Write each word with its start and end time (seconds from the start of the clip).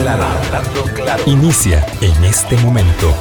claro, 0.00 0.24
hablando 0.24 0.84
claro. 0.94 1.22
Inicia 1.26 1.84
en 2.00 2.24
este 2.24 2.56
momento. 2.58 3.14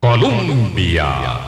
Colombia. 0.00 1.38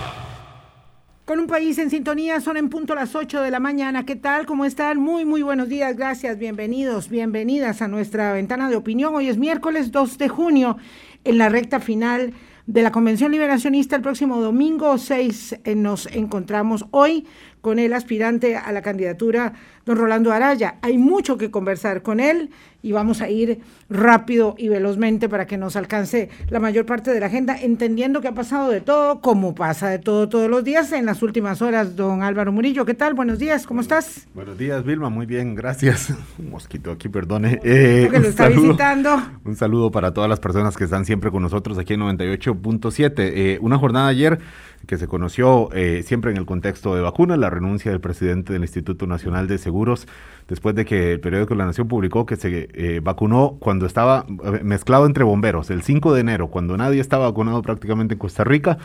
Con 1.25 1.41
un 1.41 1.47
país 1.47 1.79
en 1.79 1.91
sintonía, 1.91 2.41
son 2.41 2.57
en 2.57 2.69
punto 2.69 2.95
las 2.95 3.15
8 3.15 3.41
de 3.41 3.51
la 3.51 3.61
mañana. 3.61 4.05
¿Qué 4.05 4.17
tal? 4.17 4.45
¿Cómo 4.45 4.65
están? 4.65 4.99
Muy, 4.99 5.25
muy 5.25 5.43
buenos 5.43 5.69
días. 5.69 5.97
Gracias. 5.97 6.39
Bienvenidos, 6.39 7.09
bienvenidas 7.09 7.81
a 7.81 7.89
nuestra 7.89 8.33
ventana 8.33 8.69
de 8.69 8.77
opinión. 8.77 9.15
Hoy 9.15 9.29
es 9.29 9.39
miércoles 9.39 9.91
2 9.91 10.19
de 10.19 10.29
junio, 10.29 10.77
en 11.25 11.39
la 11.39 11.49
recta 11.49 11.81
final 11.81 12.35
de 12.67 12.83
la 12.83 12.93
Convención 12.93 13.33
Liberacionista. 13.33 13.97
El 13.97 14.03
próximo 14.03 14.41
domingo 14.41 14.99
6 14.99 15.61
eh, 15.65 15.75
nos 15.75 16.07
encontramos 16.07 16.85
hoy 16.91 17.27
con 17.65 17.79
el 17.79 17.95
aspirante 17.95 18.57
a 18.57 18.71
la 18.73 18.83
candidatura, 18.83 19.55
don 19.87 19.97
Rolando 19.97 20.33
Araya. 20.33 20.75
Hay 20.83 20.99
mucho 20.99 21.39
que 21.39 21.51
conversar 21.51 22.03
con 22.03 22.21
él 22.21 22.51
y 22.83 22.93
vamos 22.93 23.23
a 23.23 23.31
ir 23.31 23.63
rápido 23.89 24.55
y 24.59 24.69
velozmente 24.69 25.31
para 25.31 25.47
que 25.47 25.57
nos 25.57 25.75
alcance 25.75 26.29
la 26.51 26.61
mayor 26.61 26.85
parte 26.85 27.11
de 27.11 27.21
la 27.21 27.27
agenda, 27.27 27.59
entendiendo 27.59 28.21
que 28.21 28.29
ha 28.29 28.35
pasado 28.35 28.71
de 28.71 28.83
todo, 28.83 29.23
como 29.23 29.55
pasa 29.55 29.89
de 29.89 29.99
todo 29.99 30.29
todos 30.29 30.51
los 30.51 30.63
días 30.63 30.93
en 30.93 31.07
las 31.07 31.23
últimas 31.23 31.63
horas. 31.63 31.97
Don 31.97 32.23
Álvaro 32.23 32.53
Murillo, 32.53 32.85
¿qué 32.85 32.93
tal? 32.93 33.15
Buenos 33.15 33.39
días, 33.39 33.67
¿cómo 33.67 33.81
estás? 33.81 34.29
Buenos 34.35 34.59
días, 34.59 34.85
Vilma, 34.85 35.09
muy 35.09 35.25
bien, 35.25 35.55
gracias. 35.55 36.11
Un 36.39 36.51
mosquito 36.51 36.91
aquí, 36.91 37.09
perdone. 37.09 37.61
Eh, 37.65 38.11
que 38.13 38.21
lo 38.21 38.29
está 38.29 38.51
visitando. 38.51 39.23
Un 39.47 39.57
saludo 39.57 39.91
para 39.91 40.13
todas 40.13 40.29
las 40.29 40.41
personas 40.41 40.77
que 40.77 40.85
están 40.85 41.07
siempre 41.07 41.31
con 41.31 41.41
nosotros 41.41 41.79
aquí 41.79 41.95
en 41.95 42.01
98.7. 42.01 43.13
Eh, 43.17 43.59
una 43.63 43.79
jornada 43.79 44.09
ayer 44.09 44.39
que 44.87 44.99
se 44.99 45.07
conoció 45.07 45.71
eh, 45.73 46.03
siempre 46.05 46.31
en 46.31 46.37
el 46.37 46.47
contexto 46.47 46.95
de 46.95 47.01
vacunas, 47.01 47.39
la 47.39 47.51
renuncia 47.55 47.91
del 47.91 48.01
presidente 48.01 48.53
del 48.53 48.63
Instituto 48.63 49.07
Nacional 49.07 49.47
de 49.49 49.59
Seguros, 49.59 50.07
después 50.49 50.75
de 50.75 50.85
que 50.85 51.13
el 51.13 51.21
periódico 51.21 51.55
La 51.55 51.65
Nación 51.65 51.89
publicó 51.89 52.27
que 52.27 52.37
se 52.37 52.69
eh, 52.73 53.01
vacunó 53.03 53.57
cuando 53.59 53.87
estaba 53.87 54.27
eh, 54.29 54.61
mezclado 54.63 55.07
entre 55.07 55.25
bomberos, 55.25 55.71
el 55.71 55.83
5 55.83 56.13
de 56.13 56.21
enero, 56.21 56.49
cuando 56.49 56.77
nadie 56.77 57.01
estaba 57.01 57.27
vacunado 57.27 57.63
prácticamente 57.63 58.15
en 58.15 58.19
Costa 58.19 58.45
Rica, 58.45 58.79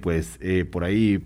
pues 0.00 0.38
por 0.70 0.84
ahí 0.84 1.18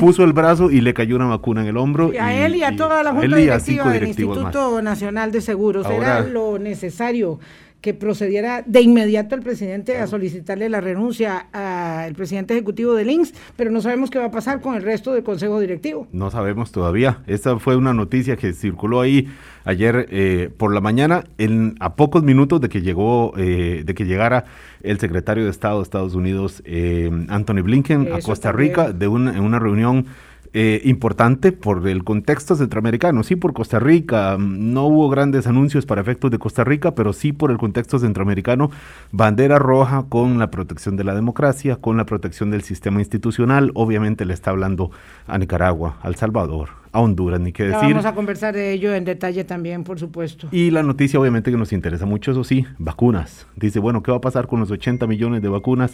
puso, 0.00 0.24
el 0.24 0.32
brazo 0.32 0.70
y 0.70 0.80
le 0.80 0.94
cayó 0.94 1.16
una 1.16 1.26
vacuna 1.26 1.60
en 1.60 1.68
el 1.68 1.76
hombro. 1.76 2.12
Y 2.12 2.16
a 2.16 2.46
él 2.46 2.56
y 2.56 2.62
a 2.62 2.74
toda 2.74 3.02
la 3.02 3.12
Junta 3.12 3.36
Directiva 3.36 3.90
del 3.90 4.08
Instituto 4.08 4.80
Nacional 4.80 5.32
de 5.32 5.40
Seguros, 5.40 5.86
era 5.86 6.22
lo 6.22 6.58
necesario 6.58 7.38
que 7.80 7.94
procediera 7.94 8.62
de 8.66 8.80
inmediato 8.80 9.34
el 9.34 9.42
presidente 9.42 9.98
a 9.98 10.06
solicitarle 10.06 10.68
la 10.68 10.80
renuncia 10.80 11.46
al 11.52 12.14
presidente 12.14 12.54
ejecutivo 12.54 12.94
del 12.94 13.10
INSS, 13.10 13.34
pero 13.56 13.70
no 13.70 13.80
sabemos 13.80 14.10
qué 14.10 14.18
va 14.18 14.26
a 14.26 14.30
pasar 14.30 14.60
con 14.60 14.74
el 14.74 14.82
resto 14.82 15.12
del 15.12 15.22
consejo 15.22 15.60
directivo. 15.60 16.08
No 16.12 16.30
sabemos 16.30 16.72
todavía. 16.72 17.22
Esta 17.26 17.58
fue 17.58 17.76
una 17.76 17.94
noticia 17.94 18.36
que 18.36 18.52
circuló 18.52 19.00
ahí 19.00 19.28
ayer 19.64 20.08
eh, 20.10 20.50
por 20.56 20.74
la 20.74 20.80
mañana, 20.80 21.24
en, 21.36 21.76
a 21.78 21.94
pocos 21.94 22.22
minutos 22.22 22.60
de 22.60 22.68
que 22.68 22.80
llegó, 22.80 23.34
eh, 23.36 23.82
de 23.84 23.94
que 23.94 24.06
llegara 24.06 24.46
el 24.82 24.98
secretario 24.98 25.44
de 25.44 25.50
Estado 25.50 25.76
de 25.76 25.82
Estados 25.82 26.14
Unidos, 26.14 26.62
eh, 26.64 27.10
Anthony 27.28 27.62
Blinken, 27.62 28.12
a 28.12 28.20
Costa 28.20 28.50
Rica, 28.50 28.92
de 28.92 29.08
una, 29.08 29.36
en 29.36 29.42
una 29.42 29.58
reunión 29.58 30.06
eh, 30.54 30.80
importante 30.84 31.52
por 31.52 31.86
el 31.86 32.04
contexto 32.04 32.54
centroamericano, 32.54 33.22
sí 33.22 33.36
por 33.36 33.52
Costa 33.52 33.78
Rica, 33.78 34.36
mm, 34.38 34.72
no 34.72 34.86
hubo 34.86 35.08
grandes 35.08 35.46
anuncios 35.46 35.84
para 35.84 36.00
efectos 36.00 36.30
de 36.30 36.38
Costa 36.38 36.64
Rica, 36.64 36.94
pero 36.94 37.12
sí 37.12 37.32
por 37.32 37.50
el 37.50 37.58
contexto 37.58 37.98
centroamericano, 37.98 38.70
bandera 39.12 39.58
roja 39.58 40.06
con 40.08 40.38
la 40.38 40.50
protección 40.50 40.96
de 40.96 41.04
la 41.04 41.14
democracia, 41.14 41.76
con 41.76 41.96
la 41.96 42.06
protección 42.06 42.50
del 42.50 42.62
sistema 42.62 43.00
institucional, 43.00 43.72
obviamente 43.74 44.24
le 44.24 44.34
está 44.34 44.50
hablando 44.50 44.90
a 45.26 45.36
Nicaragua, 45.36 45.98
al 46.02 46.16
Salvador, 46.16 46.70
a 46.92 47.00
Honduras, 47.00 47.40
ni 47.40 47.52
qué 47.52 47.64
decir. 47.64 47.90
vamos 47.90 48.06
a 48.06 48.14
conversar 48.14 48.54
de 48.54 48.72
ello 48.72 48.94
en 48.94 49.04
detalle 49.04 49.44
también, 49.44 49.84
por 49.84 49.98
supuesto. 49.98 50.48
Y 50.50 50.70
la 50.70 50.82
noticia 50.82 51.20
obviamente 51.20 51.50
que 51.50 51.56
nos 51.56 51.72
interesa 51.72 52.06
mucho, 52.06 52.30
eso 52.30 52.44
sí, 52.44 52.66
vacunas. 52.78 53.46
Dice, 53.56 53.80
bueno, 53.80 54.02
¿qué 54.02 54.10
va 54.10 54.16
a 54.16 54.22
pasar 54.22 54.46
con 54.46 54.60
los 54.60 54.70
80 54.70 55.06
millones 55.06 55.42
de 55.42 55.48
vacunas? 55.48 55.92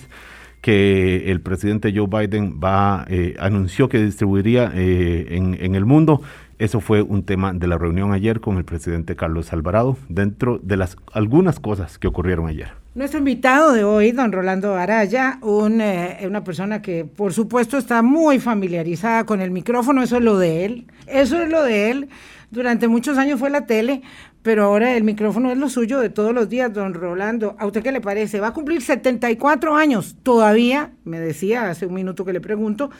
Que 0.65 1.30
el 1.30 1.42
presidente 1.42 1.92
Joe 1.95 2.07
Biden 2.07 2.58
va 2.58 3.05
eh, 3.11 3.36
anunció 3.39 3.91
que 3.91 4.02
distribuiría 4.02 4.73
eh, 4.75 5.27
en, 5.33 5.75
el 5.75 5.85
mundo. 5.85 6.23
Eso 6.58 6.80
fue 6.80 7.02
un 7.02 7.23
tema 7.23 7.52
de 7.52 7.67
la 7.67 7.77
reunión 7.77 8.14
ayer 8.14 8.41
con 8.41 8.57
el 8.57 8.64
presidente 8.64 9.14
Carlos 9.14 9.53
Alvarado, 9.53 9.98
dentro 10.08 10.58
de 10.63 10.79
las 10.79 10.97
algunas 11.13 11.61
cosas 11.61 11.98
que 11.98 12.08
ocurrieron 12.08 12.47
ayer. 12.47 12.69
Nuestro 12.95 13.19
invitado 13.19 13.74
de 13.74 13.85
hoy, 13.85 14.13
don 14.13 14.33
Rolando 14.33 14.74
Araya, 14.74 15.39
un, 15.42 15.83
eh, 15.83 16.20
una 16.27 16.45
persona 16.45 16.80
que 16.80 17.05
por 17.05 17.35
supuesto 17.35 17.77
está 17.77 18.01
muy 18.01 18.39
familiarizada 18.39 19.24
con 19.27 19.42
el 19.42 19.51
micrófono, 19.51 20.03
eso 20.03 20.17
es 20.17 20.23
lo 20.23 20.39
de 20.39 20.64
él, 20.64 20.86
eso 21.07 21.42
es 21.42 21.51
lo 21.51 21.63
de 21.63 21.91
él. 21.91 22.08
Durante 22.51 22.89
muchos 22.89 23.19
años 23.19 23.39
fue 23.39 23.51
la 23.51 23.67
tele, 23.67 24.01
pero 24.44 24.64
ahora 24.64 24.94
el 24.94 25.05
micrófono 25.05 25.50
es 25.50 25.56
lo 25.56 25.70
suyo 25.70 26.00
de 26.00 26.10
todos 26.10 26.34
los 26.34 26.50
días, 26.50 26.70
don 26.70 26.92
Rolando. 26.92 27.56
¿A 27.58 27.64
usted 27.64 27.82
qué 27.82 27.90
le 27.90 28.02
parece? 28.02 28.40
Va 28.40 28.48
a 28.48 28.52
cumplir 28.52 28.82
74 28.82 29.74
años. 29.74 30.16
Todavía, 30.22 30.92
me 31.05 31.18
decía 31.18 31.70
hace 31.70 31.86
un 31.86 31.94
minuto 31.94 32.27
que 32.27 32.34
le 32.34 32.42
pregunto, 32.42 32.90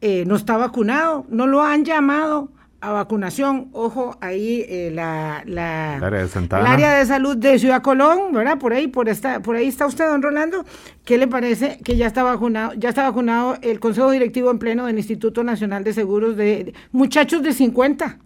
eh, 0.00 0.22
no 0.24 0.36
está 0.36 0.56
vacunado, 0.56 1.26
no 1.28 1.48
lo 1.48 1.62
han 1.62 1.84
llamado 1.84 2.52
a 2.80 2.92
vacunación. 2.92 3.70
Ojo, 3.72 4.16
ahí 4.20 4.64
eh, 4.68 4.92
la, 4.94 5.42
la, 5.46 5.96
el, 5.96 6.04
área 6.04 6.24
de 6.24 6.28
el 6.28 6.66
área 6.66 6.98
de 6.98 7.06
salud 7.06 7.36
de 7.38 7.58
Ciudad 7.58 7.82
Colón, 7.82 8.32
¿verdad? 8.32 8.58
Por 8.58 8.72
ahí, 8.72 8.86
por 8.86 9.08
esta, 9.08 9.40
por 9.40 9.56
ahí 9.56 9.66
está 9.66 9.86
usted, 9.86 10.06
don 10.06 10.22
Rolando. 10.22 10.64
¿Qué 11.04 11.18
le 11.18 11.26
parece 11.26 11.80
que 11.82 11.96
ya 11.96 12.06
está 12.06 12.22
vacunado, 12.22 12.72
ya 12.74 12.90
está 12.90 13.02
vacunado 13.02 13.58
el 13.62 13.80
Consejo 13.80 14.12
Directivo 14.12 14.48
en 14.52 14.60
pleno 14.60 14.86
del 14.86 14.96
Instituto 14.96 15.42
Nacional 15.42 15.82
de 15.82 15.92
Seguros 15.92 16.36
de 16.36 16.72
muchachos 16.92 17.42
de 17.42 17.52
50? 17.52 18.20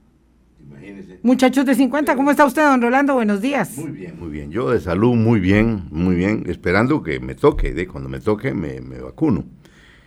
Muchachos 1.23 1.67
de 1.67 1.75
50, 1.75 2.17
¿cómo 2.17 2.31
está 2.31 2.45
usted, 2.47 2.63
don 2.63 2.81
Rolando? 2.81 3.15
Buenos 3.15 3.41
días. 3.41 3.77
Muy 3.77 3.91
bien, 3.91 4.19
muy 4.19 4.29
bien. 4.29 4.51
Yo 4.51 4.71
de 4.71 4.81
salud 4.81 5.15
muy 5.15 5.41
bien, 5.41 5.85
muy 5.91 6.15
bien, 6.15 6.45
esperando 6.47 7.03
que 7.03 7.21
me 7.21 7.35
toque, 7.35 7.75
de 7.75 7.87
cuando 7.87 8.09
me 8.09 8.21
toque 8.21 8.55
me, 8.55 8.81
vacuno. 8.81 9.45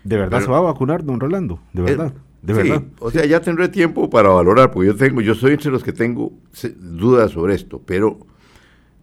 ¿De 0.03 0.18
verdad 0.18 0.41
se 0.41 0.47
va 0.47 0.58
a 0.58 0.62
vacunar, 0.62 1.03
don 1.03 1.20
Rolando? 1.20 1.59
¿De 1.74 1.81
verdad? 1.81 2.14
¿De 2.41 2.53
verdad? 2.53 2.84
O 3.00 3.12
sea, 3.12 3.25
ya 3.25 3.40
tendré 3.40 3.70
tiempo 3.70 4.09
para 4.09 4.30
valorar, 4.30 4.72
porque 4.72 4.88
yo 4.88 4.96
tengo, 4.96 5.22
yo 5.22 5.36
soy 5.36 5.53
entre 5.53 5.70
los 5.70 5.84
que 5.84 5.94
tengo 5.94 6.34
dudas 6.75 7.31
sobre 7.31 7.53
esto, 7.53 7.81
pero 7.86 8.20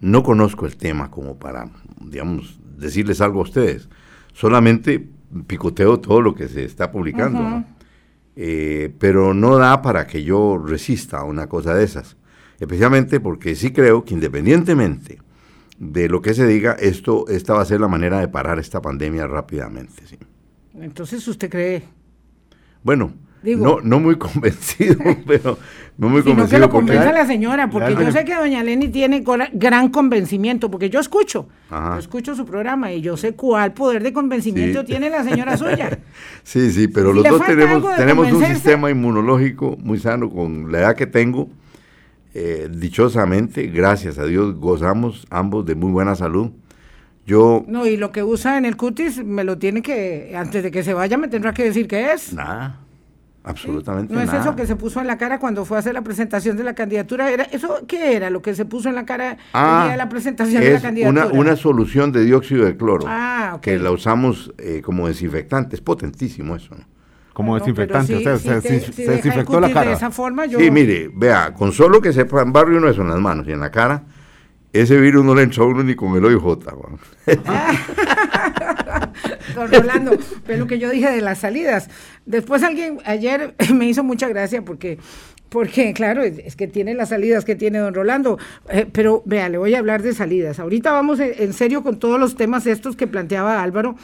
no 0.01 0.23
conozco 0.23 0.67
el 0.67 0.77
tema 0.77 1.11
como 1.11 1.39
para, 1.39 1.71
digamos, 2.01 2.59
decirles 2.77 3.21
algo 3.21 3.41
a 3.41 3.43
ustedes. 3.45 3.89
Solamente 4.33 5.09
picoteo 5.47 6.01
todo 6.01 6.21
lo 6.21 6.35
que 6.35 6.49
se 6.49 6.65
está 6.65 6.91
publicando. 6.91 7.65
Eh, 8.41 8.95
pero 9.01 9.35
no 9.35 9.57
da 9.57 9.83
para 9.83 10.07
que 10.07 10.23
yo 10.23 10.63
resista 10.65 11.19
a 11.19 11.25
una 11.25 11.49
cosa 11.49 11.75
de 11.75 11.83
esas. 11.83 12.17
Especialmente 12.61 13.19
porque 13.19 13.57
sí 13.57 13.73
creo 13.73 14.05
que 14.05 14.15
independientemente 14.15 15.19
de 15.77 16.09
lo 16.09 16.23
que 16.23 16.35
se 16.35 16.47
diga, 16.47 16.75
esto, 16.75 17.27
esta 17.29 17.55
va 17.55 17.63
a 17.63 17.65
ser 17.65 17.81
la 17.81 17.89
manera 17.89 18.21
de 18.21 18.29
parar 18.29 18.61
esta 18.61 18.81
pandemia 18.81 19.27
rápidamente. 19.27 20.07
¿sí? 20.07 20.19
Entonces, 20.75 21.27
¿usted 21.27 21.51
cree? 21.51 21.83
Bueno, 22.85 23.13
no, 23.43 23.81
no 23.81 24.01
muy 24.01 24.17
convencido, 24.19 24.97
pero 25.27 25.59
no 25.97 26.09
muy 26.09 26.23
convencido. 26.23 26.59
que 26.59 26.67
lo 26.67 26.71
convenza 26.71 27.13
la 27.13 27.27
señora, 27.27 27.71
porque 27.71 27.95
yo 27.95 28.11
sé 28.13 28.25
que 28.25 28.35
doña 28.35 28.63
Lenny 28.63 28.89
tiene 28.89 29.25
gran 29.53 29.89
convencimiento, 29.91 30.71
porque 30.71 30.91
yo 30.91 31.01
escucho, 31.01 31.49
yo 31.71 31.99
escucho 31.99 32.35
su 32.35 32.45
programa 32.45 32.93
y 32.93 33.01
yo 33.01 33.17
sé 33.17 33.33
cuál 33.35 33.73
poder 33.73 34.03
de 34.03 34.13
convencimiento 34.13 34.85
tiene 34.85 35.11
la 35.11 35.25
señora 35.25 35.57
suya. 35.57 35.99
sí, 36.43 36.71
sí, 36.73 36.89
pero 36.89 37.13
los 37.13 37.25
dos 37.25 37.45
tenemos, 37.45 37.97
tenemos 37.97 38.33
un 38.33 38.45
sistema 38.45 38.91
inmunológico 38.91 39.77
muy 39.79 39.99
sano 39.99 40.31
con 40.31 40.71
la 40.71 40.81
edad 40.81 40.97
que 40.97 41.07
tengo. 41.07 41.49
Eh, 42.35 42.69
dichosamente, 42.71 43.67
gracias 43.67 44.19
a 44.19 44.25
Dios, 44.25 44.55
gozamos 44.55 45.27
ambos 45.31 45.67
de 45.67 45.75
muy 45.75 45.91
buena 45.91 46.15
salud. 46.15 46.51
Yo, 47.27 47.65
no, 47.67 47.87
y 47.87 47.97
lo 47.97 48.11
que 48.13 48.23
usa 48.23 48.57
en 48.57 48.65
el 48.65 48.77
cutis 48.77 49.23
me 49.23 49.45
lo 49.45 49.59
tiene 49.59 49.83
que, 49.83 50.35
antes 50.37 50.63
de 50.63 50.71
que 50.71 50.83
se 50.83 50.95
vaya, 50.95 51.19
me 51.19 51.29
tendrá 51.29 51.53
que 51.53 51.65
decir 51.65 51.89
qué 51.89 52.13
es. 52.13 52.33
Nada. 52.33 52.81
Absolutamente 53.49 54.13
¿No 54.13 54.21
es 54.21 54.31
eso 54.31 54.55
que 54.55 54.67
se 54.67 54.77
puso 54.77 55.01
en 55.01 55.07
la 55.07 55.17
cara 55.17 55.39
cuando 55.39 55.65
fue 55.65 55.79
a 55.79 55.81
hacer 55.81 55.95
la 55.95 56.03
presentación 56.03 56.59
de 56.59 56.65
la 56.65 56.75
candidatura? 56.75 57.31
¿Era 57.31 57.45
¿Eso 57.45 57.87
qué 57.89 58.15
era 58.15 58.29
lo 58.29 58.43
que 58.43 58.55
se 58.55 58.67
puso 58.67 58.91
en 58.91 58.95
la 58.95 59.07
cara 59.07 59.33
el 59.33 59.39
ah, 59.55 59.85
día 59.85 59.93
de 59.93 59.97
la 59.97 60.09
presentación 60.11 60.61
de 60.63 60.75
la 60.75 60.81
candidatura? 60.83 61.27
Una, 61.29 61.35
una 61.35 61.57
solución 61.57 62.13
de 62.13 62.27
dióxido 62.27 62.67
de 62.67 62.77
cloro 62.77 63.07
ah, 63.09 63.59
que 63.63 63.79
la 63.79 63.91
usamos 63.91 64.53
eh, 64.59 64.83
como 64.85 65.09
desinfectante. 65.09 65.77
Es 65.77 65.81
potentísimo 65.81 66.57
eso, 66.57 66.75
¿no? 66.75 66.85
Como 67.33 67.59
desinfectante, 67.59 68.17
o 68.17 68.21
sea, 68.21 68.61
se, 68.61 68.61
desinfectó 68.61 69.61
la 69.61 69.73
cara. 69.73 69.91
De 69.91 69.97
esa 69.97 70.11
forma, 70.11 70.45
yo... 70.45 70.59
Sí, 70.59 70.71
mire, 70.71 71.11
vea, 71.15 71.55
con 71.55 71.73
solo 71.73 72.03
que 72.03 72.13
se 72.13 72.25
barrio 72.25 72.77
uno 72.77 72.89
eso 72.89 73.01
en 73.01 73.09
las 73.09 73.21
manos 73.21 73.49
y 73.49 73.53
en 73.53 73.61
la 73.61 73.71
cara, 73.71 74.03
ese 74.73 75.01
virus 75.01 75.25
no 75.25 75.35
le 75.35 75.45
entró 75.45 75.65
a 75.65 75.69
uno 75.69 75.83
ni 75.83 75.95
con 75.95 76.15
el 76.17 76.25
OIJ. 76.25 76.43
Don 79.55 79.71
Rolando, 79.71 80.19
pero 80.47 80.61
lo 80.61 80.67
que 80.67 80.79
yo 80.79 80.91
dije 80.91 81.11
de 81.11 81.21
las 81.21 81.39
salidas. 81.39 81.89
Después 82.27 82.63
alguien 82.63 82.99
ayer 83.05 83.55
me 83.75 83.87
hizo 83.87 84.03
mucha 84.03 84.29
gracia 84.29 84.63
porque 84.63 84.99
porque, 85.49 85.95
claro, 85.95 86.23
es, 86.23 86.57
que 86.57 86.67
tiene 86.67 86.95
las 86.95 87.09
salidas 87.09 87.45
que 87.45 87.55
tiene 87.55 87.79
don 87.79 87.95
Rolando. 87.95 88.39
Eh, 88.69 88.87
pero 88.91 89.23
vea, 89.25 89.49
le 89.49 89.59
voy 89.59 89.75
a 89.75 89.79
hablar 89.79 90.03
de 90.03 90.13
salidas. 90.13 90.59
Ahorita 90.59 90.93
vamos 90.93 91.21
en, 91.21 91.53
serio 91.53 91.83
con 91.83 91.99
todos 91.99 92.21
los 92.21 92.37
temas 92.37 92.67
estos 92.67 92.97
que 92.97 93.07
planteaba 93.07 93.63
Álvaro. 93.63 93.97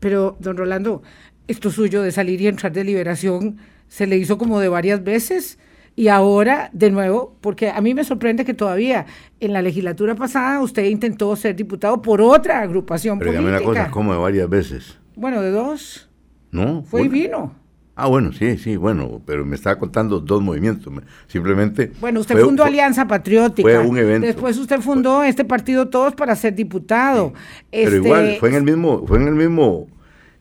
Pero, 0.00 0.36
don 0.40 0.56
Rolando, 0.56 1.02
esto 1.48 1.70
suyo 1.70 2.02
de 2.02 2.12
salir 2.12 2.40
y 2.40 2.46
entrar 2.46 2.72
de 2.72 2.84
liberación 2.84 3.58
se 3.88 4.06
le 4.06 4.18
hizo 4.18 4.36
como 4.36 4.60
de 4.60 4.68
varias 4.68 5.02
veces. 5.02 5.58
Y 5.94 6.08
ahora, 6.08 6.70
de 6.72 6.90
nuevo, 6.90 7.36
porque 7.42 7.68
a 7.70 7.80
mí 7.82 7.92
me 7.94 8.02
sorprende 8.04 8.44
que 8.44 8.54
todavía 8.54 9.04
en 9.40 9.52
la 9.52 9.60
legislatura 9.60 10.14
pasada 10.14 10.60
usted 10.62 10.84
intentó 10.84 11.34
ser 11.36 11.54
diputado 11.54 12.00
por 12.00 12.22
otra 12.22 12.60
agrupación 12.60 13.18
Pero 13.18 13.32
política. 13.32 13.48
dígame 13.58 13.66
una 13.70 13.80
cosa, 13.80 13.90
como 13.90 14.12
de 14.12 14.18
varias 14.18 14.48
veces. 14.48 14.98
Bueno, 15.16 15.42
de 15.42 15.50
dos. 15.50 16.08
¿No? 16.50 16.82
Fue 16.84 17.02
y 17.02 17.08
vino. 17.08 17.54
Ah, 17.94 18.08
bueno, 18.08 18.32
sí, 18.32 18.56
sí, 18.56 18.76
bueno, 18.78 19.20
pero 19.26 19.44
me 19.44 19.54
estaba 19.54 19.78
contando 19.78 20.18
dos 20.18 20.40
movimientos. 20.40 20.90
me- 20.90 21.02
Simplemente. 21.26 21.92
Bueno, 22.00 22.20
usted 22.20 22.36
fue- 22.36 22.44
fundó 22.44 22.62
fue- 22.62 22.70
Alianza 22.70 23.06
Patriótica. 23.06 23.68
fue 23.68 23.78
un 23.86 23.98
evento. 23.98 24.26
Después 24.26 24.56
usted 24.56 24.80
fundó 24.80 25.22
este 25.22 25.44
partido 25.44 25.88
Todos 25.90 26.14
para 26.14 26.34
ser 26.36 26.54
diputado. 26.54 27.34
Pero 27.70 27.88
Este, 27.90 27.96
igual, 27.98 28.36
fue 28.40 28.48
en 28.48 28.54
el 28.54 28.62
mismo, 28.62 29.06
fue 29.06 29.18
en 29.18 29.28
el 29.28 29.34
mismo. 29.34 29.88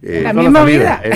Eh, 0.03 0.21
La 0.23 0.33
misma 0.33 0.63
vida. 0.65 1.01
En, 1.03 1.13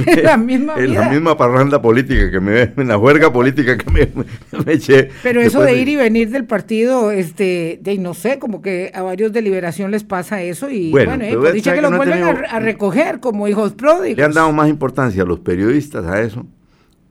en- 0.00 0.08
En 0.08 0.24
la 0.24 0.36
misma 0.36 0.74
en 0.78 0.94
la 0.94 1.08
misma 1.10 1.36
parranda 1.36 1.82
política 1.82 2.30
que 2.30 2.40
me, 2.40 2.62
en 2.76 2.88
la 2.88 2.96
juerga 2.98 3.32
política 3.32 3.76
que 3.76 3.90
me, 3.90 4.00
me- 4.14 4.64
me 4.64 4.72
eché. 4.74 5.08
Pero 5.22 5.40
eso 5.40 5.60
de 5.62 5.74
ir 5.80 5.88
y 5.88 5.96
venir 5.96 6.30
del 6.30 6.44
partido, 6.44 7.10
este, 7.10 7.78
de 7.82 7.98
no 7.98 8.14
sé, 8.14 8.38
como 8.38 8.62
que 8.62 8.90
a 8.94 9.02
varios 9.02 9.32
de 9.32 9.42
Liberación 9.42 9.90
les 9.90 10.04
pasa 10.04 10.42
eso 10.42 10.70
y 10.70 10.90
Bueno, 10.90 11.10
bueno, 11.16 11.24
eh, 11.24 11.36
pues 11.36 11.62
que 11.62 11.72
que 11.72 11.82
los 11.82 11.90
no 11.90 11.96
vuelven 11.96 12.22
a, 12.22 12.26
tenido- 12.34 12.44
a 12.50 12.60
recoger 12.60 13.20
como 13.20 13.48
hijos 13.48 13.72
pródigos. 13.72 14.16
Le 14.18 14.24
han 14.24 14.32
dado 14.32 14.52
más 14.52 14.68
importancia 14.68 15.22
a 15.22 15.26
los 15.26 15.40
periodistas 15.40 16.04
a 16.06 16.20
eso 16.22 16.46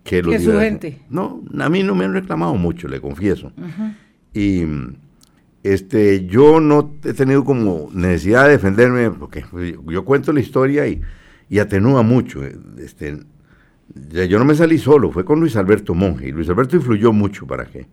que 0.04 0.22
los 0.24 0.34
Que 0.36 0.40
su 0.40 0.58
gente. 0.58 1.00
No, 1.10 1.42
a 1.60 1.68
mí 1.70 1.84
no 1.84 1.94
me 1.94 2.06
han 2.06 2.14
reclamado 2.14 2.56
mucho, 2.56 2.88
le 2.88 3.02
confieso. 3.02 3.52
Y 4.34 4.64
este, 5.64 6.26
yo 6.26 6.60
no 6.60 6.94
he 7.04 7.14
tenido 7.14 7.44
como 7.44 7.90
necesidad 7.94 8.46
de 8.46 8.52
defenderme, 8.52 9.12
porque 9.12 9.44
yo 9.88 10.06
cuento 10.06 10.32
la 10.34 10.40
historia 10.40 10.88
y, 10.88 11.02
y 11.50 11.60
atenúa 11.60 12.04
mucho. 12.04 12.42
Este, 12.78 13.20
ya 14.12 14.26
yo 14.26 14.40
no 14.40 14.46
me 14.46 14.56
salí 14.56 14.78
solo, 14.78 15.12
fue 15.12 15.26
con 15.26 15.40
Luis 15.40 15.56
Alberto 15.56 15.94
Monge. 15.94 16.28
Y 16.28 16.32
Luis 16.32 16.50
Alberto 16.50 16.76
influyó 16.76 17.12
mucho 17.14 17.46
para 17.48 17.66
que, 17.66 17.88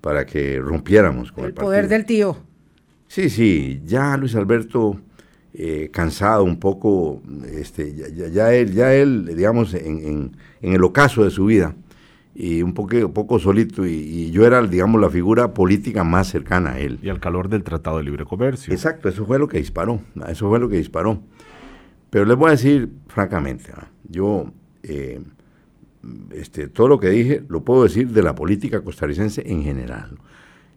para 0.00 0.24
que 0.26 0.58
rompiéramos 0.58 1.30
con 1.32 1.44
el, 1.44 1.48
el 1.50 1.54
poder 1.54 1.82
partido. 1.82 1.96
del 1.98 2.06
tío. 2.06 2.36
Sí, 3.08 3.30
sí, 3.30 3.82
ya 3.84 4.16
Luis 4.16 4.34
Alberto, 4.34 5.00
eh, 5.54 5.90
cansado 5.92 6.42
un 6.42 6.58
poco, 6.58 7.22
este, 7.52 7.94
ya, 7.94 8.08
ya- 8.08 8.28
ya 8.28 8.52
él, 8.54 8.72
ya 8.72 8.92
él, 8.94 9.26
digamos, 9.36 9.74
en, 9.74 9.98
en- 9.98 10.36
en 10.60 10.72
el 10.72 10.82
ocaso 10.82 11.22
de 11.24 11.30
su 11.30 11.44
vida, 11.46 11.74
y 12.38 12.62
un 12.62 12.74
poco, 12.74 13.12
poco 13.14 13.38
solito, 13.38 13.86
y, 13.86 13.92
y 13.94 14.30
yo 14.30 14.46
era, 14.46 14.60
digamos, 14.62 15.00
la 15.00 15.08
figura 15.08 15.54
política 15.54 16.04
más 16.04 16.28
cercana 16.28 16.72
a 16.72 16.78
él. 16.78 16.98
Y 17.02 17.08
al 17.08 17.18
calor 17.18 17.48
del 17.48 17.62
Tratado 17.62 17.96
de 17.96 18.04
Libre 18.04 18.26
Comercio. 18.26 18.72
Exacto, 18.74 19.08
eso 19.08 19.24
fue 19.24 19.38
lo 19.38 19.48
que 19.48 19.56
disparó, 19.58 20.00
eso 20.28 20.48
fue 20.48 20.58
lo 20.60 20.68
que 20.68 20.76
disparó. 20.76 21.22
Pero 22.10 22.26
les 22.26 22.36
voy 22.36 22.48
a 22.48 22.50
decir 22.52 22.90
francamente, 23.08 23.72
yo, 24.08 24.52
eh, 24.82 25.20
este, 26.32 26.68
todo 26.68 26.88
lo 26.88 27.00
que 27.00 27.08
dije 27.08 27.42
lo 27.48 27.64
puedo 27.64 27.82
decir 27.84 28.08
de 28.10 28.22
la 28.22 28.34
política 28.34 28.82
costarricense 28.82 29.42
en 29.46 29.62
general. 29.62 30.18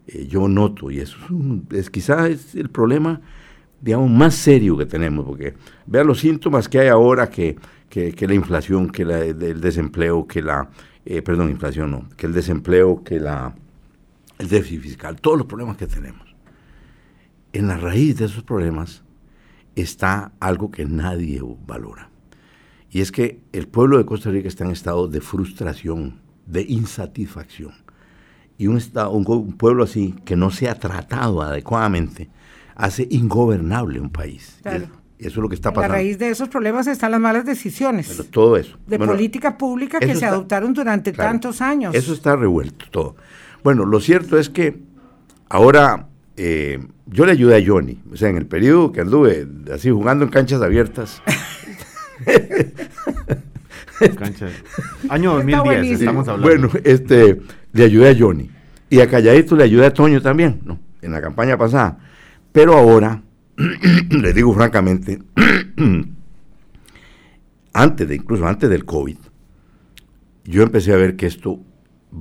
Eh, 0.06 0.26
yo 0.26 0.48
noto, 0.48 0.90
y 0.90 0.98
eso 1.00 1.16
es, 1.24 1.30
un- 1.30 1.66
es 1.72 1.90
quizás 1.90 2.30
es 2.30 2.54
el 2.54 2.70
problema, 2.70 3.20
digamos, 3.80 4.10
más 4.10 4.34
serio 4.34 4.76
que 4.76 4.86
tenemos, 4.86 5.24
porque 5.26 5.54
vean 5.86 6.06
los 6.06 6.20
síntomas 6.20 6.68
que 6.68 6.80
hay 6.80 6.88
ahora, 6.88 7.28
que, 7.30 7.56
que, 7.88 8.12
que 8.12 8.26
la 8.26 8.34
inflación, 8.34 8.90
que 8.90 9.04
la, 9.04 9.20
el 9.20 9.60
desempleo, 9.60 10.26
que 10.26 10.42
la, 10.42 10.68
eh, 11.04 11.22
perdón, 11.22 11.50
inflación 11.50 11.90
no, 11.90 12.08
que 12.16 12.26
el 12.26 12.32
desempleo, 12.32 13.02
que 13.02 13.20
la, 13.20 13.54
el 14.38 14.48
déficit 14.48 14.82
fiscal, 14.82 15.20
todos 15.20 15.38
los 15.38 15.46
problemas 15.46 15.76
que 15.76 15.86
tenemos. 15.86 16.34
En 17.52 17.68
la 17.68 17.76
raíz 17.76 18.18
de 18.18 18.26
esos 18.26 18.44
problemas 18.44 19.02
está 19.74 20.32
algo 20.40 20.70
que 20.70 20.84
nadie 20.84 21.40
valora. 21.66 22.10
Y 22.90 23.00
es 23.00 23.12
que 23.12 23.40
el 23.52 23.68
pueblo 23.68 23.98
de 23.98 24.04
Costa 24.04 24.30
Rica 24.30 24.48
está 24.48 24.64
en 24.64 24.72
estado 24.72 25.08
de 25.08 25.20
frustración, 25.20 26.20
de 26.46 26.62
insatisfacción. 26.62 27.72
Y 28.58 28.66
un, 28.66 28.76
estado, 28.76 29.10
un, 29.12 29.52
pueblo 29.56 29.84
así, 29.84 30.14
que 30.24 30.36
no 30.36 30.50
se 30.50 30.68
ha 30.68 30.74
tratado 30.74 31.40
adecuadamente, 31.40 32.28
hace 32.74 33.06
ingobernable 33.10 34.00
un 34.00 34.10
país. 34.10 34.58
Claro. 34.62 34.99
Y 35.22 35.26
eso 35.26 35.38
es 35.40 35.42
lo 35.42 35.48
que 35.50 35.54
está 35.54 35.70
pasando. 35.72 35.94
raíz 35.94 36.18
de 36.18 36.30
esos 36.30 36.48
problemas 36.48 36.86
están 36.86 37.10
las 37.10 37.20
malas 37.20 37.44
decisiones 37.44 38.08
Bueno, 38.08 38.24
todo 38.32 38.56
eso. 38.56 38.78
de 38.86 38.96
Bueno, 38.96 39.12
política 39.12 39.58
pública 39.58 39.98
que 39.98 40.06
se 40.06 40.12
está- 40.12 40.28
adoptaron 40.28 40.72
durante 40.72 41.12
Claro, 41.12 41.30
tantos 41.32 41.60
años. 41.60 41.94
Eso 41.94 42.14
está 42.14 42.34
revuelto 42.36 42.86
todo. 42.90 43.16
Bueno, 43.62 43.84
lo 43.84 44.00
cierto 44.00 44.38
es 44.38 44.48
que 44.48 44.78
ahora 45.50 46.06
eh, 46.38 46.78
yo 47.06 47.26
le 47.26 47.32
ayudé 47.32 47.56
a 47.62 47.62
Johnny. 47.66 48.00
O 48.10 48.16
sea, 48.16 48.30
en 48.30 48.36
el 48.38 48.46
periodo 48.46 48.92
que 48.92 49.02
anduve 49.02 49.46
así 49.74 49.90
jugando 49.90 50.24
en 50.24 50.30
canchas 50.30 50.62
abiertas, 50.62 51.20
Cancha. 54.18 54.48
Año 55.10 55.34
2010, 55.34 55.62
buenísimo. 55.64 55.98
estamos 55.98 56.28
hablando. 56.28 56.68
bueno, 56.68 56.80
este, 56.84 57.40
le 57.72 57.84
ayudé 57.84 58.10
a 58.10 58.16
Johnny. 58.18 58.50
Y 58.88 59.00
a 59.00 59.08
Calladito 59.08 59.54
le 59.56 59.64
ayudé 59.64 59.86
a 59.86 59.92
Toño 59.94 60.20
también, 60.22 60.60
¿no? 60.64 60.78
En 61.02 61.12
la 61.12 61.20
campaña 61.20 61.56
pasada. 61.58 61.98
Pero 62.52 62.74
ahora, 62.76 63.22
le 64.10 64.32
digo 64.32 64.54
francamente, 64.54 65.22
antes 67.72 68.08
de, 68.08 68.14
incluso 68.14 68.46
antes 68.46 68.70
del 68.70 68.84
COVID, 68.84 69.16
yo 70.44 70.62
empecé 70.62 70.92
a 70.92 70.96
ver 70.96 71.16
que 71.16 71.26
esto 71.26 71.60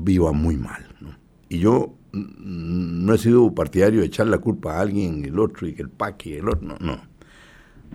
iba 0.06 0.31
muy 0.31 0.57
mal. 0.57 0.86
¿no? 1.01 1.15
Y 1.47 1.59
yo 1.59 1.95
no 2.12 3.13
he 3.13 3.18
sido 3.18 3.53
partidario 3.53 4.01
de 4.01 4.07
echar 4.07 4.27
la 4.27 4.39
culpa 4.39 4.77
a 4.77 4.81
alguien, 4.81 5.24
el 5.25 5.39
otro, 5.39 5.68
y 5.68 5.74
que 5.74 5.81
el 5.81 5.89
PAC 5.89 6.25
y 6.27 6.33
el 6.33 6.50
otro, 6.50 6.68
no, 6.68 6.77
no. 6.80 7.01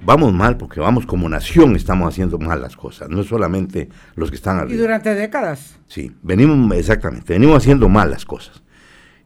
Vamos 0.05 0.33
mal 0.33 0.57
porque 0.57 0.81
vamos 0.81 1.07
como 1.07 1.29
nación, 1.29 1.77
estamos 1.77 2.09
haciendo 2.09 2.37
mal 2.39 2.61
las 2.61 2.77
cosas, 2.77 3.09
no 3.09 3.23
solamente 3.23 3.89
los 4.17 4.29
que 4.29 4.37
están 4.37 4.57
y 4.57 4.61
arriba. 4.61 4.83
durante 4.83 5.15
décadas. 5.15 5.79
Sí, 5.87 6.13
venimos, 6.23 6.77
exactamente, 6.77 7.33
venimos 7.33 7.59
haciendo 7.59 7.89
mal 7.89 8.11
las 8.11 8.25
cosas. 8.25 8.63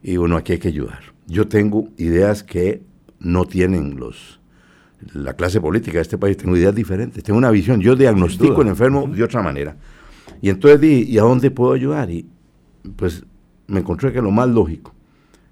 Y 0.03 0.17
bueno, 0.17 0.37
aquí 0.37 0.53
hay 0.53 0.59
que 0.59 0.67
ayudar. 0.67 0.99
Yo 1.25 1.47
tengo 1.47 1.89
ideas 1.97 2.43
que 2.43 2.83
no 3.19 3.45
tienen 3.45 3.99
los 3.99 4.39
la 5.13 5.33
clase 5.33 5.61
política 5.61 5.97
de 5.97 6.01
este 6.01 6.17
país, 6.17 6.37
tengo 6.37 6.57
ideas 6.57 6.75
diferentes, 6.75 7.23
tengo 7.23 7.37
una 7.37 7.51
visión, 7.51 7.79
yo 7.79 7.95
diagnostico 7.95 8.61
el 8.61 8.67
enfermo 8.67 9.07
de 9.07 9.23
otra 9.23 9.41
manera. 9.41 9.77
Y 10.41 10.49
entonces 10.49 10.81
di, 10.81 11.03
¿y 11.03 11.17
a 11.17 11.21
dónde 11.21 11.51
puedo 11.51 11.73
ayudar? 11.73 12.09
Y 12.11 12.27
pues 12.95 13.23
me 13.67 13.79
encontré 13.79 14.11
que 14.11 14.21
lo 14.21 14.31
más 14.31 14.49
lógico 14.49 14.93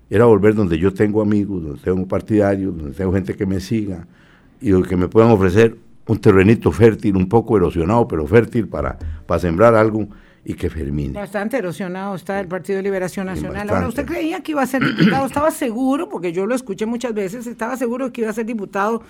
era 0.10 0.26
volver 0.26 0.56
donde 0.56 0.78
yo 0.78 0.94
tengo 0.94 1.22
amigos, 1.22 1.64
donde 1.64 1.82
tengo 1.82 2.06
partidarios, 2.08 2.76
donde 2.76 2.94
tengo 2.94 3.14
gente 3.14 3.36
que 3.36 3.46
me 3.46 3.60
siga 3.60 4.08
y 4.62 4.70
donde 4.70 4.88
que 4.88 4.98
me 4.98 5.08
puedan 5.08 5.32
ofrecer 5.32 5.78
un 6.08 6.18
terrenito 6.20 6.72
fértil, 6.72 7.18
un 7.18 7.28
poco 7.28 7.58
erosionado, 7.58 8.08
pero 8.08 8.26
fértil 8.26 8.68
para, 8.68 8.98
para 9.26 9.40
sembrar 9.40 9.76
algo 9.76 10.08
y 10.50 10.54
que 10.54 10.70
germine. 10.70 11.12
Bastante 11.12 11.58
erosionado 11.58 12.16
está 12.16 12.40
el 12.40 12.48
Partido 12.48 12.78
de 12.78 12.84
Liberación 12.84 13.26
Nacional. 13.26 13.70
Ahora, 13.70 13.90
¿usted 13.90 14.06
creía 14.06 14.40
que 14.40 14.54
iba 14.54 14.62
a 14.62 14.66
ser 14.66 14.82
diputado? 14.82 15.26
¿Estaba 15.26 15.52
seguro? 15.52 16.08
Porque 16.08 16.32
yo 16.32 16.46
lo 16.46 16.56
escuché 16.56 16.86
muchas 16.86 17.14
veces, 17.14 17.48
estaba 17.48 17.76
seguro 17.76 18.14
que 18.14 18.22
iba 18.22 18.30
a 18.30 18.34
ser 18.34 18.46
diputado 18.46 19.04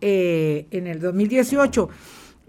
eh, 0.00 0.66
en 0.72 0.88
el 0.88 0.98
2018. 0.98 1.88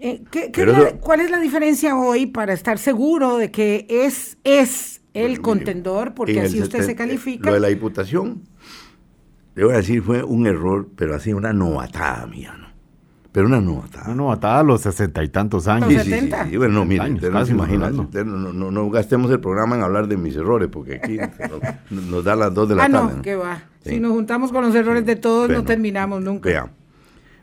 Eh, 0.00 0.24
¿qué- 0.30 0.50
qué 0.50 0.50
Pero 0.52 0.72
es 0.72 0.78
la- 0.78 0.88
eso- 0.88 0.98
¿Cuál 0.98 1.20
es 1.20 1.30
la 1.30 1.38
diferencia 1.38 1.96
hoy 1.96 2.26
para 2.26 2.52
estar 2.52 2.78
seguro 2.78 3.36
de 3.36 3.52
que 3.52 3.86
es, 3.88 4.38
es 4.42 5.02
el 5.14 5.28
mire, 5.30 5.42
contendor? 5.42 6.12
Porque 6.14 6.40
así 6.40 6.60
usted 6.60 6.82
se 6.82 6.96
califica. 6.96 7.48
Lo 7.48 7.54
de 7.54 7.60
la 7.60 7.68
diputación, 7.68 8.42
le 9.54 9.64
voy 9.64 9.74
a 9.74 9.76
decir, 9.76 10.02
fue 10.02 10.24
un 10.24 10.48
error, 10.48 10.88
pero 10.96 11.14
así 11.14 11.32
una 11.32 11.52
novatada 11.52 12.26
mía, 12.26 12.56
¿no? 12.58 12.65
Pero 13.36 13.48
una 13.48 13.60
novatada. 13.60 14.06
Una 14.06 14.14
novatada 14.14 14.60
a 14.60 14.62
los 14.62 14.80
sesenta 14.80 15.22
y 15.22 15.28
tantos 15.28 15.68
años. 15.68 15.92
Los 15.92 16.04
Sí, 16.04 16.08
sí, 16.08 16.14
sí, 16.14 16.20
70. 16.20 16.48
sí. 16.48 16.56
Bueno, 16.56 16.72
no, 16.72 16.84
mire, 16.86 17.12
usted 17.12 17.30
no 17.30 17.44
se 17.44 17.52
imagina. 17.52 17.88
usted 17.90 18.24
no, 18.24 18.50
no, 18.50 18.70
no 18.70 18.88
gastemos 18.88 19.30
el 19.30 19.40
programa 19.40 19.76
en 19.76 19.82
hablar 19.82 20.08
de 20.08 20.16
mis 20.16 20.34
errores, 20.36 20.70
porque 20.72 20.94
aquí 20.94 21.18
nos, 21.90 22.04
nos 22.06 22.24
da 22.24 22.34
las 22.34 22.54
dos 22.54 22.66
de 22.66 22.76
la 22.76 22.84
ah, 22.84 22.88
tarde. 22.88 23.16
no, 23.16 23.20
que 23.20 23.36
va. 23.36 23.58
Sí. 23.84 23.90
Si 23.90 24.00
nos 24.00 24.12
juntamos 24.12 24.50
con 24.52 24.64
los 24.64 24.74
errores 24.74 25.04
de 25.04 25.16
todos, 25.16 25.48
Bueno, 25.48 25.60
no 25.60 25.66
terminamos 25.66 26.22
nunca. 26.22 26.48
Vea, 26.48 26.70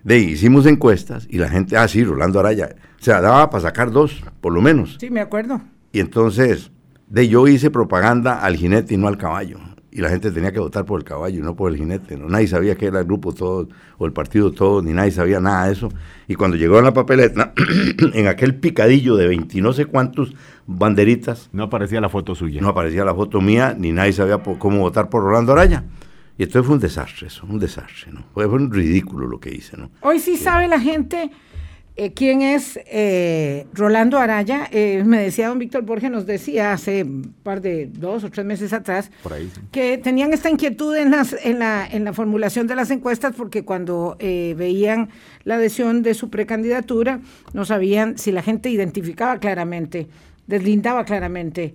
de 0.04 0.16
ahí 0.16 0.24
hicimos 0.32 0.66
encuestas 0.66 1.28
y 1.30 1.38
la 1.38 1.48
gente, 1.48 1.78
ah, 1.78 1.88
sí, 1.88 2.04
Rolando 2.04 2.40
Araya, 2.40 2.76
o 3.00 3.04
sea, 3.04 3.22
daba 3.22 3.52
para 3.52 3.62
sacar 3.62 3.92
dos, 3.92 4.24
por 4.42 4.52
lo 4.52 4.64
menos. 4.64 4.98
Sí, 5.00 5.12
me 5.12 5.22
acuerdo. 5.22 5.62
Y 5.92 6.00
entonces, 6.00 6.72
de 7.06 7.28
yo 7.28 7.48
hice 7.48 7.70
propaganda 7.70 8.42
al 8.42 8.56
jinete 8.56 8.96
y 8.96 8.98
no 8.98 9.08
al 9.08 9.20
caballo. 9.20 9.60
Y 9.96 10.02
la 10.02 10.10
gente 10.10 10.32
tenía 10.32 10.52
que 10.52 10.60
votar 10.60 10.86
por 10.86 11.00
el 11.00 11.06
caballo 11.06 11.38
y 11.40 11.42
no 11.44 11.56
por 11.56 11.72
el 11.72 11.78
jinete. 11.78 12.18
¿no? 12.18 12.28
Nadie 12.28 12.48
sabía 12.48 12.76
que 12.76 12.88
era 12.88 13.00
el 13.00 13.06
grupo 13.06 13.32
todo, 13.32 13.68
o 14.00 14.06
el 14.08 14.12
partido 14.12 14.52
todo, 14.52 14.82
ni 14.82 14.92
nadie 14.92 15.12
sabía 15.12 15.40
nada 15.40 15.68
de 15.68 15.74
eso. 15.74 15.90
Y 16.28 16.34
cuando 16.36 16.58
llegó 16.58 16.80
a 16.80 16.82
la 16.82 16.94
papeleta, 16.94 17.54
en 18.14 18.28
aquel 18.28 18.56
picadillo 18.56 19.16
de 19.16 19.28
20 19.28 19.58
y 19.58 19.62
no 19.62 19.72
sé 19.72 19.86
cuántos 19.86 20.34
banderitas, 20.66 21.50
No 21.54 21.64
aparecía 21.64 22.02
la 22.02 22.10
foto 22.10 22.34
suya. 22.34 22.60
no 22.62 22.70
aparecía 22.70 23.06
la 23.06 23.14
foto 23.14 23.40
mía, 23.42 23.76
ni 23.78 23.92
nadie 23.92 24.14
sabía 24.14 24.42
por- 24.42 24.58
cómo 24.58 24.80
votar 24.80 25.10
por 25.10 25.22
Rolando 25.24 25.52
Araya. 25.54 25.84
Y 26.38 26.44
entonces 26.44 26.66
fue 26.66 26.76
un 26.76 26.82
desastre 26.82 27.28
eso, 27.28 27.46
un 27.48 27.60
desastre, 27.60 28.12
¿no? 28.12 28.24
Fue, 28.34 28.48
fue 28.48 28.56
un 28.56 28.72
ridículo 28.72 29.28
lo 29.28 29.40
que 29.40 29.54
hice, 29.54 29.78
¿no? 29.78 29.92
Hoy 30.02 30.18
sí 30.20 30.36
sabe 30.36 30.68
la 30.68 30.80
gente 30.80 31.30
eh, 31.96 32.14
quién 32.14 32.42
es 32.42 32.80
eh, 32.88 33.68
Rolando 33.74 34.18
Araya. 34.18 34.68
Eh, 34.72 35.04
me 35.06 35.22
decía 35.22 35.48
don 35.50 35.60
Víctor 35.60 35.84
Borges, 35.84 36.10
nos 36.10 36.26
decía 36.26 36.74
hace 36.74 37.04
un 37.04 37.34
par 37.44 37.62
de 37.62 37.88
dos 37.88 38.24
o 38.24 38.30
tres 38.32 38.46
meses 38.46 38.74
atrás, 38.74 39.12
Por 39.22 39.34
ahí, 39.34 39.50
sí. 39.54 39.62
que 39.72 39.98
tenían 39.98 40.34
esta 40.34 40.50
inquietud 40.50 40.96
en, 40.96 41.12
las, 41.12 41.36
en, 41.44 41.60
la, 41.60 41.86
en 41.86 42.04
la 42.04 42.14
formulación 42.14 42.68
de 42.68 42.76
las 42.76 42.90
encuestas 42.92 43.36
porque 43.36 43.64
cuando 43.64 44.16
eh, 44.20 44.56
veían 44.58 45.10
la 45.44 45.56
adhesión 45.56 46.02
de 46.02 46.14
su 46.14 46.30
precandidatura 46.30 47.20
no 47.54 47.66
sabían 47.66 48.18
si 48.18 48.32
la 48.32 48.42
gente 48.42 48.70
identificaba 48.70 49.38
claramente, 49.40 50.08
deslindaba 50.48 51.06
claramente 51.06 51.74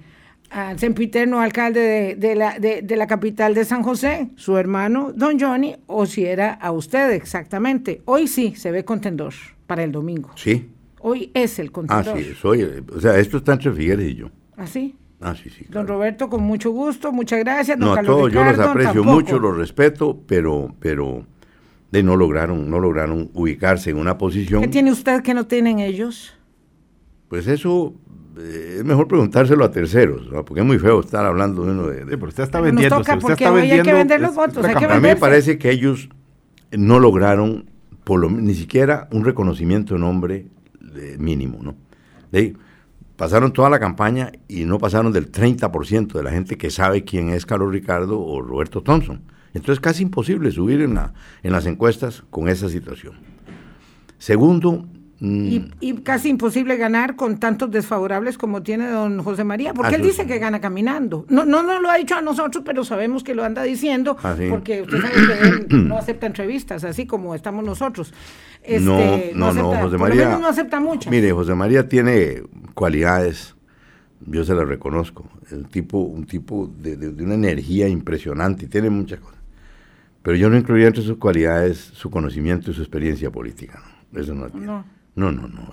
al 0.50 0.78
sempiterno 0.78 1.40
alcalde 1.40 1.80
de, 1.80 2.14
de 2.16 2.34
la, 2.34 2.58
de, 2.58 2.80
de, 2.80 2.96
la 2.96 3.06
capital 3.06 3.54
de 3.54 3.66
San 3.66 3.82
José, 3.82 4.30
su 4.36 4.56
hermano 4.56 5.12
Don 5.14 5.38
Johnny, 5.38 5.76
o 5.86 6.06
si 6.06 6.24
era 6.24 6.54
a 6.54 6.72
usted 6.72 7.10
exactamente. 7.10 8.00
Hoy 8.06 8.26
sí 8.26 8.54
se 8.56 8.70
ve 8.70 8.82
contendor 8.82 9.34
para 9.68 9.84
el 9.84 9.92
domingo. 9.92 10.30
Sí. 10.34 10.70
Hoy 11.00 11.30
es 11.34 11.60
el 11.60 11.70
contendor. 11.70 12.16
Ah, 12.16 12.18
sí, 12.18 12.34
soy. 12.34 12.66
O 12.92 13.00
sea, 13.00 13.16
esto 13.18 13.36
está 13.36 13.52
entre 13.52 13.70
Figueres 13.70 14.10
y 14.10 14.14
yo. 14.16 14.30
¿Ah, 14.56 14.66
sí? 14.66 14.96
Ah, 15.20 15.36
sí, 15.40 15.50
sí. 15.50 15.66
Don 15.68 15.86
Roberto, 15.86 16.28
con 16.28 16.42
mucho 16.42 16.70
gusto, 16.70 17.12
muchas 17.12 17.38
gracias. 17.40 17.78
Don 17.78 17.90
no, 17.90 17.94
Carlos 17.94 18.12
a 18.12 18.18
todos 18.18 18.32
yo 18.32 18.44
los 18.44 18.58
aprecio 18.58 18.92
tampoco. 18.94 19.14
mucho, 19.14 19.38
los 19.38 19.56
respeto, 19.56 20.20
pero, 20.26 20.74
pero 20.80 21.24
de 21.92 22.02
no 22.02 22.16
lograron, 22.16 22.68
no 22.70 22.80
lograron 22.80 23.30
ubicarse 23.34 23.90
en 23.90 23.98
una 23.98 24.16
posición. 24.16 24.62
¿Qué 24.62 24.68
tiene 24.68 24.90
usted 24.90 25.22
que 25.22 25.34
no 25.34 25.46
tienen 25.46 25.80
ellos? 25.80 26.34
Pues 27.28 27.46
eso 27.46 27.94
eh, 28.38 28.76
es 28.78 28.84
mejor 28.84 29.06
preguntárselo 29.06 29.64
a 29.64 29.70
terceros, 29.70 30.30
¿no? 30.32 30.44
porque 30.44 30.60
es 30.60 30.66
muy 30.66 30.78
feo 30.78 31.00
estar 31.00 31.26
hablando 31.26 31.64
de 31.64 31.72
uno 31.72 31.86
de... 31.88 32.06
de 32.06 32.16
pero 32.16 32.28
usted 32.28 32.44
está 32.44 32.60
vendiendo. 32.60 32.96
Nos 32.96 33.06
toca 33.06 33.18
usted 33.18 33.28
porque 33.28 33.44
está 33.44 33.52
hoy 33.52 33.60
vendiendo, 33.60 33.82
hay 33.82 33.92
que 33.92 33.98
vender 33.98 34.20
los 34.20 34.34
votos, 34.34 34.64
hay 34.64 34.74
que 34.76 34.84
a 34.86 34.94
mí 34.94 35.00
me 35.00 35.16
parece 35.16 35.58
que 35.58 35.70
ellos 35.70 36.08
no 36.72 36.98
lograron 36.98 37.70
por 38.08 38.20
lo, 38.20 38.30
ni 38.30 38.54
siquiera 38.54 39.06
un 39.12 39.22
reconocimiento 39.22 39.92
de 39.92 40.00
nombre 40.00 40.46
mínimo, 41.18 41.58
¿no? 41.60 41.74
Pasaron 43.16 43.52
toda 43.52 43.68
la 43.68 43.78
campaña 43.78 44.32
y 44.48 44.64
no 44.64 44.78
pasaron 44.78 45.12
del 45.12 45.30
30% 45.30 46.14
de 46.14 46.22
la 46.22 46.30
gente 46.30 46.56
que 46.56 46.70
sabe 46.70 47.04
quién 47.04 47.28
es 47.28 47.44
Carlos 47.44 47.70
Ricardo 47.70 48.18
o 48.18 48.40
Roberto 48.40 48.82
Thompson. 48.82 49.20
Entonces 49.52 49.78
casi 49.78 50.04
imposible 50.04 50.50
subir 50.52 50.80
en, 50.80 50.94
la, 50.94 51.12
en 51.42 51.52
las 51.52 51.66
encuestas 51.66 52.24
con 52.30 52.48
esa 52.48 52.70
situación. 52.70 53.12
Segundo, 54.16 54.86
y, 55.20 55.68
y, 55.80 55.94
casi 55.94 56.28
imposible 56.28 56.76
ganar 56.76 57.16
con 57.16 57.38
tantos 57.38 57.72
desfavorables 57.72 58.38
como 58.38 58.62
tiene 58.62 58.88
don 58.88 59.20
José 59.24 59.42
María, 59.42 59.74
porque 59.74 59.94
Así 59.94 59.96
él 59.96 60.02
dice 60.02 60.26
que 60.26 60.38
gana 60.38 60.60
caminando. 60.60 61.26
No, 61.28 61.44
no, 61.44 61.64
no 61.64 61.80
lo 61.80 61.90
ha 61.90 61.96
dicho 61.96 62.14
a 62.14 62.22
nosotros, 62.22 62.62
pero 62.64 62.84
sabemos 62.84 63.24
que 63.24 63.34
lo 63.34 63.42
anda 63.42 63.64
diciendo, 63.64 64.16
Así. 64.22 64.46
porque 64.48 64.82
usted 64.82 65.00
sabe 65.00 65.14
que 65.14 65.48
él 65.48 65.66
no 65.88 65.98
acepta 65.98 66.26
entrevistas, 66.26 66.84
así 66.84 67.06
como 67.06 67.34
estamos 67.34 67.64
nosotros. 67.64 68.14
Este, 68.62 68.80
no, 68.80 69.52
no, 69.52 69.52
no, 69.52 69.70
acepta, 69.72 69.82
José 69.82 69.98
por 69.98 70.08
María. 70.08 70.38
No 70.38 70.46
acepta 70.46 70.78
muchas. 70.78 71.10
Mire, 71.10 71.32
José 71.32 71.54
María 71.56 71.88
tiene 71.88 72.44
cualidades, 72.74 73.56
yo 74.24 74.44
se 74.44 74.54
las 74.54 74.68
reconozco. 74.68 75.28
El 75.50 75.66
tipo, 75.66 75.98
un 75.98 76.26
tipo 76.26 76.72
de, 76.78 76.96
de, 76.96 77.10
de 77.10 77.24
una 77.24 77.34
energía 77.34 77.88
impresionante 77.88 78.66
y 78.66 78.68
tiene 78.68 78.88
muchas 78.88 79.18
cosas. 79.18 79.40
Pero 80.22 80.36
yo 80.36 80.48
no 80.48 80.56
incluiría 80.56 80.86
entre 80.86 81.02
sus 81.02 81.16
cualidades 81.16 81.78
su 81.78 82.08
conocimiento 82.08 82.70
y 82.70 82.74
su 82.74 82.82
experiencia 82.82 83.30
política. 83.32 83.82
¿no? 84.12 84.20
Eso 84.20 84.34
no 84.34 84.48
tiene. 84.48 84.66
No. 84.66 84.97
No, 85.18 85.32
no, 85.32 85.48
no. 85.48 85.68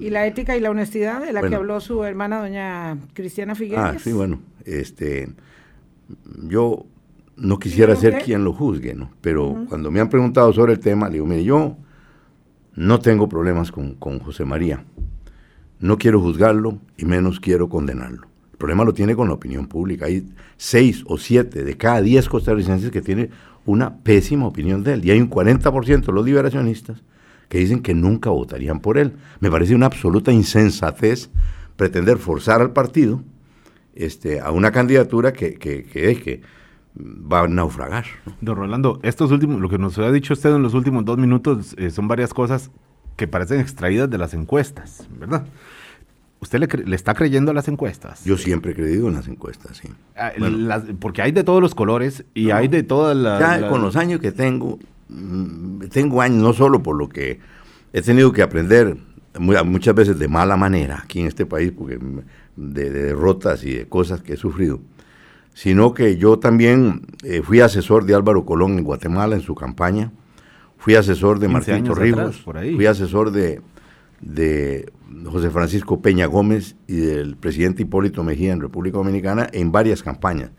¿Y 0.00 0.10
la 0.10 0.26
ética 0.26 0.56
y 0.56 0.60
la 0.60 0.70
honestidad 0.70 1.20
de 1.20 1.32
la 1.32 1.40
Bueno. 1.40 1.48
que 1.50 1.56
habló 1.56 1.80
su 1.80 2.04
hermana 2.04 2.40
doña 2.40 2.98
Cristiana 3.14 3.54
Figueres? 3.54 3.84
Ah, 3.84 3.96
sí, 3.98 4.12
bueno, 4.12 4.40
este, 4.64 5.28
yo 6.48 6.84
no 7.36 7.58
quisiera 7.58 7.94
¿Sí, 7.94 8.02
ser 8.02 8.12
usted? 8.14 8.24
quien 8.26 8.44
lo 8.44 8.52
juzgue, 8.52 8.94
¿no? 8.94 9.10
Pero 9.20 9.64
cuando 9.68 9.90
me 9.90 10.00
han 10.00 10.08
preguntado 10.08 10.52
sobre 10.52 10.72
el 10.72 10.80
tema, 10.80 11.06
le 11.08 11.14
digo, 11.14 11.26
mire, 11.26 11.44
yo 11.44 11.76
no 12.74 12.98
tengo 12.98 13.28
problemas 13.28 13.70
con, 13.70 13.94
con 13.94 14.18
José 14.18 14.44
María. 14.44 14.84
No 15.80 15.96
quiero 15.96 16.20
juzgarlo 16.20 16.78
y 16.96 17.04
menos 17.04 17.38
quiero 17.38 17.68
condenarlo. 17.68 18.26
El 18.52 18.58
problema 18.58 18.84
lo 18.84 18.92
tiene 18.92 19.14
con 19.14 19.28
la 19.28 19.34
opinión 19.34 19.68
pública. 19.68 20.06
Hay 20.06 20.26
seis 20.56 21.04
o 21.06 21.16
siete 21.16 21.62
de 21.62 21.76
cada 21.76 22.02
diez 22.02 22.28
costarricenses 22.28 22.90
que 22.90 23.00
tienen 23.00 23.30
una 23.64 23.98
pésima 23.98 24.46
opinión 24.46 24.82
de 24.82 24.94
él. 24.94 25.04
Y 25.04 25.12
hay 25.12 25.20
un 25.20 25.30
40% 25.30 26.06
de 26.06 26.12
los 26.12 26.24
liberacionistas 26.26 27.02
que 27.48 27.58
dicen 27.58 27.80
que 27.80 27.94
nunca 27.94 28.30
votarían 28.30 28.80
por 28.80 28.98
él. 28.98 29.14
Me 29.40 29.50
parece 29.50 29.74
una 29.74 29.86
absoluta 29.86 30.32
insensatez 30.32 31.30
pretender 31.76 32.18
forzar 32.18 32.60
al 32.60 32.72
partido 32.72 33.22
este, 33.94 34.40
a 34.40 34.50
una 34.50 34.70
candidatura 34.72 35.32
que, 35.32 35.54
que, 35.54 35.84
que, 35.84 36.20
que 36.20 36.42
va 37.00 37.40
a 37.42 37.48
naufragar. 37.48 38.04
¿no? 38.26 38.34
Don 38.40 38.56
Rolando, 38.56 39.00
estos 39.02 39.30
últimos, 39.30 39.60
lo 39.60 39.68
que 39.68 39.78
nos 39.78 39.96
ha 39.98 40.10
dicho 40.12 40.32
usted 40.34 40.54
en 40.54 40.62
los 40.62 40.74
últimos 40.74 41.04
dos 41.04 41.16
minutos 41.18 41.74
eh, 41.78 41.90
son 41.90 42.08
varias 42.08 42.34
cosas 42.34 42.70
que 43.16 43.26
parecen 43.26 43.60
extraídas 43.60 44.08
de 44.10 44.18
las 44.18 44.34
encuestas, 44.34 45.06
¿verdad? 45.18 45.44
¿Usted 46.40 46.60
le, 46.60 46.68
le 46.86 46.94
está 46.94 47.14
creyendo 47.14 47.50
a 47.50 47.54
las 47.54 47.66
encuestas? 47.66 48.24
Yo 48.24 48.36
siempre 48.36 48.70
he 48.70 48.74
creído 48.74 49.08
en 49.08 49.14
las 49.14 49.26
encuestas, 49.26 49.78
sí. 49.78 49.88
Ah, 50.16 50.30
Bueno. 50.38 50.56
las- 50.58 50.84
porque 51.00 51.20
hay 51.22 51.32
de 51.32 51.42
todos 51.42 51.60
los 51.60 51.74
colores 51.74 52.24
y 52.34 52.46
No. 52.46 52.54
hay 52.56 52.68
de 52.68 52.84
todas 52.84 53.16
las... 53.16 53.40
Ya 53.40 53.56
las- 53.58 53.70
con 53.70 53.82
los 53.82 53.96
años 53.96 54.20
que 54.20 54.30
tengo, 54.30 54.78
tengo 55.90 56.20
años 56.22 56.42
no 56.42 56.52
solo 56.52 56.82
por 56.82 56.96
lo 56.96 57.08
que 57.08 57.40
he 57.92 58.02
tenido 58.02 58.32
que 58.32 58.42
aprender 58.42 58.96
mu- 59.38 59.64
muchas 59.64 59.94
veces 59.94 60.18
de 60.18 60.28
mala 60.28 60.56
manera 60.56 61.00
aquí 61.04 61.20
en 61.20 61.26
este 61.26 61.46
país, 61.46 61.72
porque 61.76 61.98
mm, 61.98 62.20
de, 62.56 62.90
de 62.90 63.02
derrotas 63.04 63.64
y 63.64 63.74
de 63.74 63.86
cosas 63.88 64.20
que 64.22 64.34
he 64.34 64.36
sufrido, 64.36 64.80
sino 65.54 65.94
que 65.94 66.16
yo 66.16 66.38
también 66.38 67.02
eh, 67.24 67.42
fui 67.42 67.60
asesor 67.60 68.04
de 68.04 68.14
Álvaro 68.14 68.44
Colón 68.44 68.78
en 68.78 68.84
Guatemala 68.84 69.34
en 69.36 69.42
su 69.42 69.54
campaña, 69.54 70.12
fui 70.76 70.94
asesor 70.94 71.38
de 71.38 71.46
15 71.48 71.52
Martín 71.72 71.84
Torrijos, 71.94 72.36
fui 72.76 72.86
asesor 72.86 73.30
de, 73.32 73.60
de 74.20 74.90
José 75.24 75.50
Francisco 75.50 76.00
Peña 76.02 76.26
Gómez 76.26 76.76
y 76.86 76.96
del 76.96 77.36
presidente 77.36 77.82
Hipólito 77.82 78.22
Mejía 78.22 78.52
en 78.52 78.60
República 78.60 78.98
Dominicana 78.98 79.48
en 79.52 79.72
varias 79.72 80.02
campañas. 80.02 80.50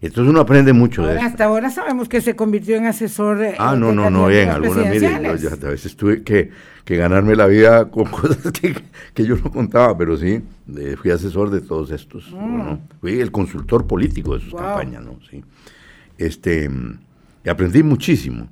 Entonces 0.00 0.30
uno 0.30 0.40
aprende 0.40 0.72
mucho 0.74 1.06
de 1.06 1.14
esto. 1.14 1.26
hasta 1.26 1.44
ahora 1.44 1.70
sabemos 1.70 2.08
que 2.08 2.20
se 2.20 2.36
convirtió 2.36 2.76
en 2.76 2.86
asesor 2.86 3.42
eh, 3.42 3.54
Ah, 3.58 3.74
no, 3.74 3.92
no, 3.92 4.10
no, 4.10 4.26
bien, 4.26 4.50
algunas, 4.50 4.84
mire, 4.86 5.00
yo, 5.00 5.08
presidenciales. 5.08 5.42
yo 5.60 5.66
a 5.68 5.70
veces 5.70 5.96
tuve 5.96 6.22
que, 6.22 6.50
que 6.84 6.96
ganarme 6.96 7.34
la 7.36 7.46
vida 7.46 7.90
con 7.90 8.04
cosas 8.10 8.52
que, 8.52 8.74
que 9.14 9.24
yo 9.24 9.36
no 9.36 9.50
contaba, 9.50 9.96
pero 9.96 10.16
sí, 10.18 10.42
eh, 10.76 10.96
fui 11.00 11.10
asesor 11.10 11.50
de 11.50 11.60
todos 11.62 11.90
estos, 11.90 12.30
¿no? 12.32 12.80
fui 13.00 13.18
el 13.20 13.30
consultor 13.30 13.86
político 13.86 14.34
de 14.34 14.40
sus 14.40 14.52
Wow. 14.52 14.60
campañas, 14.60 15.02
¿no? 15.04 15.18
Sí. 15.30 15.42
Este, 16.18 16.68
mm, 16.68 16.98
y 17.44 17.48
aprendí 17.48 17.82
muchísimo. 17.82 18.48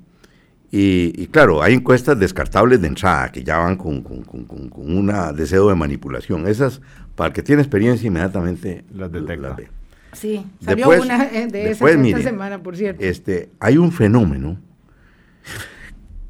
Y, 0.71 1.13
y 1.21 1.27
claro, 1.27 1.61
hay 1.61 1.75
encuestas 1.75 2.17
descartables 2.17 2.81
de 2.81 2.87
entrada 2.87 3.31
que 3.31 3.43
ya 3.43 3.57
van 3.59 3.75
con, 3.77 4.01
con, 4.01 4.23
con, 4.23 4.45
con, 4.45 4.69
con 4.69 4.97
un 4.97 5.13
deseo 5.35 5.69
de 5.69 5.75
manipulación. 5.75 6.47
Esas, 6.47 6.81
para 7.15 7.27
el 7.27 7.33
que 7.33 7.43
tiene 7.43 7.61
experiencia, 7.61 8.07
inmediatamente 8.07 8.83
Las 8.91 9.11
detecta. 9.11 9.53
ve. 9.53 9.69
Sí, 10.13 10.45
salió 10.63 10.89
Después- 10.89 11.05
una 11.05 11.25
eh, 11.25 11.29
de 11.31 11.37
esas 11.41 11.51
después, 11.69 11.91
esta 11.93 12.01
mire, 12.01 12.23
semana, 12.23 12.61
por 12.63 12.75
cierto. 12.77 13.03
este, 13.03 13.49
hay 13.59 13.77
un 13.77 13.91
fenómeno 13.91 14.59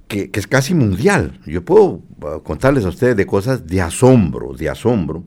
que, 0.08 0.30
que 0.32 0.40
es 0.40 0.48
casi 0.48 0.74
mundial. 0.74 1.40
Yo 1.46 1.64
puedo 1.64 1.84
uh, 2.22 2.42
contarles 2.44 2.86
a 2.86 2.90
ustedes 2.90 3.16
de 3.16 3.26
cosas 3.26 3.66
de 3.68 3.82
asombro, 3.82 4.54
de 4.54 4.70
asombro, 4.70 5.24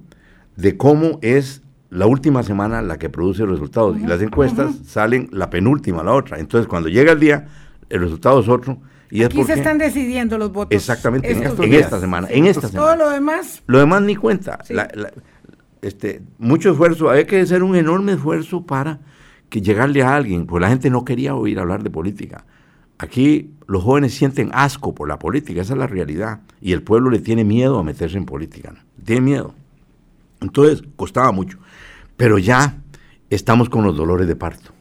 de 0.56 0.76
cómo 0.76 1.18
es 1.22 1.62
la 1.90 2.06
última 2.06 2.42
semana 2.42 2.82
la 2.82 2.98
que 2.98 3.08
produce 3.08 3.44
resultados. 3.46 3.96
y 3.98 4.06
las 4.06 4.20
encuestas 4.20 4.74
salen 4.86 5.28
la 5.32 5.50
penúltima, 5.50 6.02
la 6.02 6.12
otra. 6.12 6.38
Entonces, 6.38 6.68
cuando 6.68 6.88
llega 6.88 7.12
el 7.12 7.20
día, 7.20 7.46
el 7.88 8.00
resultado 8.00 8.40
es 8.40 8.48
otro. 8.48 8.78
Y 9.08 9.20
es 9.20 9.26
Aquí 9.26 9.36
se 9.36 9.42
porque- 9.44 9.52
están 9.60 9.78
decidiendo 9.78 10.36
los 10.36 10.52
votos. 10.52 10.74
Exactamente, 10.76 11.30
en, 11.30 11.42
esta 11.74 12.00
semana. 12.00 12.26
En 12.28 12.46
esta 12.46 12.62
Todo 12.62 12.70
semana. 12.70 12.96
lo 12.96 13.10
demás, 13.10 13.62
Lo 13.66 13.78
demás 13.78 14.02
ni 14.02 14.16
cuenta. 14.16 14.58
Sí. 14.64 14.74
La- 14.74 14.88
la- 14.94 15.12
este, 15.86 16.22
mucho 16.38 16.70
esfuerzo, 16.70 17.10
había 17.10 17.26
que 17.26 17.40
hacer 17.40 17.62
un 17.62 17.76
enorme 17.76 18.12
esfuerzo 18.12 18.66
para 18.66 19.00
que 19.48 19.60
llegarle 19.60 20.02
a 20.02 20.16
alguien, 20.16 20.46
pues 20.46 20.60
la 20.60 20.68
gente 20.68 20.90
no 20.90 21.04
quería 21.04 21.34
oír 21.34 21.58
hablar 21.58 21.82
de 21.82 21.90
política. 21.90 22.44
Aquí 22.98 23.52
los 23.66 23.84
jóvenes 23.84 24.14
sienten 24.14 24.50
asco 24.52 24.94
por 24.94 25.08
la 25.08 25.18
política, 25.18 25.60
esa 25.62 25.74
es 25.74 25.78
la 25.78 25.86
realidad, 25.86 26.40
y 26.60 26.72
el 26.72 26.82
pueblo 26.82 27.10
le 27.10 27.20
tiene 27.20 27.44
miedo 27.44 27.78
a 27.78 27.84
meterse 27.84 28.18
en 28.18 28.26
política, 28.26 28.74
tiene 29.04 29.20
miedo. 29.20 29.54
Entonces, 30.40 30.82
costaba 30.96 31.30
mucho, 31.30 31.58
pero 32.16 32.38
ya 32.38 32.82
estamos 33.30 33.68
con 33.68 33.84
los 33.84 33.96
dolores 33.96 34.26
de 34.26 34.36
parto. 34.36 34.72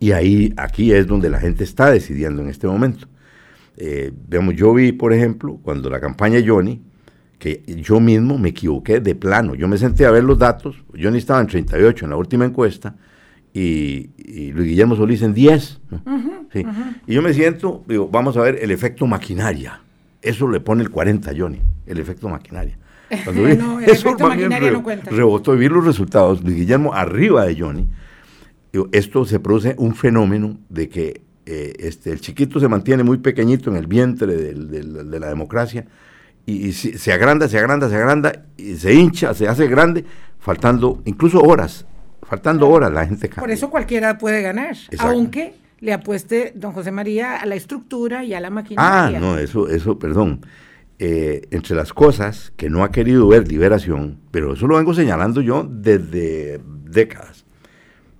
Y 0.00 0.12
ahí, 0.12 0.52
aquí 0.58 0.92
es 0.92 1.06
donde 1.06 1.30
la 1.30 1.40
gente 1.40 1.64
está 1.64 1.90
decidiendo 1.90 2.42
en 2.42 2.50
este 2.50 2.66
momento. 2.66 3.08
Eh, 3.76 4.12
veamos, 4.28 4.54
yo 4.54 4.74
vi, 4.74 4.92
por 4.92 5.14
ejemplo, 5.14 5.58
cuando 5.62 5.88
la 5.88 5.98
campaña 5.98 6.40
Johnny, 6.44 6.82
que 7.38 7.62
yo 7.66 8.00
mismo 8.00 8.38
me 8.38 8.50
equivoqué 8.50 9.00
de 9.00 9.14
plano. 9.14 9.54
Yo 9.54 9.68
me 9.68 9.76
senté 9.78 10.06
a 10.06 10.10
ver 10.10 10.24
los 10.24 10.38
datos. 10.38 10.76
Johnny 11.00 11.18
estaba 11.18 11.40
en 11.40 11.46
38 11.46 12.04
en 12.06 12.10
la 12.10 12.16
última 12.16 12.44
encuesta 12.44 12.94
y, 13.52 14.10
y 14.16 14.52
Luis 14.52 14.68
Guillermo 14.68 14.96
Solís 14.96 15.22
en 15.22 15.34
10. 15.34 15.80
¿no? 15.90 16.02
Sí. 16.52 16.64
Y 17.06 17.14
yo 17.14 17.22
me 17.22 17.32
siento, 17.34 17.84
digo, 17.86 18.08
vamos 18.08 18.36
a 18.36 18.42
ver 18.42 18.58
el 18.62 18.70
efecto 18.70 19.06
maquinaria. 19.06 19.80
Eso 20.22 20.48
le 20.48 20.60
pone 20.60 20.82
el 20.82 20.90
40 20.90 21.30
a 21.30 21.34
Johnny, 21.36 21.60
el 21.86 21.98
efecto 21.98 22.28
maquinaria. 22.28 22.78
Cuando 23.24 23.44
vi- 23.44 23.56
No, 23.56 23.78
el 23.80 23.84
efecto 23.90 24.26
más 24.28 24.36
bien 24.36 24.48
maquinaria 24.48 24.70
no 24.72 24.82
cuenta. 24.82 25.10
Rebotó 25.10 25.54
y 25.54 25.58
vi 25.58 25.68
los 25.68 25.84
resultados. 25.84 26.42
Luis 26.42 26.56
Guillermo 26.56 26.94
arriba 26.94 27.44
de 27.44 27.58
Johnny. 27.60 27.86
Digo, 28.72 28.88
esto 28.92 29.24
se 29.24 29.38
produce 29.38 29.74
un 29.78 29.94
fenómeno 29.94 30.58
de 30.68 30.88
que 30.88 31.20
eh, 31.46 31.74
este, 31.78 32.10
el 32.10 32.20
chiquito 32.20 32.58
se 32.58 32.68
mantiene 32.68 33.02
muy 33.04 33.18
pequeñito 33.18 33.70
en 33.70 33.76
el 33.76 33.86
vientre 33.86 34.34
del- 34.34 34.70
del- 34.70 35.10
de 35.10 35.20
la 35.20 35.28
democracia 35.28 35.84
y, 36.46 36.68
y 36.68 36.72
se, 36.72 36.98
se 36.98 37.12
agranda, 37.12 37.48
se 37.48 37.58
agranda, 37.58 37.88
se 37.88 37.96
agranda 37.96 38.44
y 38.56 38.74
se 38.76 38.92
hincha, 38.94 39.34
se 39.34 39.48
hace 39.48 39.66
grande, 39.68 40.04
faltando 40.38 41.00
incluso 41.04 41.40
horas, 41.40 41.86
faltando 42.22 42.68
horas 42.68 42.92
la 42.92 43.06
gente 43.06 43.28
por 43.28 43.36
cambia. 43.36 43.54
eso 43.54 43.70
cualquiera 43.70 44.18
puede 44.18 44.42
ganar, 44.42 44.76
aunque 44.98 45.54
le 45.80 45.92
apueste 45.92 46.52
don 46.54 46.72
José 46.72 46.90
María 46.92 47.36
a 47.36 47.46
la 47.46 47.54
estructura 47.54 48.24
y 48.24 48.34
a 48.34 48.40
la 48.40 48.48
Ah, 48.48 48.50
maquinaria. 48.50 49.20
no, 49.20 49.38
eso, 49.38 49.68
eso, 49.68 49.98
perdón. 49.98 50.40
Eh, 51.00 51.48
entre 51.50 51.74
las 51.74 51.92
cosas 51.92 52.52
que 52.56 52.70
no 52.70 52.84
ha 52.84 52.92
querido 52.92 53.26
ver 53.26 53.48
Liberación, 53.48 54.20
pero 54.30 54.52
eso 54.54 54.66
lo 54.68 54.76
vengo 54.76 54.94
señalando 54.94 55.40
yo 55.40 55.66
desde, 55.68 56.60
décadas, 56.84 57.44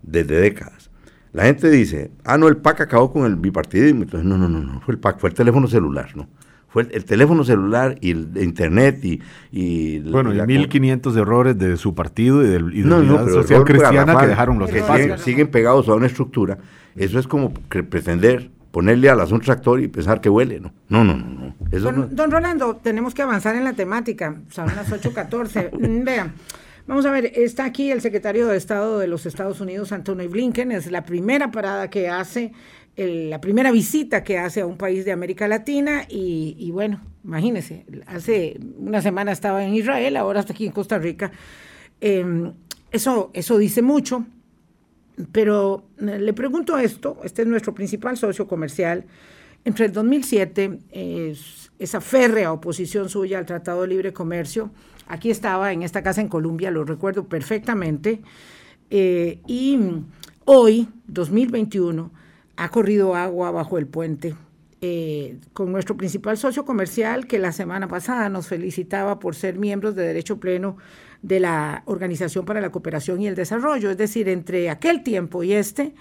desde 0.02 0.40
décadas. 0.40 0.90
La 1.32 1.44
gente 1.44 1.70
dice, 1.70 2.10
ah, 2.24 2.36
no, 2.36 2.48
el 2.48 2.56
PAC 2.56 2.80
acabó 2.82 3.12
con 3.12 3.26
el 3.26 3.36
bipartidismo. 3.36 4.02
Entonces, 4.02 4.28
no, 4.28 4.36
no, 4.36 4.48
no, 4.48 4.60
no, 4.60 4.80
fue 4.80 4.94
el 4.94 5.00
PAC, 5.00 5.18
fue 5.20 5.30
el 5.30 5.34
teléfono 5.34 5.68
celular, 5.68 6.10
¿no? 6.16 6.28
Fue 6.74 6.88
el, 6.90 7.04
teléfono 7.04 7.44
celular 7.44 7.96
y 8.00 8.10
el 8.10 8.30
internet 8.34 8.98
y... 9.04 9.22
y 9.52 10.00
bueno, 10.00 10.34
y 10.34 10.38
1.500 10.38 11.16
errores 11.16 11.56
de 11.56 11.76
su 11.76 11.94
partido 11.94 12.42
y, 12.42 12.48
del, 12.48 12.74
y 12.74 12.82
de 12.82 12.88
la 12.88 13.28
social 13.28 13.62
cristiana 13.62 14.18
que 14.18 14.26
dejaron 14.26 14.58
los 14.58 14.68
que 14.68 14.82
siguen, 14.82 15.18
siguen, 15.20 15.46
pegados 15.52 15.88
a 15.88 15.94
una 15.94 16.06
estructura. 16.06 16.58
Eso 16.96 17.20
es 17.20 17.28
como 17.28 17.54
pretender 17.54 18.50
ponerle 18.72 19.08
al 19.08 19.20
asunto 19.20 19.44
tractor 19.44 19.80
y 19.80 19.86
pensar 19.86 20.20
que 20.20 20.28
huele, 20.28 20.58
¿no? 20.58 20.72
No, 20.88 21.04
no, 21.04 21.16
no. 21.16 21.54
Eso 21.70 21.92
don, 21.92 22.12
don, 22.16 22.28
Rolando, 22.32 22.74
tenemos 22.74 23.14
que 23.14 23.22
avanzar 23.22 23.54
en 23.54 23.62
la 23.62 23.74
temática. 23.74 24.34
Son 24.50 24.66
las 24.66 24.90
8.14. 24.90 25.70
Mm, 25.78 26.02
vean, 26.02 26.32
vamos 26.88 27.06
a 27.06 27.12
ver, 27.12 27.30
está 27.36 27.66
aquí 27.66 27.92
el 27.92 28.00
secretario 28.00 28.48
de 28.48 28.56
Estado 28.56 28.98
de 28.98 29.06
los 29.06 29.26
Estados 29.26 29.60
Unidos, 29.60 29.92
Anthony 29.92 30.26
Blinken. 30.28 30.72
Es 30.72 30.90
la 30.90 31.04
primera 31.04 31.52
parada 31.52 31.88
que 31.88 32.08
hace, 32.08 32.50
la 32.96 33.40
primera 33.40 33.72
visita 33.72 34.22
que 34.22 34.38
hace 34.38 34.60
a 34.60 34.66
un 34.66 34.76
país 34.76 35.04
de 35.04 35.12
América 35.12 35.48
Latina. 35.48 36.06
Y, 36.08 36.70
bueno, 36.72 37.00
imagínese, 37.24 37.86
hace 38.06 38.58
una 38.78 39.02
semana 39.02 39.32
estaba 39.32 39.64
en 39.64 39.74
Israel, 39.74 40.16
ahora 40.16 40.40
está 40.40 40.52
aquí 40.52 40.66
en 40.66 40.72
Costa 40.72 40.98
Rica. 40.98 41.32
Em, 42.00 42.52
eso, 42.90 43.30
eso 43.34 43.58
dice 43.58 43.82
mucho. 43.82 44.24
Pero 45.32 45.84
eh, 46.00 46.18
le 46.18 46.32
pregunto 46.32 46.76
esto, 46.78 47.20
este 47.24 47.42
es 47.42 47.48
nuestro 47.48 47.74
principal 47.74 48.16
socio 48.16 48.46
comercial. 48.46 49.04
Entre 49.64 49.86
el 49.86 49.92
2007, 49.92 50.78
esa 51.78 52.00
férrea 52.00 52.52
oposición 52.52 53.08
suya 53.08 53.38
al 53.38 53.46
Tratado 53.46 53.82
de 53.82 53.88
Libre 53.88 54.12
Comercio, 54.12 54.70
aquí 55.06 55.30
estaba 55.30 55.72
en 55.72 55.82
esta 55.82 56.02
casa 56.02 56.20
en 56.20 56.28
Colombia, 56.28 56.70
lo 56.70 56.84
recuerdo 56.84 57.28
perfectamente, 57.28 58.20
eh, 58.90 59.38
y 59.46 59.78
hoy, 60.44 60.88
2021, 61.06 62.12
ha 62.56 62.68
corrido 62.70 63.14
agua 63.14 63.50
bajo 63.50 63.78
el 63.78 63.86
puente 63.86 64.34
eh, 64.86 65.38
con 65.54 65.72
nuestro 65.72 65.96
principal 65.96 66.36
socio 66.36 66.66
comercial 66.66 67.26
que 67.26 67.38
la 67.38 67.52
semana 67.52 67.88
pasada 67.88 68.28
nos 68.28 68.48
felicitaba 68.48 69.18
por 69.18 69.34
ser 69.34 69.58
miembros 69.58 69.94
de 69.96 70.02
derecho 70.02 70.38
pleno 70.38 70.76
de 71.22 71.40
la 71.40 71.84
Organización 71.86 72.44
para 72.44 72.60
la 72.60 72.70
Cooperación 72.70 73.22
y 73.22 73.26
el 73.26 73.34
Desarrollo. 73.34 73.90
Es 73.90 73.96
decir, 73.96 74.28
entre 74.28 74.68
aquel 74.68 75.02
tiempo 75.02 75.42
y 75.42 75.54
este, 75.54 75.94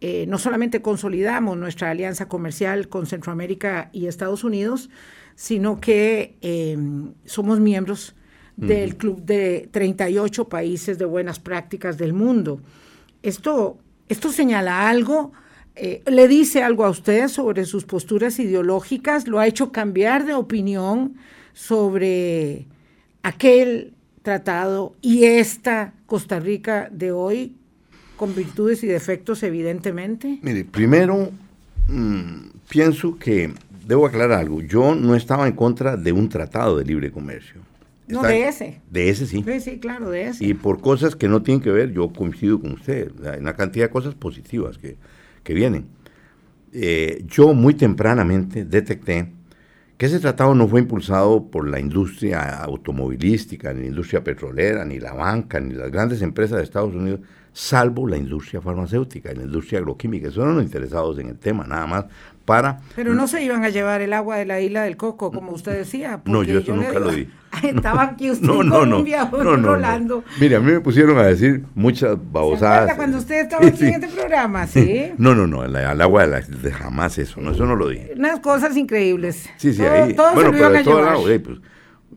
eh, 0.00 0.24
no 0.28 0.38
solamente 0.38 0.82
consolidamos 0.82 1.56
nuestra 1.56 1.90
alianza 1.90 2.28
comercial 2.28 2.88
con 2.88 3.06
Centroamérica 3.06 3.90
y 3.92 4.06
Estados 4.06 4.44
Unidos, 4.44 4.88
sino 5.34 5.80
que 5.80 6.38
em, 6.42 7.12
somos 7.24 7.58
miembros 7.58 8.14
del 8.56 8.96
club 8.96 9.20
de 9.22 9.68
38 9.72 10.48
países 10.48 10.96
de 10.96 11.06
buenas 11.06 11.40
prácticas 11.40 11.98
del 11.98 12.12
mundo. 12.12 12.60
Esto, 13.22 13.78
esto 14.08 14.30
señala 14.30 14.88
algo, 14.88 15.32
eh, 15.76 16.02
le 16.06 16.26
dice 16.26 16.62
algo 16.62 16.84
a 16.84 16.90
usted 16.90 17.28
sobre 17.28 17.66
sus 17.66 17.84
posturas 17.84 18.38
ideológicas, 18.38 19.28
lo 19.28 19.38
ha 19.38 19.46
hecho 19.46 19.72
cambiar 19.72 20.24
de 20.24 20.32
opinión 20.32 21.16
sobre 21.52 22.66
aquel 23.22 23.92
tratado 24.22 24.94
y 25.02 25.24
esta 25.24 25.92
Costa 26.06 26.40
Rica 26.40 26.88
de 26.90 27.12
hoy 27.12 27.54
con 28.16 28.34
virtudes 28.34 28.82
y 28.82 28.86
defectos 28.86 29.42
evidentemente? 29.42 30.38
Mire, 30.42 30.64
primero 30.64 31.30
mm, 31.88 32.48
pienso 32.68 33.18
que 33.18 33.52
debo 33.86 34.06
aclarar 34.06 34.40
algo. 34.40 34.62
Yo 34.62 34.94
no 34.94 35.14
estaba 35.14 35.46
en 35.46 35.54
contra 35.54 35.96
de 35.96 36.12
un 36.12 36.28
tratado 36.28 36.78
de 36.78 36.84
libre 36.84 37.12
comercio. 37.12 37.60
No, 38.08 38.22
de 38.22 38.48
ese. 38.48 38.80
De 38.90 39.10
ese 39.10 39.26
sí. 39.26 39.44
Sí, 39.46 39.60
sí, 39.60 39.78
claro, 39.78 40.10
de 40.10 40.28
ese. 40.28 40.44
Y 40.44 40.54
por 40.54 40.80
cosas 40.80 41.16
que 41.16 41.28
no 41.28 41.42
tienen 41.42 41.60
que 41.60 41.70
ver, 41.70 41.92
yo 41.92 42.08
coincido 42.08 42.60
con 42.60 42.72
usted. 42.72 43.10
Hay 43.26 43.40
una 43.40 43.54
cantidad 43.54 43.86
de 43.86 43.90
cosas 43.90 44.14
positivas 44.14 44.78
que, 44.78 44.96
vienen. 45.54 45.86
Eh, 46.72 47.24
yo 47.26 47.54
muy 47.54 47.74
tempranamente 47.74 48.64
detecté 48.64 49.32
que 49.96 50.06
ese 50.06 50.20
tratado 50.20 50.54
no 50.54 50.68
fue 50.68 50.80
impulsado 50.80 51.50
por 51.50 51.66
la 51.66 51.80
industria 51.80 52.62
automovilística, 52.62 53.72
ni 53.72 53.82
la 53.82 53.86
industria 53.86 54.22
petrolera, 54.22 54.84
ni 54.84 55.00
la 55.00 55.14
banca, 55.14 55.58
ni 55.58 55.72
las 55.72 55.90
grandes 55.90 56.20
empresas 56.20 56.58
de 56.58 56.64
Estados 56.64 56.94
Unidos, 56.94 57.20
salvo 57.52 58.06
la 58.06 58.18
industria 58.18 58.60
farmacéutica 58.60 59.32
la 59.32 59.44
industria 59.44 59.78
agroquímica. 59.78 60.30
Son 60.30 60.54
los 60.54 60.62
interesados 60.62 61.18
en 61.18 61.28
el 61.28 61.38
tema, 61.38 61.66
nada 61.66 61.86
más 61.86 62.04
para... 62.46 62.78
Pero 62.94 63.12
no 63.12 63.28
se 63.28 63.42
iban 63.42 63.64
a 63.64 63.68
llevar 63.68 64.00
el 64.00 64.14
agua 64.14 64.36
de 64.36 64.46
la 64.46 64.60
isla 64.60 64.84
del 64.84 64.96
Coco, 64.96 65.30
como 65.30 65.52
usted 65.52 65.72
decía. 65.72 66.20
No, 66.24 66.42
yo 66.42 66.60
eso 66.60 66.74
nunca 66.74 66.98
lo 66.98 67.10
di. 67.10 67.28
Estaba 67.62 68.02
aquí 68.02 68.30
usted 68.30 68.46
no, 68.46 68.62
no, 68.62 68.86
no, 68.86 69.02
no, 69.02 69.56
Rolando. 69.56 70.24
Mire, 70.40 70.56
a 70.56 70.60
mí 70.60 70.72
me 70.72 70.80
pusieron 70.80 71.18
a 71.18 71.24
decir 71.24 71.64
muchas 71.74 72.16
babosadas. 72.30 72.94
cuando 72.94 73.18
usted 73.18 73.42
estaba 73.42 73.66
aquí 73.68 73.84
en 73.84 74.02
este 74.02 74.08
programa, 74.08 74.66
sí? 74.66 75.12
No, 75.18 75.34
no, 75.34 75.46
no, 75.46 75.64
el, 75.64 75.76
agua 75.76 76.26
de, 76.26 76.28
la, 76.28 76.40
de 76.40 76.72
jamás 76.72 77.18
eso, 77.18 77.40
no, 77.40 77.52
eso 77.52 77.66
no 77.66 77.76
lo 77.76 77.88
di. 77.88 78.00
Unas 78.16 78.40
cosas 78.40 78.76
increíbles. 78.76 79.48
Sí, 79.56 79.72
sí, 79.72 79.82
ahí. 79.82 80.14
bueno, 80.14 80.50
pero 80.52 80.70
de 80.70 80.84
todo 80.84 81.02
lado, 81.02 81.22
pues, 81.22 81.58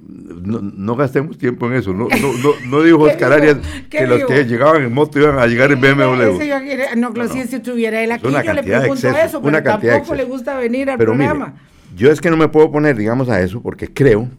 no, 0.09 0.95
gastemos 0.95 1.37
tiempo 1.37 1.67
en 1.67 1.73
eso. 1.73 1.93
No, 1.93 2.07
no, 2.09 2.53
no, 2.67 2.81
dijo 2.83 2.99
Oscar 2.99 3.33
Arias 3.33 3.57
que 3.89 4.07
los 4.07 4.23
que 4.25 4.45
llegaban 4.45 4.83
en 4.83 4.93
moto 4.93 5.19
iban 5.19 5.37
a 5.37 5.45
llegar 5.45 5.71
en 5.71 5.79
BMW. 5.79 6.97
no, 6.97 7.09
no, 7.09 7.27
si 7.27 7.39
estuviera 7.39 8.03
él 8.03 8.11
aquí, 8.11 8.23
yo 8.23 8.53
le 8.53 8.63
pregunto 8.63 9.09
eso, 9.09 9.41
pero 9.41 9.63
tampoco 9.63 10.15
le 10.15 10.23
gusta 10.23 10.57
venir 10.57 10.89
al 10.89 10.97
programa. 10.97 11.55
yo 11.95 12.11
es 12.11 12.21
que 12.21 12.29
no 12.29 12.37
me 12.37 12.47
puedo 12.47 12.71
poner, 12.71 12.95
digamos, 12.95 13.29
a 13.29 13.41
eso 13.41 13.61
porque 13.61 13.93
creo, 13.93 14.29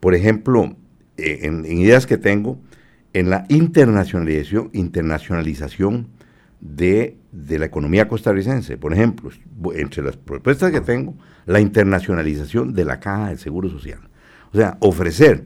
por 0.00 0.14
ejemplo, 0.14 0.76
eh, 1.16 1.40
en, 1.42 1.64
ideas 1.64 2.06
que 2.06 2.18
tengo, 2.18 2.58
en 3.12 3.30
la 3.30 3.46
internacionalización, 3.48 4.70
internacionalización 4.72 6.08
de, 6.60 7.16
de, 7.32 7.58
la 7.58 7.66
economía 7.66 8.08
costarricense. 8.08 8.76
Por 8.76 8.92
ejemplo, 8.92 9.30
entre 9.74 10.02
las 10.02 10.16
propuestas 10.16 10.72
que 10.72 10.80
tengo, 10.80 11.14
la 11.46 11.60
internacionalización 11.60 12.74
de 12.74 12.84
la 12.84 13.00
caja 13.00 13.28
del 13.28 13.38
Seguro 13.38 13.70
Social. 13.70 14.00
O 14.52 14.56
sea, 14.56 14.76
ofrecer 14.80 15.44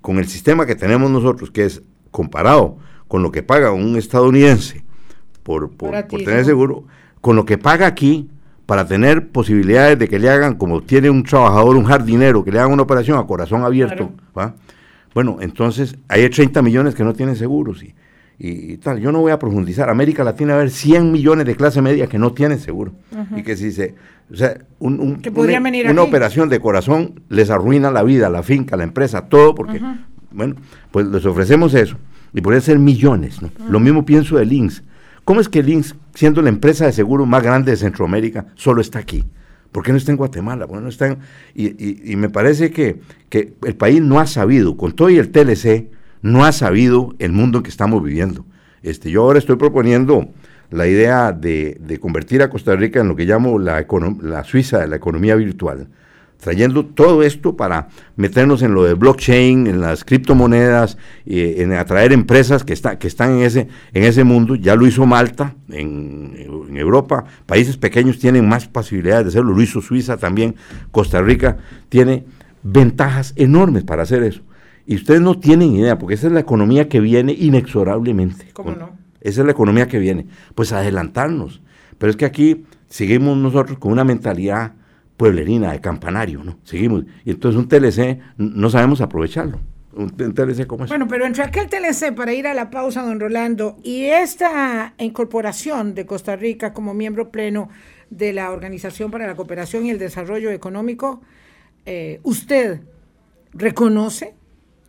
con 0.00 0.18
el 0.18 0.28
sistema 0.28 0.66
que 0.66 0.74
tenemos 0.74 1.10
nosotros, 1.10 1.50
que 1.50 1.64
es 1.64 1.82
comparado 2.10 2.78
con 3.08 3.22
lo 3.22 3.32
que 3.32 3.42
paga 3.42 3.72
un 3.72 3.96
estadounidense 3.96 4.84
por, 5.42 5.70
tener 6.08 6.44
seguro, 6.44 6.84
con 7.20 7.36
lo 7.36 7.44
que 7.44 7.58
paga 7.58 7.86
aquí 7.86 8.28
para 8.66 8.86
tener 8.86 9.28
posibilidades 9.28 9.98
de 9.98 10.08
que 10.08 10.18
le 10.18 10.28
hagan, 10.28 10.56
como 10.56 10.82
tiene 10.82 11.08
un 11.08 11.22
trabajador, 11.22 11.76
un 11.76 11.84
jardinero, 11.84 12.44
que 12.44 12.52
le 12.52 12.58
hagan 12.58 12.72
una 12.72 12.82
operación 12.82 13.18
a 13.18 13.26
corazón 13.26 13.64
abierto, 13.64 14.12
bueno, 15.14 15.38
entonces 15.40 15.96
hay 16.06 16.28
30 16.28 16.60
millones 16.60 16.94
que 16.94 17.02
no 17.02 17.14
tienen 17.14 17.34
seguros 17.34 17.82
y, 17.82 17.94
y, 18.38 18.76
tal. 18.76 19.00
Yo 19.00 19.10
no 19.10 19.20
voy 19.20 19.32
a 19.32 19.38
profundizar. 19.38 19.90
América 19.90 20.22
Latina 20.22 20.52
va 20.52 20.58
a 20.58 20.60
haber 20.60 20.70
100 20.70 21.10
millones 21.10 21.44
de 21.46 21.56
clase 21.56 21.82
media 21.82 22.06
que 22.06 22.18
no 22.18 22.32
tienen 22.32 22.58
seguro. 22.60 22.92
Y 23.36 23.42
que 23.42 23.56
si 23.56 23.72
se... 23.72 23.94
O 24.30 24.36
sea, 24.36 24.58
un, 24.78 25.00
una, 25.00 26.02
operación 26.02 26.50
de 26.50 26.60
corazón 26.60 27.22
les 27.30 27.48
arruina 27.48 27.90
la 27.90 28.02
vida, 28.02 28.28
la 28.28 28.42
finca, 28.42 28.76
la 28.76 28.84
empresa, 28.84 29.22
todo, 29.22 29.54
porque, 29.54 29.80
bueno, 30.30 30.54
pues 30.90 31.06
les 31.06 31.24
ofrecemos 31.24 31.72
eso. 31.72 31.96
Y 32.34 32.42
podría 32.42 32.60
ser 32.60 32.78
millones, 32.78 33.40
¿no? 33.40 33.50
Lo 33.70 33.80
mismo 33.80 34.04
pienso 34.04 34.36
de 34.36 34.44
Links. 34.44 34.84
¿Cómo 35.24 35.40
es 35.40 35.48
que 35.48 35.62
Links, 35.62 35.94
siendo 36.14 36.42
la 36.42 36.50
empresa 36.50 36.84
de 36.84 36.92
seguro 36.92 37.24
más 37.24 37.42
grande 37.42 37.70
de 37.70 37.78
Centroamérica, 37.78 38.46
solo 38.54 38.82
está 38.82 38.98
aquí? 38.98 39.24
¿Por 39.72 39.82
qué 39.82 39.92
no 39.92 39.98
está 39.98 40.12
en 40.12 40.18
Guatemala? 40.18 40.66
no 40.66 40.88
está 40.88 41.16
y, 41.54 42.12
y, 42.12 42.16
me 42.16 42.28
parece 42.28 42.70
que, 42.70 43.00
que 43.28 43.54
el 43.64 43.76
país 43.76 44.00
no 44.02 44.20
ha 44.20 44.26
sabido, 44.26 44.76
con 44.76 44.92
todo 44.92 45.10
y 45.10 45.18
el 45.18 45.30
TLC, 45.30 45.88
no 46.22 46.44
ha 46.44 46.52
sabido 46.52 47.14
el 47.18 47.32
mundo 47.32 47.58
en 47.58 47.64
que 47.64 47.70
estamos 47.70 48.02
viviendo. 48.02 48.44
Este, 48.82 49.10
yo 49.10 49.22
ahora 49.22 49.38
estoy 49.38 49.56
proponiendo 49.56 50.28
la 50.70 50.86
idea 50.86 51.32
de, 51.32 51.98
convertir 52.00 52.42
a 52.42 52.50
Costa 52.50 52.76
Rica 52.76 53.00
en 53.00 53.08
lo 53.08 53.16
que 53.16 53.24
llamo 53.24 53.58
la, 53.58 53.86
la 54.22 54.44
Suiza 54.44 54.78
de 54.78 54.88
la 54.88 54.96
economía 54.96 55.34
virtual, 55.34 55.88
trayendo 56.38 56.84
todo 56.84 57.22
esto 57.22 57.56
para 57.56 57.88
meternos 58.16 58.62
en 58.62 58.74
lo 58.74 58.84
de 58.84 58.94
blockchain, 58.94 59.66
en 59.66 59.80
las 59.80 60.04
criptomonedas, 60.04 60.98
en 61.26 61.72
atraer 61.72 62.12
empresas 62.12 62.64
que, 62.64 62.74
que 62.98 63.08
están 63.08 63.38
en 63.38 63.42
ese, 63.42 63.68
en 63.92 64.04
ese 64.04 64.24
mundo. 64.24 64.54
Ya 64.54 64.76
lo 64.76 64.86
hizo 64.86 65.06
Malta 65.06 65.54
en, 65.70 66.34
en, 66.36 66.76
Europa, 66.76 67.24
países 67.46 67.76
pequeños 67.76 68.18
tienen 68.18 68.48
más 68.48 68.68
posibilidades 68.68 69.24
de 69.24 69.28
hacerlo, 69.30 69.52
lo 69.52 69.62
hizo 69.62 69.80
Suiza 69.80 70.16
también, 70.16 70.54
Costa 70.92 71.20
Rica 71.20 71.56
tiene 71.88 72.24
ventajas 72.62 73.32
enormes 73.36 73.82
para 73.82 74.02
hacer 74.02 74.22
eso. 74.22 74.42
Y 74.88 74.94
ustedes 74.94 75.20
no 75.20 75.38
tienen 75.38 75.74
idea, 75.74 75.98
porque 75.98 76.14
esa 76.14 76.28
es 76.28 76.32
la 76.32 76.40
economía 76.40 76.88
que 76.88 76.98
viene 76.98 77.32
inexorablemente. 77.32 78.46
¿Cómo 78.54 78.70
no? 78.70 78.96
Esa 79.20 79.42
es 79.42 79.44
la 79.44 79.52
economía 79.52 79.86
que 79.86 79.98
viene. 79.98 80.26
Pues 80.54 80.72
adelantarnos. 80.72 81.60
Pero 81.98 82.08
es 82.10 82.16
que 82.16 82.24
aquí 82.24 82.64
seguimos 82.88 83.36
nosotros 83.36 83.78
con 83.78 83.92
una 83.92 84.02
mentalidad 84.02 84.72
pueblerina, 85.18 85.72
de 85.72 85.82
campanario, 85.82 86.42
¿no? 86.42 86.56
Seguimos. 86.62 87.04
Y 87.26 87.32
entonces 87.32 87.60
un 87.60 87.68
TLC 87.68 88.18
no 88.38 88.70
sabemos 88.70 89.02
aprovecharlo. 89.02 89.60
Un 89.92 90.08
TLC 90.08 90.66
como 90.66 90.84
es. 90.84 90.88
Bueno, 90.88 91.06
pero 91.06 91.26
entre 91.26 91.44
aquel 91.44 91.68
TLC, 91.68 92.14
para 92.14 92.32
ir 92.32 92.46
a 92.46 92.54
la 92.54 92.70
pausa, 92.70 93.02
don 93.02 93.20
Rolando, 93.20 93.76
y 93.82 94.04
esta 94.04 94.94
incorporación 94.96 95.94
de 95.94 96.06
Costa 96.06 96.34
Rica 96.34 96.72
como 96.72 96.94
miembro 96.94 97.30
pleno 97.30 97.68
de 98.08 98.32
la 98.32 98.50
Organización 98.52 99.10
para 99.10 99.26
la 99.26 99.36
Cooperación 99.36 99.84
y 99.84 99.90
el 99.90 99.98
Desarrollo 99.98 100.50
Económico, 100.50 101.20
eh, 101.84 102.20
¿usted 102.22 102.80
reconoce 103.52 104.38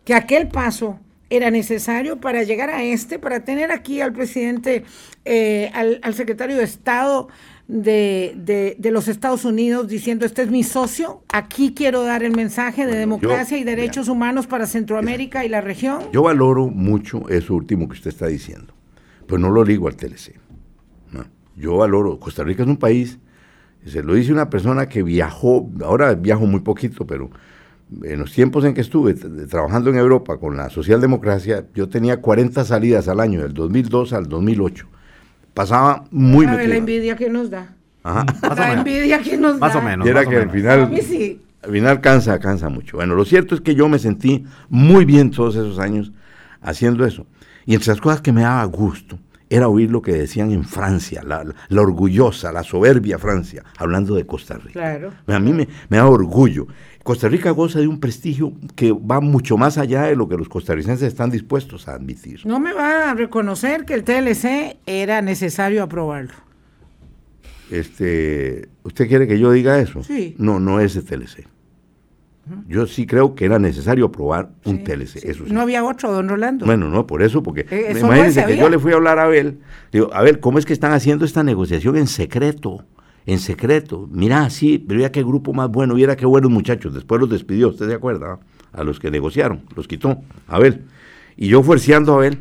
que 0.09 0.15
aquel 0.15 0.47
paso 0.47 0.97
era 1.29 1.51
necesario 1.51 2.19
para 2.19 2.41
llegar 2.41 2.71
a 2.71 2.83
este, 2.83 3.19
para 3.19 3.43
tener 3.43 3.71
aquí 3.71 4.01
al 4.01 4.11
presidente, 4.11 4.83
eh, 5.23 5.69
al, 5.75 5.99
al, 6.01 6.15
secretario 6.15 6.57
de 6.57 6.63
Estado 6.63 7.27
de, 7.67 8.33
de, 8.35 8.75
de, 8.79 8.89
los 8.89 9.07
Estados 9.07 9.45
Unidos 9.45 9.87
diciendo, 9.87 10.25
este 10.25 10.41
es 10.41 10.49
mi 10.49 10.63
socio, 10.63 11.21
aquí 11.31 11.75
quiero 11.75 12.01
dar 12.01 12.23
el 12.23 12.35
mensaje 12.35 12.87
de 12.87 12.87
bueno, 12.87 12.99
democracia 13.01 13.55
yo, 13.55 13.61
y 13.61 13.63
derechos 13.65 14.07
mira, 14.07 14.13
humanos 14.13 14.47
para 14.47 14.65
Centroamérica 14.65 15.45
y 15.45 15.49
la 15.49 15.61
región? 15.61 16.01
Yo 16.11 16.23
valoro 16.23 16.65
mucho 16.65 17.29
eso 17.29 17.53
último 17.53 17.87
que 17.87 17.93
usted 17.93 18.09
está 18.09 18.25
diciendo, 18.25 18.73
pero 19.27 19.37
no 19.37 19.51
lo 19.51 19.63
digo 19.63 19.87
al 19.87 19.95
TLC. 19.95 20.39
No, 21.11 21.23
yo 21.55 21.77
valoro, 21.77 22.19
Costa 22.19 22.43
Rica 22.43 22.63
es 22.63 22.67
un 22.67 22.77
país, 22.77 23.19
se 23.85 24.01
lo 24.01 24.15
dice 24.15 24.33
una 24.33 24.49
persona 24.49 24.89
que 24.89 25.03
viajó, 25.03 25.69
ahora 25.85 26.15
viajo 26.15 26.47
muy 26.47 26.61
poquito, 26.61 27.05
pero 27.05 27.29
en 28.03 28.19
los 28.19 28.31
tiempos 28.33 28.65
en 28.65 28.73
que 28.73 28.81
estuve 28.81 29.13
trabajando 29.13 29.89
en 29.89 29.97
Europa 29.97 30.37
con 30.37 30.55
la 30.55 30.69
socialdemocracia, 30.69 31.65
yo 31.73 31.89
tenía 31.89 32.21
40 32.21 32.63
salidas 32.63 33.07
al 33.07 33.19
año, 33.19 33.41
del 33.41 33.53
2002 33.53 34.13
al 34.13 34.27
2008. 34.27 34.87
Pasaba 35.53 36.05
muy 36.11 36.45
¿Sabe 36.45 36.67
la 36.67 36.75
envidia 36.77 37.15
que 37.15 37.29
nos 37.29 37.49
da? 37.49 37.75
Ajá. 38.03 38.25
La 38.55 38.73
envidia 38.73 39.21
que 39.21 39.37
nos 39.37 39.59
más 39.59 39.73
da. 39.73 39.79
o 39.79 39.81
menos. 39.81 40.05
Y 40.05 40.09
era 40.09 40.21
más 40.21 40.29
que 40.29 40.35
o 40.35 40.41
al 40.41 40.47
menos. 40.47 40.55
final, 40.55 40.83
A 40.83 40.85
mí 40.87 41.01
sí. 41.01 41.41
al 41.63 41.71
final 41.71 42.01
cansa, 42.01 42.39
cansa 42.39 42.69
mucho. 42.69 42.97
Bueno, 42.97 43.15
lo 43.15 43.25
cierto 43.25 43.55
es 43.55 43.61
que 43.61 43.75
yo 43.75 43.89
me 43.89 43.99
sentí 43.99 44.45
muy 44.69 45.05
bien 45.05 45.31
todos 45.31 45.55
esos 45.55 45.79
años 45.79 46.11
haciendo 46.61 47.05
eso. 47.05 47.25
Y 47.65 47.73
entre 47.73 47.89
las 47.89 47.99
cosas 48.01 48.21
que 48.21 48.31
me 48.31 48.41
daba 48.41 48.63
gusto 48.65 49.19
era 49.49 49.67
oír 49.67 49.89
lo 49.91 50.01
que 50.01 50.13
decían 50.13 50.51
en 50.51 50.63
Francia, 50.63 51.23
la, 51.25 51.43
la 51.69 51.81
orgullosa, 51.81 52.51
la 52.51 52.63
soberbia 52.63 53.17
Francia, 53.17 53.63
hablando 53.77 54.15
de 54.15 54.25
Costa 54.25 54.55
Rica. 54.57 54.73
Claro. 54.73 55.11
A 55.27 55.39
mí 55.39 55.51
me, 55.53 55.67
me 55.89 55.97
da 55.97 56.07
orgullo. 56.07 56.67
Costa 57.09 57.27
Rica 57.27 57.49
goza 57.49 57.79
de 57.79 57.87
un 57.87 57.99
prestigio 57.99 58.53
que 58.75 58.91
va 58.91 59.19
mucho 59.19 59.57
más 59.57 59.79
allá 59.79 60.03
de 60.03 60.15
lo 60.15 60.29
que 60.29 60.37
los 60.37 60.47
costarricenses 60.47 61.07
están 61.07 61.31
dispuestos 61.31 61.87
a 61.87 61.93
admitir. 61.95 62.41
No 62.45 62.59
me 62.59 62.71
va 62.71 63.09
a 63.09 63.15
reconocer 63.15 63.83
que 63.83 63.95
el 63.95 64.03
TLC 64.03 64.77
era 64.85 65.19
necesario 65.23 65.81
aprobarlo. 65.81 66.35
Este, 67.71 68.69
¿Usted 68.83 69.07
quiere 69.07 69.27
que 69.27 69.39
yo 69.39 69.51
diga 69.51 69.79
eso? 69.79 70.03
Sí. 70.03 70.35
No, 70.37 70.59
no 70.59 70.79
es 70.79 70.95
el 70.97 71.03
TLC. 71.03 71.47
Yo 72.67 72.85
sí 72.85 73.07
creo 73.07 73.33
que 73.33 73.45
era 73.45 73.57
necesario 73.57 74.05
aprobar 74.05 74.51
un 74.65 74.77
Sí, 74.77 74.83
TLC. 74.83 75.07
sí. 75.19 75.19
Eso 75.23 75.45
sí. 75.47 75.51
No 75.51 75.61
había 75.61 75.83
otro, 75.83 76.11
don 76.11 76.29
Rolando. 76.29 76.67
Bueno, 76.67 76.89
no, 76.91 77.07
por 77.07 77.23
eso, 77.23 77.41
porque 77.41 77.61
Eh, 77.71 77.85
eso 77.89 78.05
imagínense 78.05 78.41
se 78.41 78.45
que 78.45 78.57
yo 78.57 78.69
le 78.69 78.77
fui 78.77 78.91
a 78.91 78.97
hablar 78.97 79.17
a 79.17 79.23
Abel, 79.23 79.57
digo, 79.91 80.13
Abel, 80.13 80.39
¿cómo 80.39 80.59
es 80.59 80.65
que 80.67 80.73
están 80.73 80.91
haciendo 80.91 81.25
esta 81.25 81.41
negociación 81.41 81.97
en 81.97 82.05
secreto? 82.05 82.85
En 83.29 83.37
secreto. 83.37 84.09
Mira, 84.11 84.49
sí, 84.49 84.83
pero 84.87 85.01
ya 85.01 85.11
qué 85.11 85.21
grupo 85.21 85.53
más 85.53 85.69
bueno, 85.69 85.93
viera 85.93 86.15
qué 86.15 86.25
buenos 86.25 86.49
muchachos. 86.49 86.95
Después 86.95 87.21
los 87.21 87.29
despidió, 87.29 87.69
¿usted 87.69 87.87
se 87.87 87.93
acuerda? 87.93 88.39
A 88.73 88.83
los 88.83 88.99
que 88.99 89.11
negociaron, 89.11 89.61
los 89.75 89.87
quitó, 89.87 90.17
Abel. 90.47 90.85
Y 91.37 91.47
yo 91.47 91.61
fuerceando 91.61 92.13
a 92.13 92.15
Abel, 92.15 92.39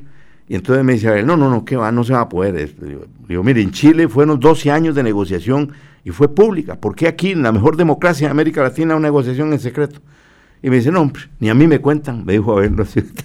y 0.48 0.54
entonces 0.54 0.82
me 0.86 0.94
dice 0.94 1.08
Abel, 1.08 1.26
no, 1.26 1.36
no, 1.36 1.50
no, 1.50 1.66
¿qué 1.66 1.76
va? 1.76 1.92
No 1.92 2.04
se 2.04 2.14
va 2.14 2.22
a 2.22 2.28
poder. 2.30 2.56
esto". 2.56 2.86
Digo, 3.28 3.44
mire, 3.44 3.60
en 3.60 3.70
Chile 3.70 4.08
fueron 4.08 4.40
12 4.40 4.70
años 4.70 4.94
de 4.94 5.02
negociación 5.02 5.72
y 6.04 6.10
fue 6.10 6.34
pública. 6.34 6.80
¿Por 6.80 6.96
qué 6.96 7.06
aquí, 7.06 7.32
en 7.32 7.42
la 7.42 7.52
mejor 7.52 7.76
democracia 7.76 8.28
de 8.28 8.30
América 8.30 8.62
Latina, 8.62 8.96
una 8.96 9.08
negociación 9.08 9.52
en 9.52 9.60
secreto? 9.60 10.00
Y 10.62 10.70
me 10.70 10.76
dice, 10.76 10.90
no, 10.90 11.12
ni 11.38 11.50
a 11.50 11.54
mí 11.54 11.66
me 11.66 11.80
cuentan, 11.80 12.24
me 12.24 12.32
dijo 12.32 12.56
Abel. 12.56 12.74
¿no 12.74 12.84
es 12.84 12.92
cierto? 12.92 13.24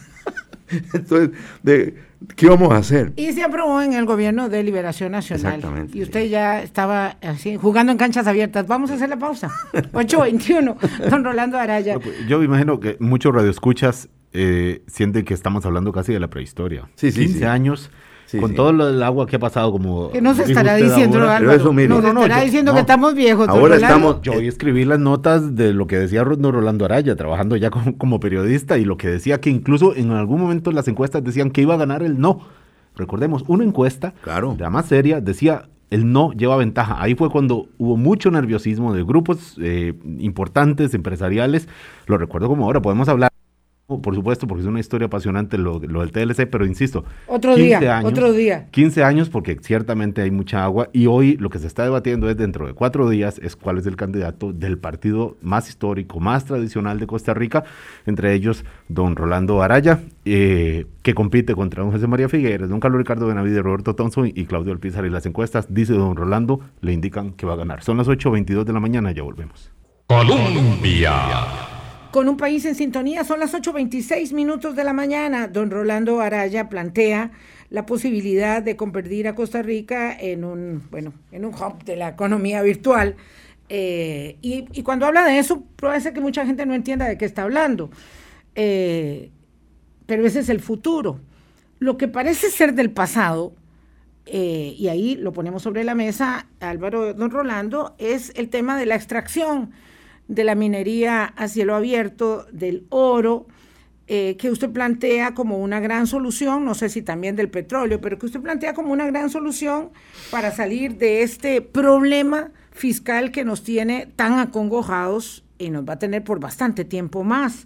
Entonces, 0.93 1.29
de, 1.63 1.95
¿qué 2.35 2.47
vamos 2.47 2.71
a 2.71 2.77
hacer? 2.77 3.13
Y 3.15 3.31
se 3.33 3.43
aprobó 3.43 3.81
en 3.81 3.93
el 3.93 4.05
gobierno 4.05 4.49
de 4.49 4.63
Liberación 4.63 5.11
Nacional. 5.11 5.55
Exactamente, 5.55 5.97
Y 5.97 6.03
usted 6.03 6.23
sí. 6.23 6.29
ya 6.29 6.61
estaba 6.61 7.17
así, 7.21 7.57
jugando 7.57 7.91
en 7.91 7.97
canchas 7.97 8.27
abiertas. 8.27 8.67
Vamos 8.67 8.91
a 8.91 8.95
hacer 8.95 9.09
la 9.09 9.17
pausa. 9.17 9.49
8.21. 9.73 11.09
Don 11.09 11.23
Rolando 11.23 11.57
Araya. 11.57 11.97
Yo 12.27 12.39
me 12.39 12.45
imagino 12.45 12.79
que 12.79 12.97
muchos 12.99 13.33
radioescuchas 13.33 14.09
eh, 14.33 14.81
sienten 14.87 15.25
que 15.25 15.33
estamos 15.33 15.65
hablando 15.65 15.91
casi 15.91 16.13
de 16.13 16.19
la 16.19 16.29
prehistoria. 16.29 16.89
Sí, 16.95 17.11
sí, 17.11 17.21
15 17.21 17.39
sí. 17.39 17.45
años, 17.45 17.91
Sí, 18.33 18.39
con 18.39 18.49
sí. 18.49 18.55
todo 18.55 18.73
lo 18.73 18.87
del 18.87 19.01
agua 19.03 19.25
que 19.27 19.35
ha 19.35 19.39
pasado 19.39 19.71
como... 19.71 20.09
Que 20.11 20.21
no 20.21 20.33
se 20.33 20.43
dijo 20.45 20.59
estará 20.59 20.75
diciendo, 20.75 21.19
ahora. 21.19 21.37
Pero 21.37 21.51
Álvaro. 21.51 21.61
eso, 21.61 21.71
mire. 21.73 21.87
Nos 21.87 22.03
No, 22.03 22.13
no, 22.13 22.21
estará 22.23 22.39
yo- 22.41 22.45
diciendo 22.45 22.71
no. 22.71 22.75
que 22.75 22.81
estamos 22.81 23.13
viejos. 23.15 23.47
Ahora 23.47 23.75
estamos- 23.75 24.21
Yo 24.21 24.33
hoy 24.33 24.47
escribí 24.47 24.85
las 24.85 24.99
notas 24.99 25.55
de 25.55 25.71
lo 25.73 25.87
que 25.87 25.97
decía 25.99 26.23
Rolando 26.23 26.85
Araya, 26.85 27.15
trabajando 27.15 27.55
ya 27.55 27.69
como, 27.69 27.97
como 27.97 28.19
periodista, 28.19 28.77
y 28.77 28.85
lo 28.85 28.97
que 28.97 29.07
decía 29.07 29.39
que 29.39 29.49
incluso 29.49 29.95
en 29.95 30.11
algún 30.11 30.41
momento 30.41 30.71
las 30.71 30.87
encuestas 30.87 31.23
decían 31.23 31.51
que 31.51 31.61
iba 31.61 31.75
a 31.75 31.77
ganar 31.77 32.01
el 32.03 32.19
no. 32.19 32.39
Recordemos, 32.95 33.43
una 33.47 33.63
encuesta, 33.63 34.13
Claro. 34.21 34.55
la 34.59 34.69
más 34.69 34.85
seria, 34.87 35.21
decía 35.21 35.69
el 35.89 36.11
no 36.11 36.31
lleva 36.31 36.57
ventaja. 36.57 36.97
Ahí 36.99 37.13
fue 37.15 37.29
cuando 37.29 37.67
hubo 37.77 37.97
mucho 37.97 38.31
nerviosismo 38.31 38.93
de 38.95 39.03
grupos 39.03 39.57
eh, 39.61 39.93
importantes, 40.19 40.93
empresariales. 40.95 41.67
Lo 42.07 42.17
recuerdo 42.17 42.47
como 42.47 42.65
ahora, 42.65 42.81
podemos 42.81 43.07
hablar, 43.09 43.29
por 43.87 44.15
supuesto, 44.15 44.47
porque 44.47 44.61
es 44.61 44.67
una 44.67 44.79
historia 44.79 45.07
apasionante 45.07 45.57
lo, 45.57 45.79
lo 45.79 46.05
del 46.05 46.11
TLC, 46.11 46.49
pero 46.49 46.65
insisto, 46.65 47.03
Otro 47.27 47.55
día, 47.55 48.01
otro 48.03 48.31
día. 48.31 48.67
15 48.71 49.03
años 49.03 49.29
porque 49.29 49.57
ciertamente 49.61 50.21
hay 50.21 50.31
mucha 50.31 50.63
agua 50.63 50.89
y 50.93 51.07
hoy 51.07 51.35
lo 51.37 51.49
que 51.49 51.59
se 51.59 51.67
está 51.67 51.83
debatiendo 51.83 52.29
es 52.29 52.37
dentro 52.37 52.65
de 52.65 52.73
cuatro 52.73 53.09
días 53.09 53.39
es 53.43 53.55
cuál 53.55 53.77
es 53.77 53.85
el 53.85 53.95
candidato 53.95 54.53
del 54.53 54.77
partido 54.77 55.35
más 55.41 55.67
histórico, 55.67 56.19
más 56.19 56.45
tradicional 56.45 56.99
de 56.99 57.07
Costa 57.07 57.33
Rica, 57.33 57.65
entre 58.05 58.33
ellos 58.33 58.63
don 58.87 59.15
Rolando 59.15 59.61
Araya, 59.61 59.99
eh, 60.25 60.85
que 61.01 61.13
compite 61.13 61.53
contra 61.53 61.83
don 61.83 61.91
José 61.91 62.07
María 62.07 62.29
Figueres, 62.29 62.69
don 62.69 62.79
Carlos 62.79 62.99
Ricardo 62.99 63.27
Benavides, 63.27 63.61
Roberto 63.61 63.95
Thompson 63.95 64.31
y 64.33 64.45
Claudio 64.45 64.71
Alpizar. 64.71 65.05
Y 65.05 65.09
las 65.09 65.25
encuestas, 65.25 65.73
dice 65.73 65.93
don 65.93 66.15
Rolando, 66.15 66.61
le 66.81 66.93
indican 66.93 67.33
que 67.33 67.45
va 67.45 67.53
a 67.53 67.57
ganar. 67.57 67.83
Son 67.83 67.97
las 67.97 68.07
8.22 68.07 68.63
de 68.63 68.73
la 68.73 68.79
mañana, 68.79 69.11
ya 69.11 69.23
volvemos. 69.23 69.71
Colombia. 70.07 71.72
Con 72.13 72.29
un 72.29 72.37
país 72.37 72.63
en 72.65 72.75
sintonía, 72.75 73.23
son 73.23 73.39
las 73.39 73.55
8.26 73.55 74.33
minutos 74.33 74.75
de 74.75 74.83
la 74.83 74.93
mañana. 74.93 75.47
Don 75.47 75.71
Rolando 75.71 76.21
Araya 76.21 76.69
plantea 76.69 77.31
la 77.71 77.87
posibilidad 77.87 78.61
de 78.61 78.75
convertir 78.75 79.27
a 79.27 79.33
Costa 79.33 79.63
Rica 79.63 80.15
en 80.15 80.43
un, 80.43 80.83
bueno, 80.91 81.15
en 81.31 81.43
un 81.43 81.55
hub 81.55 81.83
de 81.85 81.95
la 81.95 82.09
economía 82.09 82.61
virtual. 82.61 83.15
Eh, 83.67 84.37
y, 84.43 84.83
cuando 84.83 85.07
habla 85.07 85.25
de 85.25 85.39
eso, 85.39 85.63
puede 85.75 85.99
ser 86.01 86.13
que 86.13 86.21
mucha 86.21 86.45
gente 86.45 86.67
no 86.67 86.75
entienda 86.75 87.07
de 87.07 87.17
qué 87.17 87.25
está 87.25 87.41
hablando. 87.41 87.89
Eh, 88.53 89.31
pero 90.05 90.23
ese 90.27 90.41
es 90.41 90.49
el 90.49 90.59
futuro. 90.59 91.19
Lo 91.79 91.97
que 91.97 92.07
parece 92.07 92.51
ser 92.51 92.75
del 92.75 92.91
pasado, 92.91 93.55
eh, 94.27 94.75
y 94.77 94.87
ahí 94.87 95.15
lo 95.15 95.33
ponemos 95.33 95.63
sobre 95.63 95.83
la 95.83 95.95
mesa, 95.95 96.45
Álvaro, 96.59 97.15
don 97.15 97.31
Rolando, 97.31 97.95
es 97.97 98.31
el 98.35 98.49
tema 98.49 98.77
de 98.77 98.85
la 98.85 98.93
extracción 98.93 99.71
de 100.33 100.43
la 100.43 100.55
minería 100.55 101.25
a 101.25 101.47
cielo 101.47 101.75
abierto, 101.75 102.45
del 102.51 102.85
oro, 102.89 103.47
eh, 104.07 104.35
que 104.37 104.51
usted 104.51 104.69
plantea 104.69 105.33
como 105.33 105.57
una 105.57 105.79
gran 105.79 106.07
solución, 106.07 106.65
no 106.65 106.73
sé 106.75 106.89
si 106.89 107.01
también 107.01 107.35
del 107.35 107.49
petróleo, 107.49 108.01
pero 108.01 108.19
que 108.19 108.25
usted 108.25 108.41
plantea 108.41 108.73
como 108.73 108.91
una 108.91 109.05
gran 109.07 109.29
solución 109.29 109.91
para 110.29 110.51
salir 110.51 110.97
de 110.97 111.23
este 111.23 111.61
problema 111.61 112.51
fiscal 112.71 113.31
que 113.31 113.45
nos 113.45 113.63
tiene 113.63 114.07
tan 114.15 114.39
acongojados 114.39 115.45
y 115.57 115.69
nos 115.69 115.87
va 115.87 115.93
a 115.93 115.99
tener 115.99 116.23
por 116.23 116.39
bastante 116.39 116.83
tiempo 116.83 117.23
más. 117.23 117.65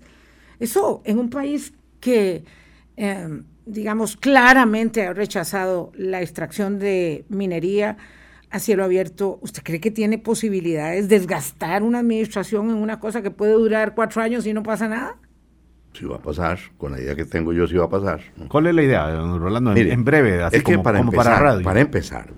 Eso 0.60 1.02
en 1.06 1.18
un 1.18 1.30
país 1.30 1.74
que, 2.00 2.44
eh, 2.98 3.42
digamos, 3.66 4.16
claramente 4.16 5.08
ha 5.08 5.14
rechazado 5.14 5.92
la 5.96 6.22
extracción 6.22 6.78
de 6.78 7.26
minería 7.30 7.98
a 8.50 8.60
cielo 8.60 8.84
abierto, 8.84 9.40
¿usted 9.42 9.62
cree 9.64 9.80
que 9.80 9.92
tiene 9.92 10.18
posibilidades 10.18 11.10
de 11.10 11.20
desgastar 11.20 11.84
una 11.84 12.00
administración 12.00 12.70
en 12.70 12.78
una 12.78 13.00
cosa 13.00 13.22
que 13.22 13.32
puede 13.32 13.54
durar 13.54 13.94
cuatro 13.96 14.22
años 14.22 14.46
y 14.48 14.54
no 14.54 14.64
pasa 14.64 14.88
nada? 14.88 15.18
Sí 15.94 16.06
va 16.06 16.18
a 16.18 16.22
pasar, 16.22 16.60
con 16.78 16.92
la 16.92 17.00
idea 17.02 17.16
que 17.16 17.26
tengo 17.26 17.52
yo 17.54 17.68
sí 17.68 17.76
va 17.76 17.86
a 17.86 17.90
pasar. 17.90 18.22
¿no? 18.38 18.48
¿Cuál 18.48 18.68
es 18.68 18.76
la 18.76 18.84
idea, 18.84 19.08
don 19.10 19.40
Rolando? 19.40 19.72
En, 19.72 19.76
Mire, 19.76 19.94
en 19.94 20.04
breve, 20.06 20.44
así 20.44 20.58
es 20.58 20.64
que 20.64 20.74
como, 20.74 20.84
para 20.84 21.00
como 21.00 21.12
empezar, 21.12 21.34
para 21.34 21.46
radio. 21.52 21.64
para 21.64 21.80
empezar, 21.82 22.30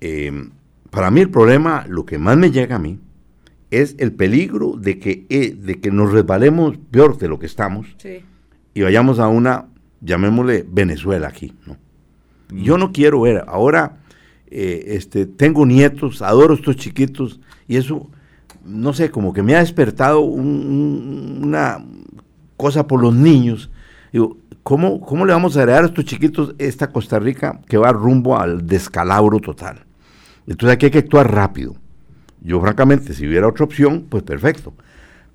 eh, 0.00 0.48
para 0.90 1.10
mí 1.10 1.20
el 1.20 1.30
problema, 1.30 1.84
lo 1.88 2.04
que 2.04 2.18
más 2.18 2.36
me 2.36 2.50
llega 2.50 2.76
a 2.76 2.78
mí, 2.78 2.98
es 3.70 3.94
el 3.98 4.12
peligro 4.12 4.74
de 4.76 4.98
que, 4.98 5.26
eh, 5.30 5.54
de 5.58 5.80
que 5.80 5.90
nos 5.90 6.12
resbalemos 6.12 6.76
peor 6.90 7.16
de 7.18 7.28
lo 7.28 7.38
que 7.38 7.46
estamos 7.46 7.86
Sí. 7.98 8.22
y 8.74 8.82
vayamos 8.82 9.18
a 9.18 9.28
una, 9.28 9.66
llamémosle 10.00 10.64
Venezuela 10.68 11.28
aquí, 11.28 11.54
¿no? 11.66 11.76
Yo 12.54 12.76
no 12.76 12.92
quiero 12.92 13.22
ver, 13.22 13.44
ahora 13.46 14.01
eh, 14.52 14.96
este, 14.96 15.26
tengo 15.26 15.64
nietos, 15.66 16.22
adoro 16.22 16.54
estos 16.54 16.76
chiquitos 16.76 17.40
y 17.68 17.76
eso, 17.76 18.08
no 18.64 18.92
sé, 18.92 19.10
como 19.10 19.32
que 19.32 19.42
me 19.42 19.54
ha 19.54 19.60
despertado 19.60 20.20
un- 20.20 20.44
un- 20.46 21.40
una 21.44 21.84
cosa 22.56 22.86
por 22.86 23.00
los 23.02 23.14
niños. 23.14 23.70
Digo, 24.12 24.36
¿cómo, 24.62 25.00
¿cómo 25.00 25.24
le 25.26 25.32
vamos 25.32 25.56
a 25.56 25.62
heredar 25.62 25.82
a 25.84 25.86
estos 25.86 26.04
chiquitos 26.04 26.54
esta 26.58 26.92
Costa 26.92 27.18
Rica 27.18 27.60
que 27.66 27.78
va 27.78 27.92
rumbo 27.92 28.38
al 28.38 28.66
descalabro 28.66 29.40
total? 29.40 29.80
Entonces 30.46 30.74
aquí 30.74 30.86
hay 30.86 30.92
que 30.92 30.98
actuar 30.98 31.32
rápido. 31.32 31.74
Yo 32.40 32.60
francamente, 32.60 33.14
si 33.14 33.26
hubiera 33.26 33.46
otra 33.48 33.64
opción, 33.64 34.06
pues 34.08 34.22
perfecto. 34.22 34.74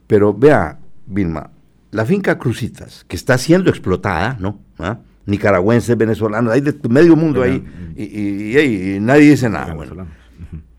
Pero 0.07 0.33
vea, 0.33 0.77
Vilma, 1.05 1.49
la 1.91 2.05
finca 2.05 2.37
Crucitas, 2.37 3.05
que 3.07 3.15
está 3.15 3.37
siendo 3.37 3.69
explotada, 3.69 4.37
¿no? 4.39 4.59
¿Ah? 4.77 4.99
Nicaragüenses, 5.27 5.95
venezolanos, 5.97 6.51
hay 6.53 6.61
de 6.61 6.73
medio 6.89 7.15
mundo 7.15 7.43
ahí, 7.43 7.63
y, 7.95 8.03
y- 8.03 8.57
y- 8.57 8.95
y 8.95 8.99
nadie 8.99 9.29
dice 9.31 9.49
nada. 9.49 9.73
bueno. 9.75 10.07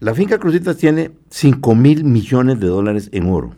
La 0.00 0.14
finca 0.14 0.38
Crucitas 0.38 0.76
tiene 0.76 1.10
5 1.30 1.74
mil 1.74 2.02
millones 2.04 2.58
de 2.60 2.66
dólares 2.66 3.08
en 3.12 3.28
oro. 3.30 3.54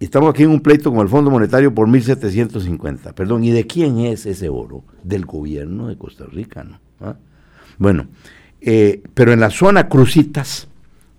estamos 0.00 0.30
aquí 0.30 0.42
en 0.42 0.50
un 0.50 0.60
pleito 0.60 0.90
con 0.90 1.00
el 1.00 1.08
Fondo 1.08 1.30
Monetario 1.30 1.72
por 1.74 1.86
1.750. 1.88 3.12
Perdón, 3.14 3.44
¿y 3.44 3.50
de 3.50 3.66
quién 3.66 3.98
es 4.00 4.26
ese 4.26 4.48
oro? 4.48 4.82
Del 5.04 5.24
gobierno 5.24 5.86
de 5.88 5.96
Costa 5.96 6.24
Rica, 6.30 6.64
¿no? 6.64 6.80
¿Ah? 7.00 7.16
Bueno, 7.78 8.08
eh, 8.60 9.02
pero 9.14 9.32
en 9.32 9.40
la 9.40 9.50
zona 9.50 9.88
Crucitas 9.88 10.68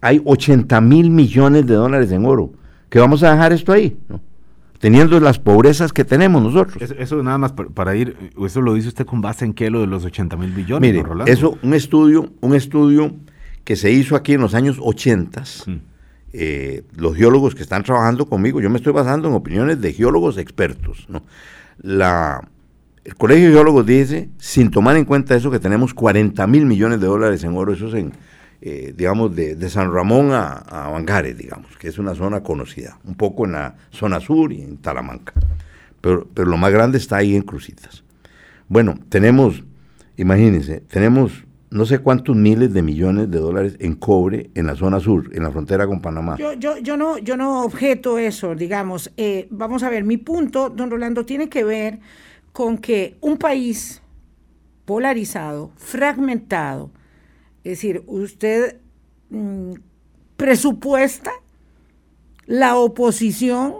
hay 0.02 0.22
80 0.24 0.82
mil 0.82 1.10
millones 1.10 1.66
de 1.66 1.74
dólares 1.76 2.12
en 2.12 2.26
oro. 2.26 2.52
¿Que 2.90 3.00
vamos 3.00 3.24
a 3.24 3.32
dejar 3.32 3.54
esto 3.54 3.72
ahí? 3.72 3.98
¿no? 4.10 4.20
Teniendo 4.84 5.18
las 5.22 5.40
pobrezas 5.40 5.94
que 5.94 6.04
tenemos 6.04 6.44
nosotros. 6.44 6.82
Eso, 6.82 6.94
eso 6.98 7.24
nada 7.24 7.38
más 7.38 7.54
para, 7.54 7.70
para 7.70 7.96
ir, 7.96 8.18
eso 8.46 8.60
lo 8.62 8.74
dice 8.74 8.90
usted 8.90 9.06
con 9.06 9.22
base 9.22 9.46
en 9.46 9.54
qué 9.54 9.70
lo 9.70 9.80
de 9.80 9.88
los 9.88 10.04
80 10.04 10.36
mil 10.36 10.52
billones, 10.52 10.92
Mire, 10.92 11.02
Rolando? 11.04 11.32
eso, 11.32 11.58
un 11.64 11.74
estudio, 11.74 12.34
un 12.42 12.54
estudio 12.54 13.16
que 13.64 13.78
se 13.78 13.92
hizo 13.94 14.18
aquí 14.18 14.34
en 14.34 14.42
los 14.42 14.54
años 14.54 14.78
80, 14.82 15.44
Mm. 15.68 15.72
eh, 16.34 16.84
los 16.98 17.16
geólogos 17.16 17.56
que 17.56 17.64
están 17.64 17.84
trabajando 17.84 18.26
conmigo, 18.26 18.60
yo 18.60 18.70
me 18.70 18.76
estoy 18.76 18.92
basando 18.92 19.30
en 19.30 19.36
opiniones 19.36 19.80
de 19.80 19.94
geólogos 19.94 20.38
expertos. 20.38 21.06
¿no? 21.08 21.24
La, 21.78 22.46
el 23.06 23.16
Colegio 23.16 23.48
de 23.48 23.54
Geólogos 23.54 23.86
dice, 23.86 24.30
sin 24.38 24.70
tomar 24.70 24.98
en 24.98 25.06
cuenta 25.06 25.34
eso, 25.34 25.50
que 25.50 25.60
tenemos 25.60 25.94
40 25.94 26.46
mil 26.48 26.66
millones 26.66 27.00
de 27.00 27.08
dólares 27.08 27.42
en 27.46 27.56
oro, 27.56 27.72
eso 27.72 27.88
es 27.88 27.94
en, 27.94 28.12
eh, 28.66 28.94
digamos, 28.96 29.36
de, 29.36 29.70
San 29.70 29.92
Ramón 29.92 30.32
a, 30.32 30.54
a 30.54 30.90
Bangares, 30.90 31.38
digamos, 31.38 31.76
que 31.76 31.90
es 31.90 31.98
una 31.98 32.16
zona 32.16 32.44
conocida, 32.44 32.98
un 33.04 33.16
poco 33.16 33.44
en 33.44 33.52
la 33.52 33.76
zona 33.90 34.22
sur 34.22 34.54
y 34.54 34.62
en 34.62 34.78
Talamanca. 34.78 35.34
Pero, 36.00 36.26
pero 36.34 36.50
lo 36.50 36.56
más 36.56 36.72
grande 36.72 36.98
está 36.98 37.18
ahí 37.18 37.36
en 37.36 37.42
Crucitas. 37.42 38.06
Bueno, 38.70 38.96
tenemos, 39.10 39.66
imagínense, 40.16 40.80
tenemos 40.80 41.44
no 41.72 41.86
sé 41.86 42.00
cuántos 42.00 42.38
miles 42.38 42.72
de 42.72 42.82
millones 42.84 43.30
de 43.30 43.40
dólares 43.40 43.76
en 43.80 43.96
cobre 43.96 44.50
en 44.56 44.68
la 44.68 44.76
zona 44.76 45.02
sur, 45.02 45.30
en 45.34 45.44
la 45.44 45.52
frontera 45.52 45.86
con 45.86 46.00
Panamá. 46.00 46.38
Yo, 46.38 46.54
yo, 46.54 46.78
yo, 46.78 46.96
no, 46.96 47.18
yo 47.18 47.36
no 47.36 47.64
objeto 47.64 48.18
eso, 48.18 48.56
digamos. 48.56 49.12
Eh, 49.18 49.48
vamos 49.50 49.84
a 49.84 49.90
ver, 49.90 50.06
mi 50.06 50.16
punto, 50.16 50.70
don 50.70 50.90
Rolando, 50.90 51.26
tiene 51.26 51.50
que 51.50 51.66
ver 51.66 52.00
con 52.54 52.78
que 52.78 53.18
un 53.20 53.38
país 53.38 54.02
polarizado, 54.86 55.72
fragmentado, 55.76 56.92
es 57.64 57.72
decir, 57.72 58.04
usted 58.08 58.78
mm, 59.30 59.74
presupuesta 60.38 61.32
la 62.46 62.76
oposición 62.76 63.74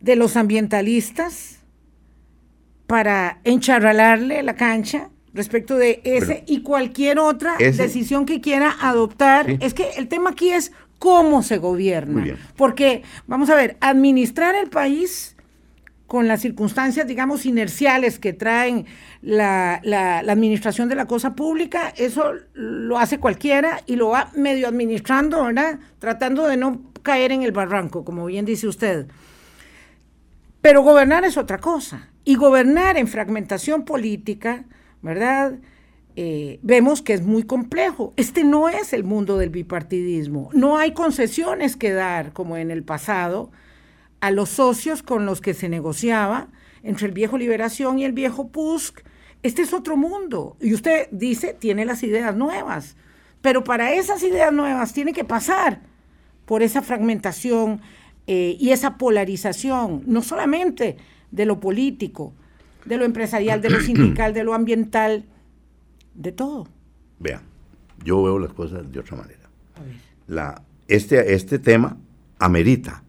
de 0.00 0.16
los 0.16 0.36
ambientalistas 0.36 1.58
para 2.86 3.40
encharralarle 3.44 4.42
la 4.42 4.54
cancha 4.56 5.10
respecto 5.32 5.76
de 5.76 6.00
ese 6.04 6.26
Pero 6.26 6.44
y 6.46 6.62
cualquier 6.62 7.18
otra 7.18 7.56
ese- 7.58 7.82
decisión 7.82 8.26
que 8.26 8.40
quiera 8.40 8.76
adoptar. 8.80 9.46
Sí. 9.46 9.58
Es 9.60 9.74
que 9.74 9.90
el 9.96 10.06
tema 10.08 10.30
aquí 10.30 10.50
es 10.50 10.70
cómo 10.98 11.42
se 11.42 11.58
gobierna. 11.58 12.36
Porque, 12.56 13.02
vamos 13.26 13.50
a 13.50 13.56
ver, 13.56 13.76
administrar 13.80 14.54
el 14.54 14.68
país 14.70 15.33
con 16.06 16.28
las 16.28 16.42
circunstancias, 16.42 17.06
digamos, 17.06 17.46
inerciales 17.46 18.18
que 18.18 18.32
traen 18.32 18.86
la, 19.22 19.80
la- 19.82 20.18
administración 20.18 20.88
de 20.88 20.94
la 20.94 21.06
cosa 21.06 21.34
pública, 21.34 21.92
eso 21.96 22.32
lo 22.52 22.98
hace 22.98 23.18
cualquiera 23.18 23.80
y 23.86 23.96
lo 23.96 24.10
va 24.10 24.30
medio 24.36 24.68
administrando, 24.68 25.44
¿verdad? 25.44 25.78
Tratando 25.98 26.46
de 26.46 26.56
no 26.58 26.82
caer 27.02 27.32
en 27.32 27.42
el 27.42 27.52
barranco, 27.52 28.04
como 28.04 28.26
bien 28.26 28.44
dice 28.44 28.66
usted. 28.68 29.06
Pero 30.60 30.82
gobernar 30.82 31.24
es 31.24 31.36
otra 31.36 31.58
cosa. 31.58 32.08
Y 32.24 32.36
gobernar 32.36 32.96
en 32.96 33.06
fragmentación 33.06 33.84
política, 33.84 34.64
¿verdad? 35.02 35.54
Eh, 36.16 36.58
vemos 36.62 37.02
que 37.02 37.12
es 37.12 37.22
muy 37.22 37.42
complejo. 37.42 38.14
Este 38.16 38.44
no 38.44 38.68
es 38.68 38.92
el 38.92 39.04
mundo 39.04 39.36
del 39.36 39.50
bipartidismo. 39.50 40.48
No 40.54 40.78
hay 40.78 40.92
concesiones 40.92 41.76
que 41.76 41.92
dar, 41.92 42.32
como 42.32 42.56
en 42.56 42.70
el 42.70 42.82
pasado, 42.82 43.50
a 44.24 44.30
los 44.30 44.48
socios 44.48 45.02
con 45.02 45.26
los 45.26 45.42
que 45.42 45.52
se 45.52 45.68
negociaba 45.68 46.48
entre 46.82 47.08
el 47.08 47.12
viejo 47.12 47.36
Liberación 47.36 47.98
y 47.98 48.06
el 48.06 48.12
viejo 48.12 48.48
PUSC. 48.48 49.04
Este 49.42 49.60
es 49.60 49.74
otro 49.74 49.98
mundo. 49.98 50.56
Y 50.62 50.72
usted 50.72 51.08
dice, 51.10 51.52
tiene 51.52 51.84
las 51.84 52.02
ideas 52.02 52.34
nuevas. 52.34 52.96
Pero 53.42 53.64
para 53.64 53.92
esas 53.92 54.22
ideas 54.22 54.50
nuevas 54.50 54.94
tiene 54.94 55.12
que 55.12 55.24
pasar 55.24 55.82
por 56.46 56.62
esa 56.62 56.80
fragmentación 56.80 57.82
eh, 58.26 58.56
y 58.58 58.70
esa 58.70 58.96
polarización, 58.96 60.04
no 60.06 60.22
solamente 60.22 60.96
de 61.30 61.44
lo 61.44 61.60
político, 61.60 62.32
de 62.86 62.96
lo 62.96 63.04
empresarial, 63.04 63.60
de 63.60 63.68
lo 63.68 63.80
sindical, 63.82 64.32
de 64.32 64.42
lo 64.42 64.54
ambiental, 64.54 65.26
de 66.14 66.32
todo. 66.32 66.66
Vea, 67.18 67.42
yo 68.02 68.22
veo 68.22 68.38
las 68.38 68.54
cosas 68.54 68.90
de 68.90 69.00
otra 69.00 69.18
manera. 69.18 69.50
La, 70.26 70.62
este, 70.88 71.34
este 71.34 71.58
tema 71.58 71.98
amerita. 72.38 73.03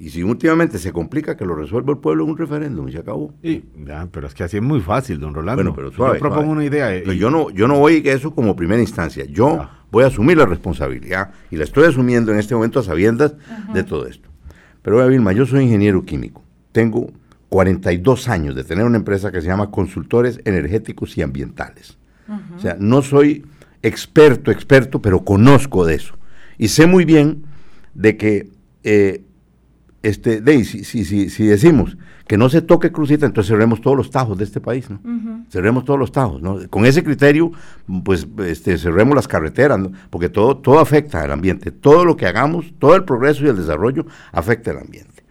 Y 0.00 0.08
si 0.08 0.22
últimamente 0.22 0.78
se 0.78 0.92
complica, 0.92 1.36
que 1.36 1.44
lo 1.44 1.54
resuelva 1.54 1.92
el 1.92 1.98
pueblo 1.98 2.24
en 2.24 2.30
un 2.30 2.38
referéndum 2.38 2.88
y 2.88 2.92
se 2.92 2.98
acabó. 2.98 3.34
Sí, 3.42 3.64
ya, 3.86 4.08
pero 4.10 4.26
es 4.26 4.34
que 4.34 4.42
así 4.44 4.56
es 4.56 4.62
muy 4.62 4.80
fácil, 4.80 5.20
don 5.20 5.34
Rolando. 5.34 5.62
Bueno, 5.62 5.76
pero 5.76 5.92
suave. 5.92 6.14
Yo 6.14 6.20
propongo 6.20 6.42
suave. 6.44 6.56
una 6.56 6.64
idea. 6.64 6.96
eh, 6.96 7.04
y- 7.06 7.18
yo 7.18 7.30
no, 7.30 7.50
yo 7.50 7.68
no 7.68 7.78
voy 7.78 8.02
a 8.08 8.12
eso 8.14 8.34
como 8.34 8.56
primera 8.56 8.80
instancia. 8.80 9.26
Yo 9.26 9.58
Ah. 9.60 9.84
voy 9.90 10.04
a 10.04 10.06
asumir 10.06 10.38
la 10.38 10.46
responsabilidad 10.46 11.30
y 11.50 11.56
la 11.56 11.64
estoy 11.64 11.84
asumiendo 11.84 12.32
en 12.32 12.38
este 12.38 12.54
momento 12.54 12.80
a 12.80 12.82
sabiendas 12.82 13.34
de 13.74 13.84
todo 13.84 14.06
esto. 14.06 14.28
Pero 14.82 15.06
Vilma, 15.06 15.32
yo 15.34 15.44
soy 15.44 15.64
ingeniero 15.64 16.02
químico. 16.02 16.42
Tengo 16.72 17.10
42 17.50 18.28
años 18.28 18.54
de 18.54 18.64
tener 18.64 18.86
una 18.86 18.96
empresa 18.96 19.30
que 19.30 19.42
se 19.42 19.48
llama 19.48 19.70
Consultores 19.70 20.40
Energéticos 20.46 21.18
y 21.18 21.22
Ambientales. 21.22 21.98
O 22.56 22.58
sea, 22.58 22.76
no 22.80 23.02
soy 23.02 23.44
experto, 23.82 24.50
experto, 24.50 25.02
pero 25.02 25.24
conozco 25.24 25.84
de 25.84 25.96
eso. 25.96 26.14
Y 26.56 26.68
sé 26.68 26.86
muy 26.86 27.04
bien 27.04 27.42
de 27.92 28.16
que, 28.16 28.48
eh, 28.84 29.24
este, 30.02 30.40
de, 30.40 30.64
si, 30.64 30.84
si, 30.84 31.04
si, 31.04 31.28
si 31.28 31.46
decimos 31.46 31.96
que 32.26 32.38
no 32.38 32.48
se 32.48 32.62
toque 32.62 32.92
Crucita, 32.92 33.26
entonces 33.26 33.50
cerremos 33.50 33.80
todos 33.80 33.96
los 33.96 34.10
tajos 34.10 34.38
de 34.38 34.44
este 34.44 34.60
país, 34.60 34.88
¿no? 34.88 35.00
Cerremos 35.50 35.84
todos 35.84 35.98
los 35.98 36.12
tajos, 36.12 36.40
¿no? 36.40 36.58
Con 36.70 36.86
ese 36.86 37.02
criterio, 37.02 37.50
pues, 38.04 38.26
este, 38.46 38.78
cerremos 38.78 39.16
las 39.16 39.26
carreteras, 39.26 39.78
¿no? 39.80 39.90
Porque 40.10 40.28
todo, 40.28 40.56
todo 40.56 40.78
afecta 40.78 41.22
al 41.22 41.32
ambiente. 41.32 41.72
Todo 41.72 42.04
lo 42.04 42.16
que 42.16 42.26
hagamos, 42.26 42.72
todo 42.78 42.94
el 42.94 43.04
progreso 43.04 43.44
y 43.44 43.48
el 43.48 43.56
desarrollo 43.56 44.06
afecta 44.32 44.70
al 44.70 44.78
ambiente. 44.78 45.24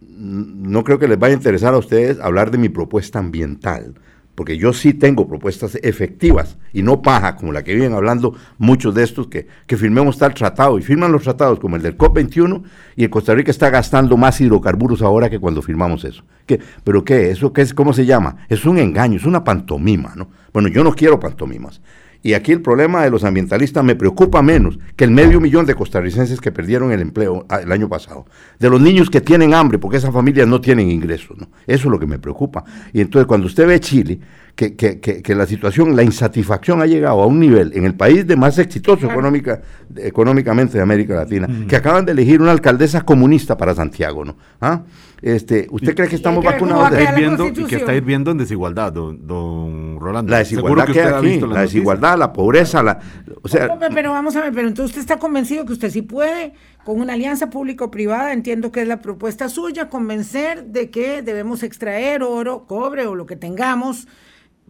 No 0.00 0.84
creo 0.84 0.98
que 0.98 1.08
les 1.08 1.18
vaya 1.18 1.34
a 1.34 1.36
interesar 1.36 1.74
a 1.74 1.78
ustedes 1.78 2.20
hablar 2.20 2.50
de 2.50 2.58
mi 2.58 2.68
propuesta 2.68 3.18
ambiental, 3.18 3.94
porque 4.36 4.58
yo 4.58 4.72
sí 4.72 4.94
tengo 4.94 5.26
propuestas 5.26 5.76
efectivas 5.82 6.56
y 6.72 6.82
no 6.82 7.02
paja, 7.02 7.34
como 7.34 7.52
la 7.52 7.64
que 7.64 7.74
viven 7.74 7.94
hablando 7.94 8.36
muchos 8.58 8.94
de 8.94 9.02
estos, 9.02 9.26
que, 9.26 9.48
que 9.66 9.76
firmemos 9.76 10.18
tal 10.18 10.34
tratado 10.34 10.78
y 10.78 10.82
firman 10.82 11.10
los 11.10 11.22
tratados 11.22 11.58
como 11.58 11.74
el 11.74 11.82
del 11.82 11.96
COP21 11.96 12.62
y 12.96 13.04
en 13.04 13.10
Costa 13.10 13.34
Rica 13.34 13.50
está 13.50 13.70
gastando 13.70 14.16
más 14.16 14.40
hidrocarburos 14.40 15.02
ahora 15.02 15.30
que 15.30 15.40
cuando 15.40 15.62
firmamos 15.62 16.04
eso. 16.04 16.22
¿Qué? 16.44 16.60
¿Pero 16.84 17.02
qué? 17.02 17.30
¿Eso 17.30 17.52
qué 17.52 17.62
es? 17.62 17.74
¿Cómo 17.74 17.94
se 17.94 18.04
llama? 18.04 18.36
Es 18.48 18.66
un 18.66 18.78
engaño, 18.78 19.16
es 19.16 19.24
una 19.24 19.42
pantomima, 19.42 20.12
¿no? 20.14 20.28
Bueno, 20.52 20.68
yo 20.68 20.84
no 20.84 20.92
quiero 20.92 21.18
pantomimas. 21.18 21.80
Y 22.26 22.34
aquí 22.34 22.50
el 22.50 22.60
problema 22.60 23.04
de 23.04 23.10
los 23.10 23.22
ambientalistas 23.22 23.84
me 23.84 23.94
preocupa 23.94 24.42
menos 24.42 24.80
que 24.96 25.04
el 25.04 25.12
medio 25.12 25.40
millón 25.40 25.64
de 25.64 25.76
costarricenses 25.76 26.40
que 26.40 26.50
perdieron 26.50 26.90
el 26.90 27.00
empleo 27.00 27.46
ah, 27.48 27.60
el 27.60 27.70
año 27.70 27.88
pasado. 27.88 28.26
De 28.58 28.68
los 28.68 28.80
niños 28.80 29.10
que 29.10 29.20
tienen 29.20 29.54
hambre 29.54 29.78
porque 29.78 29.98
esas 29.98 30.12
familias 30.12 30.48
no 30.48 30.60
tienen 30.60 30.90
ingresos. 30.90 31.38
¿no? 31.38 31.46
Eso 31.68 31.86
es 31.86 31.92
lo 31.92 32.00
que 32.00 32.06
me 32.08 32.18
preocupa. 32.18 32.64
Y 32.92 33.00
entonces 33.00 33.28
cuando 33.28 33.46
usted 33.46 33.68
ve 33.68 33.78
Chile, 33.78 34.18
que, 34.56 34.74
que, 34.74 34.98
que, 34.98 35.22
que 35.22 35.34
la 35.36 35.46
situación, 35.46 35.94
la 35.94 36.02
insatisfacción 36.02 36.82
ha 36.82 36.86
llegado 36.86 37.22
a 37.22 37.26
un 37.26 37.38
nivel 37.38 37.72
en 37.76 37.84
el 37.84 37.94
país 37.94 38.26
de 38.26 38.34
más 38.34 38.58
exitoso 38.58 39.08
económica, 39.08 39.62
económicamente 39.94 40.78
de 40.78 40.82
América 40.82 41.14
Latina, 41.14 41.48
que 41.68 41.76
acaban 41.76 42.06
de 42.06 42.10
elegir 42.10 42.42
una 42.42 42.50
alcaldesa 42.50 43.02
comunista 43.02 43.56
para 43.56 43.72
Santiago. 43.72 44.24
¿no? 44.24 44.36
¿Ah? 44.60 44.82
Este, 45.22 45.66
¿Usted 45.70 45.94
cree 45.94 46.08
que 46.08 46.16
estamos 46.16 46.42
que 46.42 46.50
vacunados 46.50 46.90
está 46.92 47.02
la 47.02 47.10
hirviendo 47.10 47.46
y 47.48 47.64
que 47.64 47.76
está 47.76 47.94
hirviendo 47.94 48.30
en 48.30 48.38
desigualdad, 48.38 48.92
don, 48.92 49.26
don 49.26 49.98
Rolando. 49.98 50.30
La 50.30 50.38
desigualdad 50.38 50.86
que 50.86 51.00
hay 51.00 51.12
ha 51.12 51.18
aquí, 51.18 51.40
la 51.40 51.62
desigualdad, 51.62 52.18
la 52.18 52.32
pobreza, 52.32 52.82
la, 52.82 53.00
o 53.42 53.48
sea, 53.48 53.78
Pero, 53.78 53.94
pero 53.94 54.10
vamos 54.10 54.36
a 54.36 54.42
ver, 54.42 54.52
pero 54.52 54.68
entonces 54.68 54.90
usted 54.90 55.00
está 55.00 55.18
convencido 55.18 55.64
que 55.64 55.72
usted 55.72 55.90
sí 55.90 56.02
puede, 56.02 56.52
con 56.84 57.00
una 57.00 57.14
alianza 57.14 57.50
público-privada, 57.50 58.32
entiendo 58.32 58.70
que 58.70 58.82
es 58.82 58.88
la 58.88 59.00
propuesta 59.00 59.48
suya, 59.48 59.88
convencer 59.88 60.66
de 60.66 60.90
que 60.90 61.22
debemos 61.22 61.62
extraer 61.62 62.22
oro, 62.22 62.66
cobre 62.66 63.06
o 63.06 63.14
lo 63.14 63.26
que 63.26 63.36
tengamos 63.36 64.06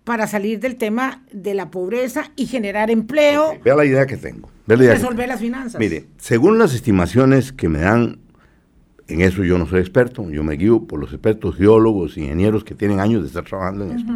para 0.04 0.28
salir 0.28 0.60
del 0.60 0.76
tema 0.76 1.24
de 1.32 1.54
la 1.54 1.70
pobreza 1.72 2.30
y 2.36 2.46
generar 2.46 2.90
empleo, 2.92 3.58
vea 3.64 3.74
la 3.74 3.84
idea 3.84 4.06
que 4.06 4.16
tengo. 4.16 4.48
vea 4.66 4.76
la 4.76 4.84
idea 4.84 4.92
que 4.92 5.00
resolver 5.00 5.16
tengo. 5.24 5.32
las 5.32 5.40
finanzas. 5.40 5.80
Mire, 5.80 6.06
según 6.18 6.58
las 6.58 6.74
estimaciones 6.74 7.52
que 7.52 7.68
me 7.68 7.80
dan, 7.80 8.20
en 9.08 9.20
eso 9.20 9.44
yo 9.44 9.58
no 9.58 9.66
soy 9.66 9.80
experto, 9.80 10.28
yo 10.30 10.42
me 10.42 10.54
guío 10.54 10.84
por 10.84 10.98
los 10.98 11.12
expertos 11.12 11.56
geólogos, 11.56 12.16
ingenieros 12.16 12.64
que 12.64 12.74
tienen 12.74 13.00
años 13.00 13.22
de 13.22 13.28
estar 13.28 13.44
trabajando 13.44 13.84
en 13.84 13.98
esto. 13.98 14.12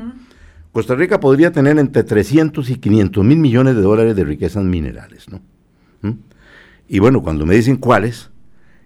Costa 0.73 0.95
Rica 0.95 1.21
podría 1.21 1.53
tener 1.53 1.79
entre 1.79 2.05
300 2.05 2.71
y 2.71 2.77
500 2.77 3.25
mil 3.25 3.39
millones 3.39 3.75
de 3.77 3.83
dólares 3.83 4.17
de 4.17 4.25
riquezas 4.25 4.65
minerales, 4.65 5.29
¿no? 5.29 5.41
¿Mm? 6.03 6.19
Y 6.89 6.99
bueno, 6.99 7.23
cuando 7.23 7.47
me 7.47 7.55
dicen 7.55 7.77
cuáles, 7.77 8.31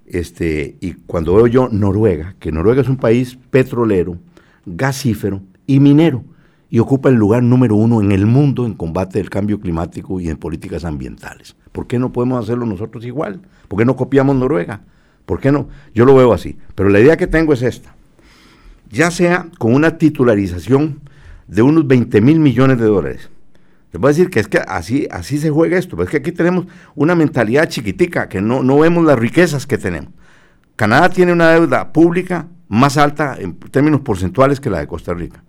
este, 0.07 0.77
y 0.81 0.93
cuando 0.93 1.35
veo 1.35 1.47
yo 1.47 1.69
Noruega, 1.71 2.35
que 2.38 2.53
Noruega 2.53 2.83
es 2.83 2.88
un 2.88 2.97
país 2.97 3.38
petrolero, 3.51 4.19
gasífero 4.67 5.43
y 5.67 5.81
minero, 5.81 6.25
y 6.69 6.81
ocupa 6.81 7.09
el 7.09 7.14
lugar 7.14 7.43
número 7.43 7.77
uno 7.77 8.03
en 8.03 8.12
el 8.12 8.27
mundo 8.27 8.67
en 8.67 8.75
combate 8.75 9.19
del 9.19 9.31
cambio 9.31 9.61
climático 9.61 10.21
y 10.21 10.29
en 10.29 10.37
políticas 10.37 10.85
ambientales. 10.85 11.57
¿Por 11.73 11.87
qué 11.87 11.99
no 11.99 12.12
podemos 12.12 12.43
hacerlo 12.43 12.67
nosotros 12.67 13.05
igual? 13.05 13.40
¿Por 13.69 13.79
qué 13.79 13.85
no 13.85 13.97
copiamos 13.97 14.37
Noruega? 14.37 14.83
¿Por 15.27 15.41
qué 15.41 15.53
no? 15.53 15.69
Yo 15.95 16.05
lo 16.05 16.15
veo 16.15 16.33
así. 16.33 16.59
Pero 16.75 16.89
la 16.89 17.01
idea 17.01 17.17
que 17.17 17.27
tengo 17.27 17.53
es 17.53 17.63
esta. 17.63 17.95
Ya 18.91 19.11
sea 19.11 19.47
con 19.59 19.75
una 19.75 19.99
titularización 19.99 21.01
de 21.49 21.63
unos 21.63 21.87
20 21.87 22.21
mil 22.21 22.39
millones 22.39 22.79
de 22.79 22.87
dólares. 22.87 23.31
Les 23.93 24.01
voy 24.01 24.09
a 24.09 24.13
decir 24.13 24.29
que 24.29 24.41
es 24.41 24.49
que 24.49 24.59
así, 24.59 25.07
así 25.11 25.39
se 25.39 25.51
juega 25.51 25.79
esto. 25.79 25.97
Pero 25.97 26.05
es 26.05 26.11
que 26.11 26.17
aquí 26.19 26.33
tenemos 26.33 26.67
una 26.95 27.15
mentalidad 27.15 27.69
chiquitica, 27.69 28.29
que 28.29 28.41
no, 28.41 28.63
no 28.63 28.79
vemos 28.79 29.05
las 29.05 29.19
riquezas 29.19 29.67
que 29.67 29.79
tenemos. 29.79 30.13
Canadá 30.77 31.09
tiene 31.09 31.33
una 31.33 31.51
deuda 31.51 31.93
pública 31.93 32.49
más 32.69 32.97
alta 32.97 33.37
en 33.39 33.55
términos 33.55 34.01
porcentuales 34.01 34.61
que 34.61 34.71
la 34.71 34.81
de 34.81 34.89
Costa 34.89 35.15
Rica. 35.15 35.45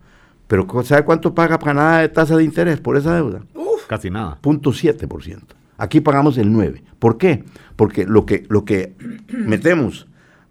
Pero 0.47 0.67
¿sabe 0.83 1.03
cuánto 1.03 1.33
paga 1.33 1.57
Canadá 1.57 1.99
de 1.99 2.09
tasa 2.09 2.37
de 2.37 2.43
interés 2.43 2.79
por 2.79 2.97
esa 2.97 3.15
deuda? 3.15 3.41
Uf, 3.55 3.87
Casi 3.87 4.11
nada. 4.11 4.37
0.7%. 4.43 5.54
Aquí 5.77 6.01
pagamos 6.01 6.37
el 6.37 6.49
9%. 6.51 6.81
¿Por 6.99 7.17
qué? 7.17 7.43
Porque 7.75 8.05
lo 8.05 8.25
que, 8.25 8.45
lo 8.49 8.65
que 8.65 8.93
metemos 9.29 10.07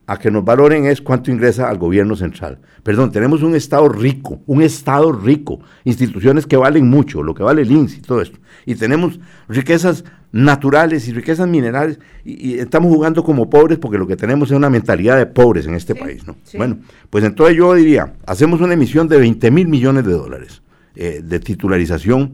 a 0.07 0.19
que 0.19 0.31
nos 0.31 0.45
valoren 0.45 0.85
es 0.85 1.01
cuánto 1.01 1.31
ingresa 1.31 1.69
al 1.69 1.79
gobierno 1.79 2.15
central. 2.15 2.59
Perdón, 2.83 3.11
tenemos 3.11 3.43
un 3.43 3.55
Estado 3.55 3.89
rico, 3.89 4.41
un 4.47 4.63
Estado 4.63 5.11
rico, 5.13 5.61
instituciones 5.85 6.47
que 6.47 6.59
valen 6.59 6.89
mucho, 6.89 7.23
lo 7.23 7.35
que 7.35 7.43
vale 7.43 7.63
el 7.63 7.73
INSS 7.73 7.99
y 7.99 8.01
todo 8.03 8.21
esto. 8.21 8.39
Y 8.67 8.75
tenemos 8.75 9.19
riquezas 9.49 10.05
naturales 10.35 11.07
y 11.09 11.13
riquezas 11.13 11.47
minerales 11.49 12.01
y, 12.25 12.59
estamos 12.59 12.93
jugando 12.93 13.23
como 13.23 13.49
pobres 13.49 13.79
porque 13.79 13.99
lo 13.99 14.07
que 14.07 14.17
tenemos 14.17 14.51
es 14.51 14.57
una 14.57 14.69
mentalidad 14.69 15.17
de 15.17 15.27
pobres 15.27 15.67
en 15.67 15.75
este 15.75 15.95
país. 15.95 16.27
¿no? 16.27 16.37
Bueno, 16.59 16.79
pues 17.09 17.25
entonces 17.25 17.57
yo 17.57 17.73
diría, 17.75 18.15
hacemos 18.27 18.61
una 18.61 18.75
emisión 18.75 19.09
de 19.09 19.19
20 19.19 19.51
mil 19.51 19.69
millones 19.69 20.05
de 20.05 20.13
dólares 20.13 20.61
eh, 20.97 21.23
de 21.25 21.41
titularización 21.41 22.33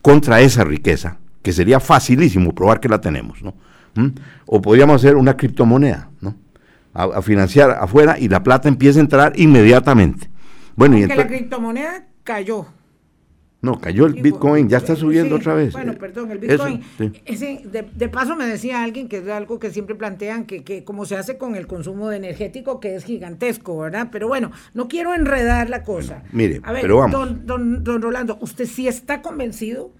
contra 0.00 0.40
esa 0.40 0.64
riqueza, 0.64 1.18
que 1.42 1.52
sería 1.52 1.80
facilísimo 1.80 2.54
probar 2.54 2.80
que 2.80 2.88
la 2.88 3.00
tenemos. 3.00 3.42
¿no? 3.42 3.54
¿Mm? 3.94 4.08
O 4.46 4.60
podríamos 4.60 4.96
hacer 4.96 5.16
una 5.16 5.36
criptomoneda, 5.36 6.10
¿no? 6.20 6.34
a, 6.94 7.22
financiar 7.22 7.70
afuera 7.70 8.18
y 8.18 8.28
la 8.28 8.42
plata 8.42 8.68
empieza 8.68 8.98
a 8.98 9.02
entrar 9.02 9.32
inmediatamente. 9.36 10.28
Bueno, 10.76 10.96
y 10.96 11.06
la 11.06 11.26
criptomoneda 11.26 12.06
cayó. 12.24 12.66
No, 13.62 13.78
cayó 13.78 14.06
el 14.06 14.14
Bitcoin, 14.14 14.70
ya 14.70 14.78
está 14.78 14.96
subiendo 14.96 15.36
otra 15.36 15.52
vez. 15.52 15.74
Bueno, 15.74 15.92
perdón, 15.98 16.30
el 16.30 16.38
Bitcoin. 16.38 16.82
ese, 17.26 17.60
de, 17.70 18.08
paso 18.08 18.34
me 18.34 18.46
decía 18.46 18.82
alguien 18.82 19.06
que 19.06 19.18
es 19.18 19.28
algo 19.28 19.58
que 19.58 19.70
siempre 19.70 19.94
plantean, 19.94 20.46
que, 20.46 20.64
que 20.64 20.82
como 20.82 21.04
se 21.04 21.16
hace 21.16 21.36
con 21.36 21.54
el 21.56 21.66
consumo 21.66 22.08
de 22.08 22.16
energético, 22.16 22.80
que 22.80 22.94
es 22.94 23.04
gigantesco, 23.04 23.76
¿verdad? 23.76 24.08
Pero 24.10 24.28
bueno, 24.28 24.50
no 24.72 24.88
quiero 24.88 25.14
enredar 25.14 25.68
la 25.68 25.82
cosa. 25.82 26.22
mire, 26.32 26.62
pero 26.80 26.98
vamos. 26.98 27.12
Don, 27.12 27.46
don, 27.46 27.84
don, 27.84 28.00
Rolando, 28.00 28.38
usted 28.40 28.64
sí 28.64 28.88
está 28.88 29.20
convencido, 29.20 29.92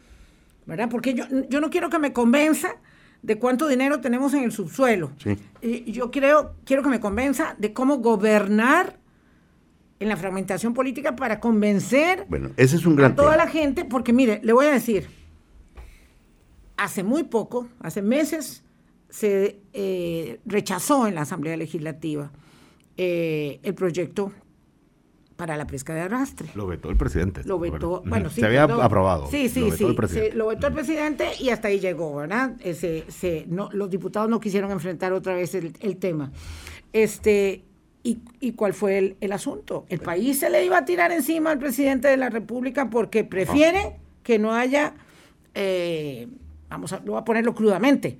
¿verdad? 0.70 0.88
Porque 0.88 1.14
yo, 1.14 1.24
yo 1.48 1.60
no 1.60 1.68
quiero 1.68 1.90
que 1.90 1.98
me 1.98 2.12
convenza 2.12 2.76
de 3.22 3.38
cuánto 3.38 3.66
dinero 3.66 4.00
tenemos 4.00 4.32
en 4.34 4.44
el 4.44 4.52
subsuelo. 4.52 5.10
Y 5.60 5.90
yo 5.92 6.10
creo, 6.10 6.54
quiero 6.64 6.82
que 6.82 6.88
me 6.88 7.00
convenza 7.00 7.56
de 7.58 7.72
cómo 7.72 7.98
gobernar 7.98 8.98
en 9.98 10.08
la 10.08 10.16
fragmentación 10.16 10.72
política 10.72 11.16
para 11.16 11.40
convencer 11.40 12.24
bueno, 12.28 12.52
ese 12.56 12.76
es 12.76 12.86
un 12.86 12.96
gran 12.96 13.12
a 13.12 13.16
toda 13.16 13.36
la 13.36 13.48
gente, 13.48 13.84
porque 13.84 14.14
mire, 14.14 14.40
le 14.42 14.52
voy 14.54 14.66
a 14.66 14.70
decir, 14.70 15.08
hace 16.78 17.02
muy 17.02 17.24
poco, 17.24 17.68
hace 17.80 18.00
meses, 18.00 18.62
se 19.10 19.60
eh, 19.72 20.40
rechazó 20.46 21.06
en 21.06 21.16
la 21.16 21.22
Asamblea 21.22 21.56
Legislativa 21.56 22.30
eh, 22.96 23.58
el 23.64 23.74
proyecto 23.74 24.32
para 25.40 25.56
la 25.56 25.66
pesca 25.66 25.94
de 25.94 26.02
arrastre. 26.02 26.50
Lo 26.54 26.66
vetó 26.66 26.90
el 26.90 26.98
presidente. 26.98 27.40
Lo 27.44 27.58
vetó, 27.58 28.02
bueno, 28.04 28.28
sí. 28.28 28.42
Se 28.42 28.46
había 28.46 28.64
aprobado. 28.64 29.26
Sí, 29.30 29.48
sí, 29.48 29.70
sí. 29.70 29.86
lo 30.34 30.48
vetó 30.48 30.66
el 30.66 30.74
presidente 30.74 31.28
y 31.40 31.48
hasta 31.48 31.68
ahí 31.68 31.80
llegó, 31.80 32.14
¿verdad? 32.16 32.56
Ese, 32.60 33.06
se, 33.08 33.46
no, 33.48 33.70
los 33.72 33.88
diputados 33.88 34.28
no 34.28 34.38
quisieron 34.38 34.70
enfrentar 34.70 35.14
otra 35.14 35.34
vez 35.34 35.54
el, 35.54 35.96
tema. 35.96 36.30
Este, 36.92 37.64
y, 38.02 38.18
y, 38.38 38.52
cuál 38.52 38.74
fue 38.74 38.98
el, 38.98 39.16
el, 39.22 39.32
asunto? 39.32 39.86
El 39.88 40.00
país 40.00 40.40
se 40.40 40.50
le 40.50 40.62
iba 40.62 40.76
a 40.76 40.84
tirar 40.84 41.10
encima 41.10 41.52
al 41.52 41.58
presidente 41.58 42.08
de 42.08 42.18
la 42.18 42.28
República 42.28 42.90
porque 42.90 43.24
prefiere 43.24 43.96
que 44.22 44.38
no 44.38 44.52
haya, 44.52 44.92
eh, 45.54 46.28
vamos 46.68 46.92
a, 46.92 46.98
lo 46.98 47.12
voy 47.12 47.20
a 47.22 47.24
ponerlo 47.24 47.54
crudamente, 47.54 48.18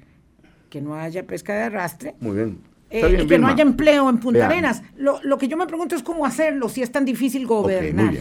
que 0.71 0.81
no 0.81 0.95
haya 0.95 1.27
pesca 1.27 1.53
de 1.53 1.65
arrastre. 1.65 2.15
Muy 2.19 2.35
bien 2.35 2.70
eh, 2.90 3.26
que 3.26 3.38
no 3.38 3.46
haya 3.46 3.62
empleo 3.62 4.09
en 4.11 4.18
Punta 4.18 4.46
Arenas. 4.46 4.83
Lo, 4.96 5.20
lo, 5.22 5.38
que 5.38 5.48
yo 5.48 5.57
me 5.57 5.66
pregunto 5.66 5.94
es 5.94 6.03
cómo 6.03 6.26
hacerlo 6.26 6.68
si 6.68 6.83
es 6.83 6.90
tan 6.90 7.05
difícil 7.05 7.46
gobernar. 7.46 8.14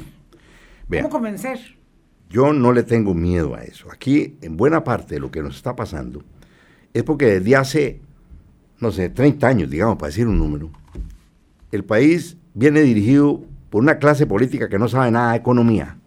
¿Cómo 0.90 1.10
convencer? 1.10 1.60
Yo 2.30 2.54
no 2.54 2.72
le 2.72 2.84
tengo 2.84 3.14
miedo 3.14 3.56
a 3.56 3.64
eso. 3.64 3.92
Aquí, 3.92 4.38
en 4.42 4.56
buena 4.56 4.84
parte 4.84 5.16
de 5.16 5.20
lo 5.20 5.32
que 5.32 5.42
nos 5.42 5.56
está 5.56 5.76
pasando, 5.76 6.24
es 6.94 7.04
porque 7.04 7.40
desde 7.40 7.56
hace, 7.56 8.02
no 8.80 8.92
sé, 8.92 9.10
30 9.10 9.48
años, 9.48 9.70
digamos, 9.70 9.98
para 9.98 10.08
decir 10.08 10.28
un 10.28 10.38
número, 10.38 10.70
el 11.72 11.84
país 11.84 12.38
viene 12.54 12.82
dirigido 12.82 13.42
por 13.70 13.82
una 13.82 13.98
clase 13.98 14.26
política 14.26 14.70
que 14.70 14.80
no 14.80 14.88
sabe 14.88 15.12
nada 15.12 15.32
de 15.32 15.38
economía 15.38 15.98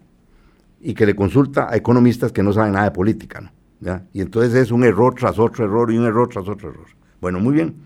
y 0.81 0.95
que 0.95 1.07
le 1.07 1.15
consulta 1.15 1.69
a 1.71 1.77
economistas 1.77 2.33
que 2.33 2.43
no 2.43 2.53
saben 2.53 2.73
nada 2.73 2.87
de 2.87 2.91
política. 2.93 3.41
¿no? 3.41 3.51
¿Ya? 3.81 4.05
Y 4.13 4.21
entonces 4.21 4.55
es 4.55 4.71
un 4.71 4.85
error 4.85 5.15
tras 5.15 5.39
otro 5.39 5.65
error 5.65 5.93
y 5.93 5.99
un 5.99 6.05
error 6.05 6.29
tras 6.29 6.49
otro 6.49 6.71
error. 6.71 6.87
Bueno, 7.21 7.41
muy 7.41 7.55
bien. 7.55 7.77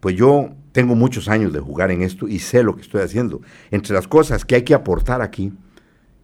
Pues 0.00 0.16
yo 0.16 0.50
tengo 0.72 0.94
muchos 0.94 1.28
años 1.28 1.52
de 1.52 1.60
jugar 1.60 1.90
en 1.90 2.02
esto 2.02 2.28
y 2.28 2.38
sé 2.38 2.62
lo 2.62 2.76
que 2.76 2.82
estoy 2.82 3.02
haciendo. 3.02 3.40
Entre 3.70 3.94
las 3.94 4.06
cosas 4.06 4.44
que 4.44 4.54
hay 4.54 4.62
que 4.62 4.74
aportar 4.74 5.22
aquí 5.22 5.52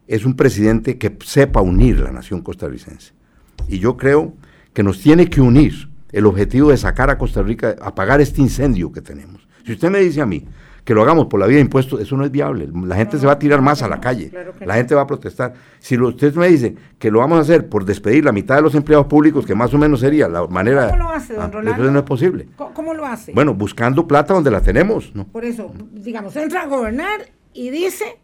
es 0.06 0.24
un 0.24 0.37
presidente 0.37 0.98
que 0.98 1.16
sepa 1.24 1.60
unir 1.60 2.00
la 2.00 2.12
nación 2.12 2.42
costarricense. 2.42 3.12
Y 3.68 3.78
yo 3.78 3.96
creo 3.96 4.34
que 4.72 4.82
nos 4.82 5.00
tiene 5.00 5.28
que 5.28 5.40
unir 5.40 5.88
el 6.12 6.26
objetivo 6.26 6.70
de 6.70 6.76
sacar 6.76 7.10
a 7.10 7.18
Costa 7.18 7.42
Rica, 7.42 7.74
apagar 7.80 8.20
este 8.20 8.40
incendio 8.40 8.92
que 8.92 9.00
tenemos. 9.00 9.48
Si 9.64 9.72
usted 9.72 9.90
me 9.90 10.00
dice 10.00 10.20
a 10.20 10.26
mí 10.26 10.44
que 10.84 10.94
lo 10.94 11.02
hagamos 11.02 11.26
por 11.26 11.40
la 11.40 11.46
vía 11.46 11.56
de 11.56 11.62
impuestos, 11.62 12.00
eso 12.00 12.16
no 12.16 12.24
es 12.24 12.30
viable. 12.30 12.68
La 12.84 12.96
gente 12.96 13.18
se 13.18 13.26
va 13.26 13.32
a 13.32 13.38
tirar 13.38 13.62
más 13.62 13.82
a 13.82 13.88
la 13.88 14.00
calle, 14.00 14.30
la 14.60 14.74
gente 14.74 14.94
va 14.94 15.02
a 15.02 15.06
protestar. 15.06 15.54
Si 15.78 15.98
usted 15.98 16.34
me 16.34 16.48
dice 16.48 16.74
que 16.98 17.10
lo 17.10 17.20
vamos 17.20 17.38
a 17.38 17.40
hacer 17.40 17.68
por 17.68 17.84
despedir 17.84 18.24
la 18.24 18.32
mitad 18.32 18.56
de 18.56 18.62
los 18.62 18.74
empleados 18.74 19.06
públicos, 19.06 19.46
que 19.46 19.54
más 19.54 19.72
o 19.72 19.78
menos 19.78 20.00
sería 20.00 20.28
la 20.28 20.46
manera... 20.46 20.90
¿Cómo 20.90 21.04
lo 21.04 21.10
hace, 21.10 21.34
don 21.34 21.44
ah, 21.44 21.48
Rolando? 21.48 21.82
Eso 21.82 21.92
no 21.92 21.98
es 21.98 22.04
posible. 22.04 22.48
¿Cómo, 22.56 22.92
lo 22.92 23.06
hace? 23.06 23.32
Bueno, 23.32 23.54
buscando 23.54 24.06
plata 24.06 24.34
donde 24.34 24.50
la 24.50 24.60
tenemos. 24.60 25.14
¿no? 25.14 25.26
Por 25.26 25.44
eso, 25.44 25.72
digamos, 25.92 26.36
entra 26.36 26.62
a 26.62 26.66
gobernar 26.66 27.30
y 27.54 27.70
dice, 27.70 28.18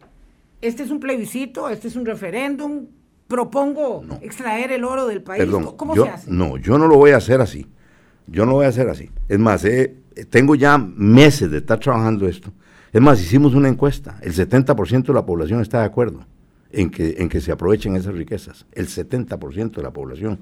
este 0.61 0.83
es 0.83 0.91
un 0.91 0.99
plebiscito, 0.99 1.67
este 1.67 1.87
es 1.87 1.95
un 1.95 2.05
referéndum, 2.05 2.85
propongo 3.27 4.03
extraer 4.21 4.71
el 4.71 4.83
oro 4.83 5.07
del 5.07 5.23
país. 5.23 5.43
¿Cómo 5.77 5.95
se 5.95 6.09
hace? 6.09 6.29
No, 6.29 6.57
yo 6.57 6.77
no 6.77 6.87
lo 6.87 6.97
voy 6.97 7.11
a 7.11 7.17
hacer 7.17 7.41
así. 7.41 7.67
Yo 8.27 8.45
no 8.45 8.51
lo 8.51 8.57
voy 8.57 8.65
a 8.65 8.69
hacer 8.69 8.87
así. 8.87 9.09
Es 9.27 9.39
más, 9.39 9.65
eh, 9.65 10.00
tengo 10.29 10.55
ya 10.55 10.77
meses 10.77 11.51
de 11.51 11.59
estar 11.59 11.79
trabajando 11.79 12.27
esto. 12.27 12.51
Es 12.91 13.01
más, 13.01 13.21
hicimos 13.21 13.53
una 13.53 13.69
encuesta. 13.69 14.17
El 14.21 14.33
70% 14.33 15.07
de 15.07 15.13
la 15.13 15.25
población 15.25 15.61
está 15.61 15.79
de 15.79 15.85
acuerdo 15.85 16.25
en 16.71 16.89
que, 16.89 17.15
en 17.17 17.29
que 17.29 17.41
se 17.41 17.51
aprovechen 17.51 17.95
esas 17.95 18.13
riquezas. 18.13 18.65
El 18.73 18.87
70% 18.87 19.75
de 19.75 19.83
la 19.83 19.91
población. 19.91 20.39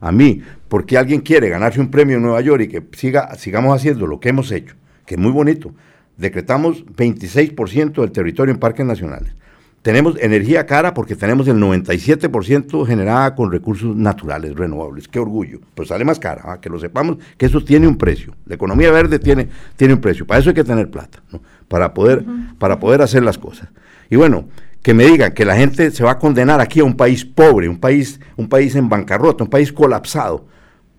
A 0.00 0.10
mí, 0.10 0.42
porque 0.68 0.98
alguien 0.98 1.20
quiere 1.20 1.48
ganarse 1.48 1.80
un 1.80 1.90
premio 1.90 2.16
en 2.16 2.22
Nueva 2.22 2.40
York 2.40 2.62
y 2.62 2.68
que 2.68 2.82
siga, 2.92 3.34
sigamos 3.36 3.74
haciendo 3.76 4.06
lo 4.06 4.18
que 4.18 4.30
hemos 4.30 4.50
hecho, 4.50 4.74
que 5.06 5.14
es 5.14 5.20
muy 5.20 5.30
bonito. 5.30 5.72
Decretamos 6.16 6.84
26% 6.86 8.00
del 8.00 8.10
territorio 8.10 8.52
en 8.52 8.58
parques 8.58 8.84
nacionales. 8.84 9.34
Tenemos 9.82 10.16
energía 10.20 10.64
cara 10.64 10.94
porque 10.94 11.16
tenemos 11.16 11.48
el 11.48 11.56
97% 11.56 12.86
generada 12.86 13.34
con 13.34 13.50
recursos 13.50 13.96
naturales 13.96 14.54
renovables. 14.54 15.08
Qué 15.08 15.18
orgullo. 15.18 15.58
Pues 15.74 15.88
sale 15.88 16.04
más 16.04 16.20
cara, 16.20 16.42
¿ah? 16.44 16.60
que 16.60 16.70
lo 16.70 16.78
sepamos 16.78 17.18
que 17.36 17.46
eso 17.46 17.62
tiene 17.64 17.88
un 17.88 17.98
precio. 17.98 18.32
La 18.46 18.54
economía 18.54 18.92
verde 18.92 19.18
tiene, 19.18 19.48
tiene 19.74 19.94
un 19.94 20.00
precio. 20.00 20.24
Para 20.24 20.38
eso 20.38 20.50
hay 20.50 20.54
que 20.54 20.62
tener 20.62 20.88
plata, 20.88 21.20
¿no? 21.32 21.40
para, 21.66 21.92
poder, 21.94 22.24
para 22.58 22.78
poder 22.78 23.02
hacer 23.02 23.24
las 23.24 23.38
cosas. 23.38 23.68
Y 24.08 24.14
bueno, 24.14 24.48
que 24.82 24.94
me 24.94 25.04
digan 25.04 25.32
que 25.32 25.44
la 25.44 25.56
gente 25.56 25.90
se 25.90 26.04
va 26.04 26.12
a 26.12 26.18
condenar 26.18 26.60
aquí 26.60 26.78
a 26.80 26.84
un 26.84 26.96
país 26.96 27.24
pobre, 27.24 27.68
un 27.68 27.78
país, 27.78 28.20
un 28.36 28.48
país 28.48 28.76
en 28.76 28.88
bancarrota, 28.88 29.42
un 29.42 29.50
país 29.50 29.72
colapsado, 29.72 30.46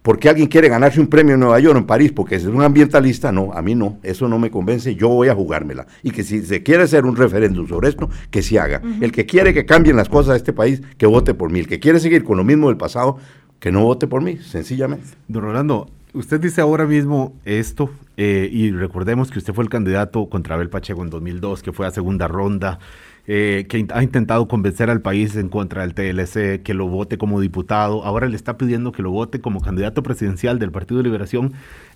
porque 0.04 0.28
alguien 0.28 0.48
quiere 0.48 0.68
ganarse 0.68 1.00
un 1.00 1.08
premio 1.08 1.34
en 1.34 1.40
Nueva 1.40 1.60
York, 1.62 1.78
en 1.78 1.86
París, 1.86 2.12
porque 2.12 2.36
es 2.36 2.44
un 2.44 2.62
ambientalista, 2.62 3.32
no, 3.32 3.54
a 3.54 3.62
mí 3.62 3.74
no, 3.74 4.00
eso 4.04 4.28
no 4.28 4.38
me 4.38 4.52
convence, 4.52 4.96
yo 4.96 5.08
voy 5.08 5.30
a 5.30 5.34
jugármela. 5.34 5.88
Y 6.04 6.12
que 6.12 6.24
si 6.24 6.44
se 6.44 6.62
quiere 6.62 6.84
hacer 6.84 7.06
un 7.06 7.16
referéndum 7.16 7.68
sobre 7.68 7.88
esto, 7.88 8.10
que 8.30 8.44
se 8.44 8.60
haga. 8.60 8.82
El 9.00 9.14
que 9.14 9.26
quiere 9.26 9.54
que 9.54 9.66
cambien 9.66 9.96
las 9.96 10.10
cosas 10.10 10.34
de 10.34 10.38
este 10.38 10.52
país, 10.52 10.82
que 10.98 11.06
vote 11.06 11.34
por 11.34 11.50
mí. 11.50 11.60
El 11.60 11.68
que 11.68 11.80
quiere 11.80 12.02
seguir 12.02 12.26
con 12.26 12.36
lo 12.36 12.44
mismo 12.44 12.68
del 12.68 12.76
pasado, 12.76 13.18
que 13.60 13.72
no 13.72 13.86
vote 13.86 14.08
por 14.08 14.22
mí, 14.22 14.38
sencillamente. 14.38 15.08
Don 15.30 15.42
Rolando, 15.42 15.90
usted 16.12 16.42
dice 16.42 16.60
ahora 16.60 16.86
mismo 16.86 17.40
esto, 17.46 17.90
eh, 18.18 18.50
y 18.52 18.72
recordemos 18.72 19.32
que 19.32 19.40
usted 19.40 19.54
fue 19.54 19.64
el 19.64 19.70
candidato 19.70 20.28
contra 20.30 20.56
Abel 20.56 20.70
Pacheco 20.70 21.02
en 21.02 21.12
2002, 21.12 21.64
que 21.64 21.72
fue 21.72 21.88
a 21.88 21.92
segunda 21.92 22.28
ronda. 22.28 22.80
Eh, 23.26 23.68
que 23.70 23.88
ha 23.94 24.04
intentado 24.04 24.50
convencer 24.50 24.90
al 24.90 25.02
país 25.02 25.38
en 25.38 25.48
contra 25.48 25.88
del 25.88 25.94
TLC, 25.94 26.62
que 26.62 26.74
lo 26.74 26.88
vote 26.88 27.18
como 27.18 27.40
diputado, 27.40 28.04
ahora 28.04 28.28
le 28.28 28.36
está 28.36 28.58
pidiendo 28.58 28.92
que 28.92 29.02
lo 29.02 29.12
vote 29.12 29.40
como 29.40 29.62
candidato 29.62 30.04
presidencial 30.04 30.60
del 30.60 30.72
Partido 30.72 30.98
de 30.98 31.06
Liberación, 31.06 31.54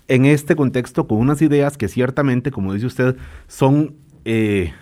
en 0.08 0.24
este 0.24 0.56
contexto 0.56 1.06
con 1.06 1.18
unas 1.18 1.42
ideas 1.42 1.76
que 1.76 1.88
ciertamente, 1.88 2.50
como 2.50 2.72
dice 2.72 2.86
usted, 2.86 3.16
son... 3.46 3.94
Eh, 4.24 4.72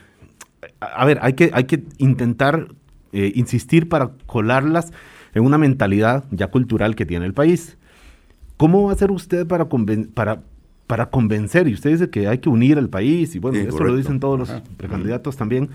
a 0.78 1.04
ver, 1.04 1.18
hay 1.20 1.32
que, 1.32 1.50
hay 1.52 1.64
que 1.64 1.82
intentar 1.98 2.68
eh, 3.12 3.32
insistir 3.34 3.88
para 3.88 4.12
colarlas 4.26 4.92
en 5.34 5.44
una 5.44 5.58
mentalidad 5.58 6.26
ya 6.30 6.46
cultural 6.46 6.94
que 6.94 7.06
tiene 7.06 7.26
el 7.26 7.34
país. 7.34 7.76
¿Cómo 8.56 8.84
va 8.84 8.90
a 8.90 8.94
hacer 8.94 9.10
usted 9.10 9.48
para, 9.48 9.68
para 10.14 10.42
para 10.86 11.10
convencer, 11.10 11.66
y 11.68 11.74
usted 11.74 11.90
dice 11.90 12.10
que 12.10 12.28
hay 12.28 12.38
que 12.38 12.48
unir 12.48 12.78
al 12.78 12.88
país, 12.88 13.34
y 13.34 13.38
bueno, 13.38 13.58
Sí, 13.58 13.66
eso 13.66 13.82
lo 13.82 13.96
dicen 13.96 14.20
todos 14.20 14.38
los 14.38 14.50
Ajá. 14.50 14.62
precandidatos 14.76 15.36
también, 15.36 15.70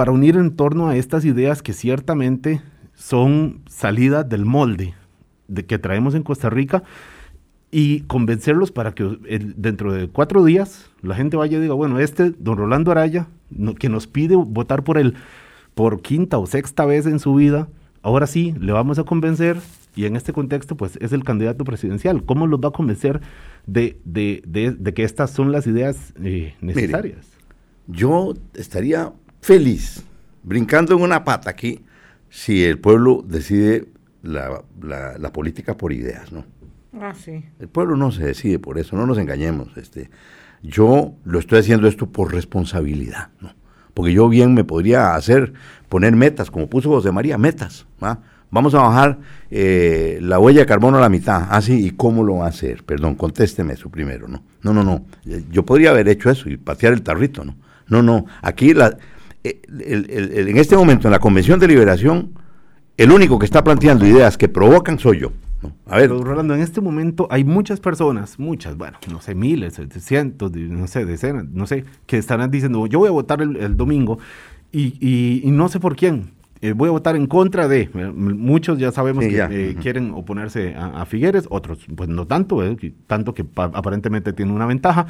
para 0.00 0.12
unir 0.12 0.36
en 0.38 0.56
torno 0.56 0.88
a 0.88 0.96
estas 0.96 1.26
ideas 1.26 1.60
que 1.60 1.74
ciertamente 1.74 2.62
son 2.94 3.60
salidas 3.68 4.26
del 4.26 4.46
molde 4.46 4.94
de 5.46 5.66
que 5.66 5.78
traemos 5.78 6.14
en 6.14 6.22
Costa 6.22 6.48
Rica 6.48 6.82
y 7.70 8.00
convencerlos 8.06 8.72
para 8.72 8.92
que 8.92 9.04
dentro 9.58 9.92
de 9.92 10.08
cuatro 10.08 10.42
días 10.42 10.90
la 11.02 11.14
gente 11.16 11.36
vaya 11.36 11.58
y 11.58 11.60
diga, 11.60 11.74
bueno, 11.74 11.98
este 11.98 12.30
don 12.30 12.56
Rolando 12.56 12.90
Araya, 12.90 13.26
no- 13.50 13.74
que 13.74 13.90
nos 13.90 14.06
pide 14.06 14.36
votar 14.36 14.84
por 14.84 14.96
él 14.96 15.16
por 15.74 16.00
quinta 16.00 16.38
o 16.38 16.46
sexta 16.46 16.86
vez 16.86 17.04
en 17.04 17.18
su 17.18 17.34
vida, 17.34 17.68
ahora 18.00 18.26
sí, 18.26 18.54
le 18.58 18.72
vamos 18.72 18.98
a 18.98 19.04
convencer 19.04 19.58
y 19.94 20.06
en 20.06 20.16
este 20.16 20.32
contexto 20.32 20.78
pues 20.78 20.96
es 21.02 21.12
el 21.12 21.24
candidato 21.24 21.64
presidencial. 21.64 22.24
¿Cómo 22.24 22.46
los 22.46 22.58
va 22.58 22.68
a 22.68 22.72
convencer 22.72 23.20
de, 23.66 23.98
de- 24.06 24.42
de- 24.46 24.70
de 24.70 24.94
que 24.94 25.04
estas 25.04 25.30
son 25.30 25.52
las 25.52 25.66
ideas 25.66 26.14
eh, 26.24 26.54
necesarias? 26.62 27.26
Yo 27.86 28.32
estaría 28.54 29.12
feliz, 29.40 30.02
brincando 30.42 30.94
en 30.96 31.02
una 31.02 31.24
pata 31.24 31.50
aquí, 31.50 31.80
si 32.28 32.64
el 32.64 32.78
pueblo 32.78 33.24
decide 33.26 33.86
la, 34.22 34.62
la- 34.82 35.18
la 35.18 35.32
política 35.32 35.76
por 35.76 35.92
ideas, 35.92 36.32
¿no? 36.32 36.44
Ah, 37.00 37.14
sí. 37.14 37.44
El 37.58 37.68
pueblo 37.68 37.96
no 37.96 38.10
se 38.12 38.24
decide 38.24 38.58
por 38.58 38.78
eso, 38.78 38.96
no 38.96 39.06
nos 39.06 39.18
engañemos. 39.18 39.76
Este, 39.76 40.10
yo 40.62 41.14
lo 41.24 41.38
estoy 41.38 41.60
haciendo 41.60 41.86
esto 41.88 42.06
por 42.06 42.32
responsabilidad, 42.32 43.28
¿no? 43.40 43.54
Porque 43.94 44.12
yo 44.12 44.28
bien 44.28 44.54
me 44.54 44.64
podría 44.64 45.14
hacer, 45.14 45.52
poner 45.88 46.14
metas, 46.14 46.50
como 46.50 46.68
puso 46.68 46.90
José 46.90 47.10
María, 47.10 47.38
metas. 47.38 47.86
¿va? 48.02 48.20
Vamos 48.50 48.74
a 48.74 48.78
bajar 48.82 49.18
eh, 49.50 50.18
la 50.22 50.38
huella 50.38 50.60
de 50.60 50.66
carbono 50.66 50.98
a 50.98 51.00
la 51.00 51.08
mitad. 51.08 51.46
Ah, 51.50 51.60
sí, 51.60 51.86
¿y 51.86 51.90
cómo 51.90 52.22
lo 52.22 52.36
va 52.36 52.46
a 52.46 52.48
hacer? 52.50 52.84
Perdón, 52.84 53.14
contésteme 53.16 53.72
eso 53.74 53.88
primero, 53.90 54.28
¿no? 54.28 54.42
No, 54.62 54.72
no, 54.72 54.84
no. 54.84 55.06
Yo 55.50 55.64
podría 55.64 55.90
haber 55.90 56.08
hecho 56.08 56.30
eso 56.30 56.48
y 56.48 56.56
patear 56.56 56.92
el 56.92 57.02
tarrito, 57.02 57.44
¿no? 57.44 57.56
No, 57.88 58.02
no. 58.02 58.26
Aquí, 58.42 58.74
la, 58.74 58.96
el- 59.44 60.06
el- 60.10 60.32
el- 60.32 60.48
en 60.48 60.56
este 60.58 60.76
momento, 60.76 61.08
en 61.08 61.12
la 61.12 61.18
Convención 61.18 61.58
de 61.60 61.68
Liberación, 61.68 62.30
el 62.96 63.10
único 63.12 63.38
que 63.38 63.46
está 63.46 63.64
planteando 63.64 64.06
ideas 64.06 64.36
que 64.36 64.48
provocan 64.48 64.98
soy 64.98 65.20
yo. 65.20 65.32
¿no? 65.62 65.72
A 65.86 65.96
ver, 65.98 66.08
Pero 66.08 66.22
Rolando, 66.22 66.54
en 66.54 66.60
este 66.62 66.80
momento 66.80 67.26
hay 67.30 67.44
muchas 67.44 67.80
personas, 67.80 68.38
muchas, 68.38 68.76
bueno, 68.76 68.96
no 69.10 69.20
sé, 69.20 69.34
miles, 69.34 69.78
eh, 69.78 69.88
cientos, 69.98 70.52
no 70.52 70.86
sé, 70.86 71.04
decenas, 71.04 71.44
no 71.50 71.66
sé, 71.66 71.84
que 72.06 72.16
estarán 72.18 72.50
diciendo, 72.50 72.86
yo 72.86 72.98
voy 72.98 73.08
a 73.08 73.12
votar 73.12 73.42
el, 73.42 73.56
el 73.56 73.76
domingo 73.76 74.18
y, 74.72 74.94
y- 75.00 75.42
y 75.44 75.50
no 75.50 75.68
sé 75.68 75.78
por 75.80 75.96
quién. 75.96 76.30
eh, 76.62 76.72
voy 76.72 76.88
a 76.88 76.92
votar 76.92 77.16
en 77.16 77.26
contra 77.26 77.68
de. 77.68 77.88
eh, 77.94 78.12
Muchos 78.14 78.78
ya 78.78 78.92
sabemos 78.92 79.24
Sí, 79.24 79.30
que 79.30 79.36
ya, 79.36 79.46
eh, 79.50 79.70
ujú. 79.72 79.80
quieren 79.82 80.10
oponerse 80.14 80.74
a, 80.74 81.00
a 81.00 81.06
Figueres, 81.06 81.46
otros, 81.48 81.78
pues 81.96 82.10
no 82.10 82.26
tanto, 82.26 82.62
eh, 82.62 82.76
tanto 83.06 83.32
que 83.32 83.44
pa- 83.44 83.70
aparentemente 83.72 84.34
tiene 84.34 84.52
una 84.52 84.66
ventaja. 84.66 85.06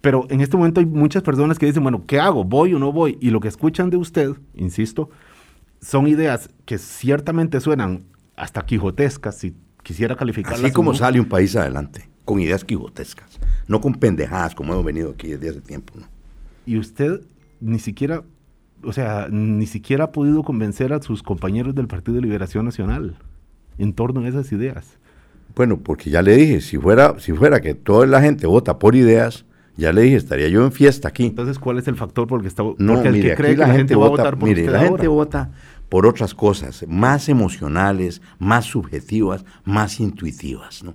Pero 0.00 0.26
en 0.30 0.40
este 0.40 0.56
momento 0.56 0.80
hay 0.80 0.86
muchas 0.86 1.22
personas 1.22 1.58
que 1.58 1.66
dicen, 1.66 1.82
bueno, 1.82 2.04
¿qué 2.06 2.18
hago? 2.18 2.44
¿Voy 2.44 2.74
o 2.74 2.78
no 2.78 2.92
voy? 2.92 3.18
Y 3.20 3.30
lo 3.30 3.40
que 3.40 3.48
escuchan 3.48 3.90
de 3.90 3.98
usted, 3.98 4.32
insisto, 4.54 5.10
son 5.80 6.06
ideas 6.06 6.50
que 6.64 6.78
ciertamente 6.78 7.60
suenan 7.60 8.04
hasta 8.36 8.64
quijotescas, 8.64 9.36
si 9.36 9.54
quisiera 9.82 10.16
calificarlas. 10.16 10.64
Así 10.64 10.72
como 10.72 10.92
¿no? 10.92 10.98
sale 10.98 11.20
un 11.20 11.26
país 11.26 11.54
adelante, 11.56 12.08
con 12.24 12.40
ideas 12.40 12.64
quijotescas, 12.64 13.38
no 13.66 13.80
con 13.80 13.94
pendejadas 13.94 14.54
como 14.54 14.72
hemos 14.72 14.84
venido 14.84 15.10
aquí 15.10 15.28
desde 15.28 15.50
hace 15.50 15.60
tiempo. 15.60 15.94
¿no? 15.98 16.06
Y 16.64 16.78
usted 16.78 17.20
ni 17.60 17.78
siquiera, 17.78 18.22
o 18.82 18.92
sea, 18.92 19.28
ni 19.30 19.66
siquiera 19.66 20.04
ha 20.04 20.12
podido 20.12 20.42
convencer 20.42 20.94
a 20.94 21.02
sus 21.02 21.22
compañeros 21.22 21.74
del 21.74 21.88
Partido 21.88 22.16
de 22.16 22.22
Liberación 22.22 22.64
Nacional 22.64 23.16
en 23.76 23.92
torno 23.92 24.20
a 24.20 24.28
esas 24.28 24.50
ideas. 24.52 24.98
Bueno, 25.54 25.78
porque 25.78 26.10
ya 26.10 26.22
le 26.22 26.36
dije, 26.36 26.60
si 26.60 26.78
fuera, 26.78 27.18
si 27.18 27.32
fuera 27.32 27.60
que 27.60 27.74
toda 27.74 28.06
la 28.06 28.22
gente 28.22 28.46
vota 28.46 28.78
por 28.78 28.94
ideas, 28.94 29.44
ya 29.80 29.92
le 29.92 30.02
dije, 30.02 30.16
estaría 30.16 30.48
yo 30.48 30.64
en 30.64 30.72
fiesta 30.72 31.08
aquí. 31.08 31.26
Entonces, 31.26 31.58
¿cuál 31.58 31.78
es 31.78 31.88
el 31.88 31.96
factor 31.96 32.26
por 32.26 32.38
el 32.38 32.42
que 32.42 32.48
está 32.48 32.62
No, 32.62 32.94
porque 32.94 33.08
el 33.08 33.14
mire, 33.14 33.30
que 33.30 33.34
cree 33.34 33.50
aquí 33.52 33.60
que 33.60 33.66
la, 33.66 33.74
gente 33.74 33.96
va 33.96 34.06
a 34.06 34.08
vota, 34.10 34.22
votar 34.22 34.38
por 34.38 34.48
mire, 34.48 34.62
usted 34.62 34.72
la 34.72 34.80
gente 34.80 35.06
ahora? 35.06 35.08
vota 35.08 35.50
por 35.88 36.06
otras 36.06 36.34
cosas, 36.34 36.84
más 36.86 37.28
emocionales, 37.28 38.22
más 38.38 38.66
subjetivas, 38.66 39.44
más 39.64 39.98
intuitivas, 39.98 40.84
¿no? 40.84 40.94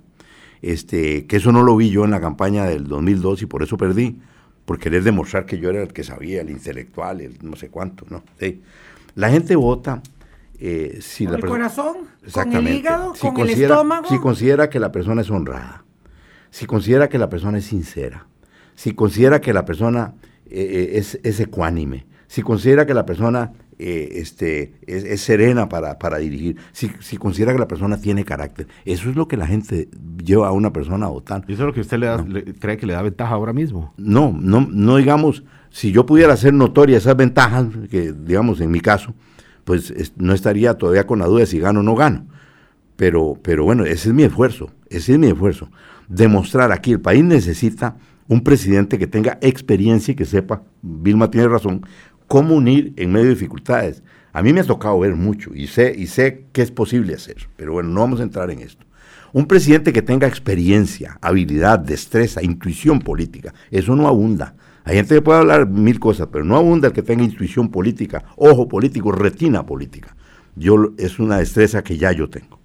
Este, 0.62 1.26
que 1.26 1.36
eso 1.36 1.52
no 1.52 1.62
lo 1.62 1.76
vi 1.76 1.90
yo 1.90 2.04
en 2.04 2.12
la 2.12 2.20
campaña 2.20 2.64
del 2.64 2.86
2002 2.86 3.42
y 3.42 3.46
por 3.46 3.62
eso 3.62 3.76
perdí, 3.76 4.18
por 4.64 4.78
querer 4.78 5.02
demostrar 5.02 5.44
que 5.44 5.58
yo 5.58 5.68
era 5.68 5.82
el 5.82 5.92
que 5.92 6.02
sabía, 6.02 6.40
el 6.40 6.50
intelectual, 6.50 7.20
el 7.20 7.38
no 7.42 7.56
sé 7.56 7.68
cuánto, 7.68 8.06
¿no? 8.08 8.22
Sí. 8.40 8.62
La 9.14 9.30
gente 9.30 9.54
vota 9.54 10.02
eh, 10.58 10.98
si 11.02 11.24
Con 11.24 11.32
la 11.32 11.38
el 11.38 11.44
corazón, 11.44 11.96
con 12.32 12.52
el 12.52 12.68
hígado, 12.68 13.14
Si 13.14 13.28
con 13.28 13.40
el 13.40 13.50
estómago. 13.50 14.08
Si 14.08 14.18
considera 14.18 14.70
que 14.70 14.80
la 14.80 14.90
persona 14.92 15.20
es 15.20 15.30
honrada, 15.30 15.84
si 16.50 16.66
considera 16.66 17.08
que 17.08 17.18
la 17.18 17.28
persona 17.28 17.58
es 17.58 17.66
sincera, 17.66 18.26
si 18.76 18.92
considera 18.92 19.40
que 19.40 19.52
la 19.52 19.64
persona 19.64 20.14
eh, 20.48 20.92
eh, 20.94 20.98
es, 20.98 21.18
es 21.24 21.40
ecuánime, 21.40 22.06
si 22.28 22.42
considera 22.42 22.86
que 22.86 22.94
la 22.94 23.04
persona 23.04 23.52
eh, 23.78 24.08
este, 24.14 24.74
es, 24.86 25.02
es 25.04 25.20
serena 25.20 25.68
para, 25.68 25.98
para 25.98 26.18
dirigir, 26.18 26.56
si, 26.72 26.90
si 27.00 27.16
considera 27.18 27.52
que 27.52 27.58
la 27.58 27.68
persona 27.68 28.00
tiene 28.00 28.24
carácter, 28.24 28.68
eso 28.84 29.10
es 29.10 29.16
lo 29.16 29.26
que 29.28 29.36
la 29.36 29.46
gente 29.46 29.88
lleva 30.24 30.48
a 30.48 30.52
una 30.52 30.72
persona 30.72 31.06
a 31.06 31.08
votar. 31.10 31.44
¿Y 31.48 31.52
eso 31.54 31.62
es 31.62 31.66
lo 31.66 31.74
que 31.74 31.80
usted 31.80 31.98
le 31.98 32.06
da- 32.06 32.24
le- 32.26 32.54
cree 32.54 32.76
que 32.78 32.86
le 32.86 32.92
da 32.94 33.02
ventaja 33.02 33.34
ahora 33.34 33.52
mismo? 33.52 33.92
No, 33.98 34.32
no, 34.40 34.66
no 34.70 34.96
digamos, 34.96 35.42
si 35.70 35.90
yo 35.92 36.06
pudiera 36.06 36.32
hacer 36.32 36.54
notoria 36.54 36.96
esas 36.96 37.16
ventajas, 37.16 37.66
que 37.90 38.12
digamos 38.12 38.60
en 38.60 38.70
mi 38.70 38.80
caso, 38.80 39.14
pues 39.64 39.90
es- 39.90 40.12
no 40.16 40.32
estaría 40.32 40.74
todavía 40.74 41.06
con 41.06 41.18
la 41.18 41.26
duda 41.26 41.40
de 41.40 41.46
si 41.46 41.58
gano 41.58 41.80
o 41.80 41.82
no 41.82 41.94
gano. 41.96 42.26
Pero, 42.96 43.38
pero 43.42 43.64
bueno, 43.64 43.84
ese 43.84 44.08
es 44.08 44.14
mi 44.14 44.22
esfuerzo, 44.22 44.70
ese 44.88 45.12
es 45.12 45.18
mi 45.18 45.26
esfuerzo. 45.26 45.68
Demostrar 46.08 46.72
aquí, 46.72 46.92
el 46.92 47.00
país 47.00 47.22
necesita 47.24 47.96
un 48.28 48.42
presidente 48.42 48.98
que 48.98 49.06
tenga 49.06 49.38
experiencia 49.40 50.12
y 50.12 50.14
que 50.14 50.24
sepa, 50.24 50.62
Vilma 50.82 51.30
tiene 51.30 51.48
razón, 51.48 51.86
cómo 52.26 52.54
unir 52.54 52.92
en 52.96 53.12
medio 53.12 53.26
de 53.26 53.34
dificultades. 53.34 54.02
A 54.32 54.42
mí 54.42 54.52
me 54.52 54.60
ha 54.60 54.64
tocado 54.64 54.98
ver 54.98 55.14
mucho 55.14 55.54
y 55.54 55.66
sé, 55.66 55.94
y 55.96 56.08
sé 56.08 56.46
que 56.52 56.62
es 56.62 56.70
posible 56.70 57.14
hacer, 57.14 57.48
pero 57.56 57.72
bueno, 57.72 57.90
no 57.90 58.00
vamos 58.00 58.20
a 58.20 58.24
entrar 58.24 58.50
en 58.50 58.60
esto. 58.60 58.84
Un 59.32 59.46
presidente 59.46 59.92
que 59.92 60.02
tenga 60.02 60.26
experiencia, 60.26 61.18
habilidad, 61.20 61.78
destreza, 61.78 62.42
intuición 62.42 63.00
política, 63.00 63.54
eso 63.70 63.94
no 63.96 64.08
abunda. 64.08 64.54
Hay 64.84 64.96
gente 64.96 65.14
que 65.14 65.22
puede 65.22 65.40
hablar 65.40 65.68
mil 65.68 65.98
cosas, 65.98 66.28
pero 66.30 66.44
no 66.44 66.56
abunda 66.56 66.88
el 66.88 66.94
que 66.94 67.02
tenga 67.02 67.24
intuición 67.24 67.70
política, 67.70 68.24
ojo 68.36 68.68
político, 68.68 69.10
retina 69.10 69.66
política. 69.66 70.16
Yo 70.54 70.92
es 70.96 71.18
una 71.18 71.38
destreza 71.38 71.82
que 71.82 71.98
ya 71.98 72.12
yo 72.12 72.30
tengo. 72.30 72.60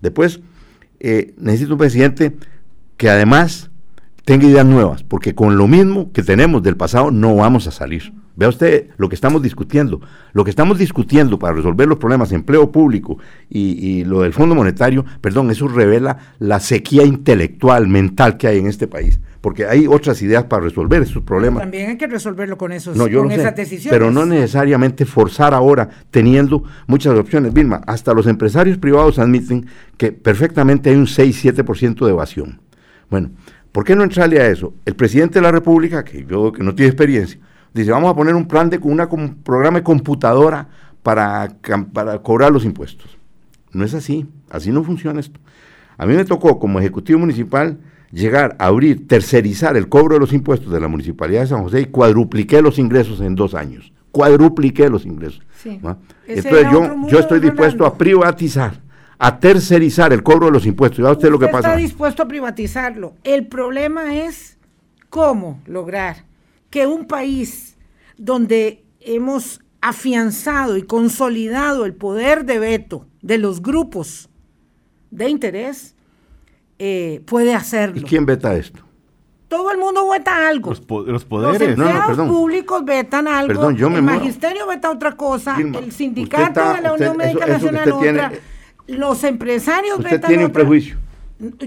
Después, 0.00 0.40
eh, 1.00 1.34
necesito 1.36 1.72
un 1.72 1.78
presidente 1.78 2.36
que 2.96 3.10
además 3.10 3.70
tenga 4.24 4.46
ideas 4.46 4.64
nuevas, 4.66 5.02
porque 5.02 5.34
con 5.34 5.56
lo 5.56 5.66
mismo 5.68 6.10
que 6.12 6.22
tenemos 6.22 6.62
del 6.62 6.76
pasado 6.76 7.10
no 7.10 7.36
vamos 7.36 7.66
a 7.66 7.70
salir. 7.70 8.12
Vea 8.36 8.48
usted 8.48 8.88
lo 8.96 9.08
que 9.08 9.14
estamos 9.14 9.42
discutiendo. 9.42 10.00
Lo 10.32 10.42
que 10.42 10.50
estamos 10.50 10.76
discutiendo 10.78 11.38
para 11.38 11.54
resolver 11.54 11.86
los 11.86 11.98
problemas 11.98 12.30
de 12.30 12.36
empleo 12.36 12.72
público 12.72 13.18
y, 13.48 13.60
y 14.00 14.04
lo 14.04 14.22
del 14.22 14.32
Fondo 14.32 14.56
Monetario, 14.56 15.04
perdón, 15.20 15.50
eso 15.52 15.68
revela 15.68 16.18
la 16.40 16.58
sequía 16.58 17.04
intelectual, 17.04 17.86
mental 17.86 18.36
que 18.36 18.48
hay 18.48 18.58
en 18.58 18.66
este 18.66 18.88
país, 18.88 19.20
porque 19.40 19.66
hay 19.66 19.86
otras 19.86 20.20
ideas 20.22 20.44
para 20.44 20.64
resolver 20.64 21.02
esos 21.02 21.22
problemas. 21.22 21.60
También 21.62 21.90
hay 21.90 21.96
que 21.96 22.08
resolverlo 22.08 22.58
con 22.58 22.72
esos, 22.72 22.96
No, 22.96 23.06
yo 23.06 23.20
con 23.20 23.28
sé, 23.30 23.36
esas 23.36 23.54
decisiones. 23.54 23.92
pero 23.96 24.10
no 24.10 24.26
necesariamente 24.26 25.04
forzar 25.04 25.54
ahora 25.54 25.88
teniendo 26.10 26.64
muchas 26.88 27.16
opciones. 27.16 27.52
Vilma, 27.52 27.82
hasta 27.86 28.12
los 28.14 28.26
empresarios 28.26 28.78
privados 28.78 29.20
admiten 29.20 29.66
que 29.96 30.10
perfectamente 30.10 30.90
hay 30.90 30.96
un 30.96 31.06
6-7% 31.06 32.04
de 32.04 32.10
evasión. 32.10 32.60
Bueno, 33.10 33.30
¿por 33.74 33.84
qué 33.84 33.96
no 33.96 34.04
entrarle 34.04 34.40
a 34.40 34.46
eso? 34.46 34.72
El 34.84 34.94
presidente 34.94 35.40
de 35.40 35.42
la 35.42 35.50
República, 35.50 36.04
que 36.04 36.24
yo 36.24 36.52
que 36.52 36.62
no 36.62 36.76
tiene 36.76 36.90
experiencia, 36.90 37.40
dice, 37.74 37.90
vamos 37.90 38.08
a 38.08 38.14
poner 38.14 38.36
un 38.36 38.46
plan 38.46 38.70
de 38.70 38.78
una 38.78 39.08
programa 39.08 39.78
de 39.78 39.82
computadora 39.82 40.68
para, 41.02 41.56
para 41.92 42.22
cobrar 42.22 42.52
los 42.52 42.64
impuestos. 42.64 43.18
No 43.72 43.84
es 43.84 43.92
así, 43.92 44.28
así 44.48 44.70
no 44.70 44.84
funciona 44.84 45.18
esto. 45.18 45.40
A 45.98 46.06
mí 46.06 46.14
me 46.14 46.24
tocó 46.24 46.60
como 46.60 46.78
ejecutivo 46.78 47.18
municipal 47.18 47.80
llegar 48.12 48.54
a 48.60 48.66
abrir, 48.66 49.08
tercerizar 49.08 49.76
el 49.76 49.88
cobro 49.88 50.14
de 50.14 50.20
los 50.20 50.32
impuestos 50.32 50.72
de 50.72 50.78
la 50.78 50.86
Municipalidad 50.86 51.40
de 51.40 51.48
San 51.48 51.64
José 51.64 51.80
y 51.80 51.86
cuadrupliqué 51.86 52.62
los 52.62 52.78
ingresos 52.78 53.20
en 53.20 53.34
dos 53.34 53.54
años. 53.54 53.92
Cuadrupliqué 54.12 54.88
los 54.88 55.04
ingresos. 55.04 55.42
Entonces 56.28 56.66
yo, 56.70 57.08
yo 57.08 57.18
estoy 57.18 57.40
dispuesto 57.40 57.84
a 57.84 57.98
privatizar, 57.98 58.80
a 59.26 59.38
tercerizar 59.40 60.12
el 60.12 60.22
cobro 60.22 60.46
de 60.46 60.52
los 60.52 60.66
impuestos. 60.66 60.98
Y 60.98 61.02
vea 61.02 61.12
usted 61.12 61.30
lo 61.30 61.38
que 61.38 61.46
Usted 61.46 61.52
pasa. 61.56 61.68
está 61.68 61.78
dispuesto 61.80 62.22
a 62.22 62.28
privatizarlo. 62.28 63.14
El 63.24 63.46
problema 63.46 64.14
es 64.16 64.58
cómo 65.08 65.60
lograr 65.66 66.24
que 66.70 66.86
un 66.86 67.06
país 67.06 67.76
donde 68.18 68.84
hemos 69.00 69.60
afianzado 69.80 70.76
y 70.76 70.82
consolidado 70.82 71.84
el 71.84 71.94
poder 71.94 72.44
de 72.44 72.58
veto 72.58 73.06
de 73.22 73.38
los 73.38 73.62
grupos 73.62 74.28
de 75.10 75.28
interés 75.28 75.94
eh, 76.78 77.22
puede 77.26 77.54
hacerlo. 77.54 77.96
¿Y 77.98 78.02
quién 78.02 78.26
veta 78.26 78.54
esto? 78.56 78.82
Todo 79.48 79.70
el 79.70 79.78
mundo 79.78 80.08
veta 80.10 80.48
algo. 80.48 80.70
Los, 80.70 80.80
po- 80.80 81.00
los 81.02 81.08
Los 81.12 81.24
poderes. 81.24 81.76
No, 81.78 81.84
no, 81.84 81.90
empleados 81.90 82.06
perdón. 82.16 82.28
públicos 82.28 82.84
vetan 82.84 83.28
algo, 83.28 83.48
Perdón, 83.48 83.76
yo 83.76 83.88
me 83.88 83.96
el 83.98 84.02
muero. 84.02 84.18
magisterio 84.18 84.66
veta 84.66 84.90
otra 84.90 85.12
cosa, 85.12 85.56
el 85.58 85.66
usted 85.66 85.90
sindicato 85.92 86.44
está- 86.60 86.74
de 86.74 86.80
la 86.82 86.92
usted- 86.92 87.06
Unión 87.10 87.16
Médica 87.16 87.44
eso- 87.44 87.54
eso 87.56 87.66
que 87.66 87.72
Nacional 87.72 87.88
usted 87.92 88.02
tiene- 88.02 88.26
otra, 88.26 88.38
los 88.86 89.24
empresarios 89.24 89.98
Usted 89.98 90.20
tiene 90.20 90.44
un 90.44 90.50
otra. 90.50 90.62
prejuicio. 90.62 90.96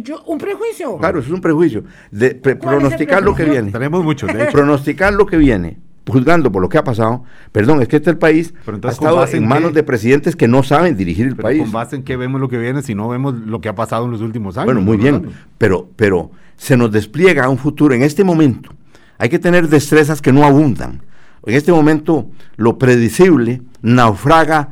Yo, 0.01 0.23
un 0.25 0.37
prejuicio. 0.37 0.97
Claro, 0.97 1.19
eso 1.19 1.27
es 1.27 1.33
un 1.33 1.41
prejuicio. 1.41 1.83
De, 2.11 2.33
pre- 2.35 2.57
¿Cuál 2.57 2.75
es 2.75 2.77
el 2.77 2.81
pronosticar 2.83 3.23
lo 3.23 3.35
que 3.35 3.43
viene. 3.45 3.71
Tenemos 3.71 4.03
muchos, 4.03 4.31
de 4.33 4.43
hecho. 4.43 4.51
pronosticar 4.53 5.13
lo 5.13 5.25
que 5.25 5.37
viene, 5.37 5.77
juzgando 6.07 6.51
por 6.51 6.61
lo 6.61 6.69
que 6.69 6.77
ha 6.77 6.83
pasado, 6.83 7.23
perdón, 7.51 7.81
es 7.81 7.87
que 7.87 7.97
este 7.97 8.09
el 8.09 8.17
país 8.17 8.53
Pero 8.65 8.75
ha 8.75 8.77
entonces, 8.77 8.97
¿con 8.99 9.07
estado 9.09 9.27
en 9.27 9.43
en 9.43 9.49
manos 9.49 9.69
qué? 9.71 9.75
de 9.75 9.83
presidentes 9.83 10.35
que 10.35 10.47
no 10.47 10.63
saben 10.63 10.95
dirigir 10.95 11.27
el 11.27 11.35
Pero 11.35 11.43
país. 11.47 11.61
con 11.61 11.71
base 11.73 11.95
en 11.97 12.03
qué 12.03 12.15
vemos 12.15 12.39
lo 12.39 12.47
que 12.47 12.57
viene 12.57 12.81
si 12.81 12.95
no 12.95 13.09
vemos 13.09 13.33
lo 13.35 13.59
que 13.59 13.67
ha 13.69 13.75
pasado 13.75 14.05
en 14.05 14.11
los 14.11 14.21
últimos 14.21 14.57
años. 14.57 14.65
Bueno, 14.67 14.81
muy 14.81 14.97
bien, 14.97 15.29
pero, 15.57 15.89
pero 15.95 16.31
se 16.55 16.77
nos 16.77 16.91
despliega 16.91 17.49
un 17.49 17.57
futuro 17.57 17.93
en 17.93 18.03
este 18.03 18.23
momento. 18.23 18.71
Hay 19.17 19.29
que 19.29 19.37
tener 19.39 19.67
destrezas 19.67 20.21
que 20.21 20.31
no 20.31 20.45
abundan. 20.45 21.01
En 21.45 21.55
este 21.55 21.71
momento, 21.71 22.29
lo 22.55 22.77
predecible 22.77 23.61
naufraga 23.81 24.69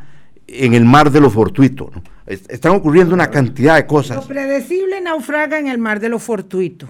en 0.48 0.74
el 0.74 0.86
mar 0.86 1.12
de 1.12 1.20
lo 1.20 1.30
fortuito. 1.30 1.92
¿no? 1.94 2.02
Es- 2.26 2.44
Están 2.50 2.74
ocurriendo 2.74 3.14
una 3.14 3.30
cantidad 3.30 3.76
de 3.76 3.82
Lo 3.82 3.88
cosas. 3.88 4.26
predecible 4.26 5.00
naufraga 5.02 5.60
en 5.60 5.68
el 5.68 5.78
mar 5.78 6.00
de 6.00 6.10
lo 6.10 6.20
fortuito. 6.20 6.88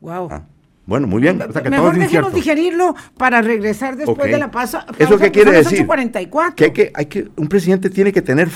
Wow. 0.00 0.28
Ah, 0.30 0.42
bueno, 0.84 1.06
muy 1.06 1.22
bien. 1.22 1.40
O 1.40 1.52
sea, 1.52 1.62
que 1.62 1.70
todo 1.70 1.82
Mejor 1.82 1.96
incierto. 1.96 2.30
digerrirlo 2.30 2.94
para 3.16 3.40
regresar 3.40 3.96
después 3.96 4.30
de 4.30 4.38
la 4.38 4.50
pausa. 4.50 4.84
¿Eso 4.98 5.16
qué 5.18 5.30
quiere 5.30 5.52
decir? 5.52 5.86
8:44. 5.86 6.54
Que 6.56 6.64
hay 6.64 6.70
que, 6.72 6.90
hay 6.94 7.06
que, 7.06 7.28
un 7.36 7.46
presidente 7.48 7.88
tiene 7.90 8.12
que 8.12 8.22
tener 8.22 8.48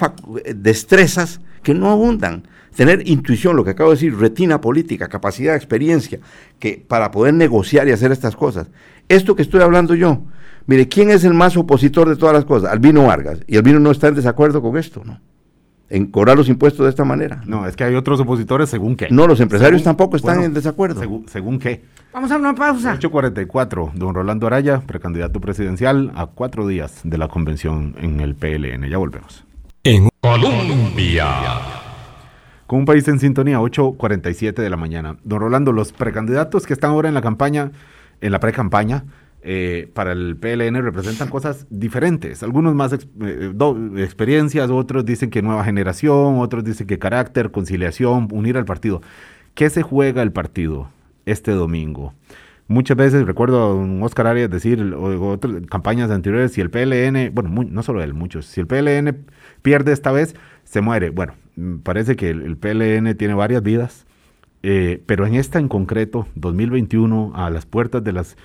eh, 0.44 0.54
destrezas 0.54 1.40
que 1.62 1.72
no 1.72 1.88
abundan, 1.90 2.42
tener 2.74 3.08
intuición, 3.08 3.54
lo 3.56 3.62
que 3.64 3.70
acabo 3.70 3.90
de 3.90 3.96
decir, 3.96 4.16
retina 4.18 4.60
política, 4.60 5.08
capacidad, 5.08 5.54
experiencia, 5.54 6.18
que 6.58 6.84
para 6.86 7.12
poder 7.12 7.34
negociar 7.34 7.86
y 7.88 7.92
hacer 7.92 8.10
estas 8.10 8.34
cosas. 8.34 8.66
Esto 9.08 9.36
que 9.36 9.42
estoy 9.42 9.60
hablando 9.62 9.94
yo, 9.94 10.22
mire, 10.66 10.88
¿quién 10.88 11.10
es 11.10 11.22
el 11.22 11.32
más 11.34 11.56
opositor 11.56 12.08
de 12.08 12.16
todas 12.16 12.34
las 12.34 12.44
cosas? 12.44 12.72
Albino 12.72 13.04
Vargas. 13.06 13.38
Y 13.46 13.56
Albino 13.56 13.78
no 13.78 13.92
está 13.92 14.08
en 14.08 14.16
desacuerdo 14.16 14.60
con 14.60 14.76
esto, 14.76 15.02
¿no? 15.04 15.20
En 15.88 16.06
cobrar 16.06 16.36
los 16.36 16.48
impuestos 16.48 16.84
de 16.84 16.90
esta 16.90 17.04
manera. 17.04 17.42
No, 17.46 17.64
es 17.66 17.76
que 17.76 17.84
hay 17.84 17.94
otros 17.94 18.18
opositores 18.20 18.68
según 18.68 18.96
qué. 18.96 19.06
No, 19.10 19.26
los 19.28 19.38
empresarios 19.40 19.82
Según- 19.82 19.96
tampoco 19.96 20.16
están 20.16 20.34
bueno, 20.36 20.46
en 20.46 20.54
desacuerdo. 20.54 21.00
Según, 21.00 21.28
según 21.28 21.58
qué. 21.60 21.84
Vamos 22.12 22.30
a 22.32 22.36
una 22.38 22.54
pausa. 22.54 22.94
844, 22.94 23.92
don 23.94 24.14
Rolando 24.14 24.46
Araya, 24.48 24.80
precandidato 24.80 25.40
presidencial, 25.40 26.10
a 26.16 26.26
cuatro 26.26 26.66
días 26.66 27.00
de 27.04 27.18
la 27.18 27.28
convención 27.28 27.94
en 28.00 28.20
el 28.20 28.34
PLN. 28.34 28.88
Ya 28.88 28.98
volvemos. 28.98 29.44
En 29.84 30.08
Colombia. 30.20 31.26
Con 32.66 32.80
un 32.80 32.84
país 32.84 33.06
en 33.06 33.20
sintonía, 33.20 33.60
8.47 33.60 34.54
de 34.62 34.70
la 34.70 34.76
mañana. 34.76 35.16
Don 35.22 35.38
Rolando, 35.38 35.70
los 35.70 35.92
precandidatos 35.92 36.66
que 36.66 36.72
están 36.72 36.90
ahora 36.90 37.08
en 37.08 37.14
la 37.14 37.22
campaña, 37.22 37.70
en 38.20 38.32
la 38.32 38.40
pre-campaña, 38.40 39.04
eh, 39.48 39.88
para 39.94 40.12
el 40.12 40.36
PLN 40.36 40.82
representan 40.82 41.28
cosas 41.28 41.66
diferentes. 41.70 42.42
Algunos 42.42 42.74
más 42.74 42.92
ex- 42.92 43.08
eh, 43.22 43.52
do- 43.54 43.96
experiencias, 43.98 44.70
otros 44.70 45.04
dicen 45.04 45.30
que 45.30 45.40
nueva 45.42 45.64
generación, 45.64 46.38
otros 46.40 46.64
dicen 46.64 46.86
que 46.88 46.98
carácter, 46.98 47.52
conciliación, 47.52 48.28
unir 48.32 48.56
al 48.58 48.64
partido. 48.64 49.02
¿Qué 49.54 49.70
se 49.70 49.82
juega 49.82 50.22
el 50.22 50.32
partido 50.32 50.90
este 51.26 51.52
domingo? 51.52 52.12
Muchas 52.68 52.96
veces 52.96 53.24
recuerdo 53.26 53.62
a 53.64 53.68
don 53.74 54.02
Oscar 54.02 54.26
Arias 54.26 54.50
decir, 54.50 54.82
o, 54.94 55.30
otras 55.30 55.54
campañas 55.70 56.10
anteriores, 56.10 56.52
si 56.52 56.60
el 56.60 56.70
PLN, 56.70 57.30
bueno, 57.32 57.50
no 57.70 57.82
solo 57.84 58.02
él, 58.02 58.12
muchos, 58.14 58.46
si 58.46 58.60
el 58.60 58.66
PLN 58.66 59.24
pierde 59.62 59.92
esta 59.92 60.10
vez, 60.10 60.34
se 60.64 60.80
muere. 60.80 61.10
Bueno, 61.10 61.34
mm, 61.54 61.76
parece 61.78 62.16
que 62.16 62.30
el, 62.30 62.56
PLN 62.56 63.14
tiene 63.16 63.34
varias 63.34 63.62
vidas, 63.62 64.06
eh, 64.64 65.00
pero 65.06 65.26
en 65.26 65.34
esta 65.36 65.60
en 65.60 65.68
concreto, 65.68 66.26
2021, 66.34 67.32
a 67.36 67.50
las 67.50 67.66
puertas 67.66 68.02
de, 68.02 68.12
las, 68.12 68.36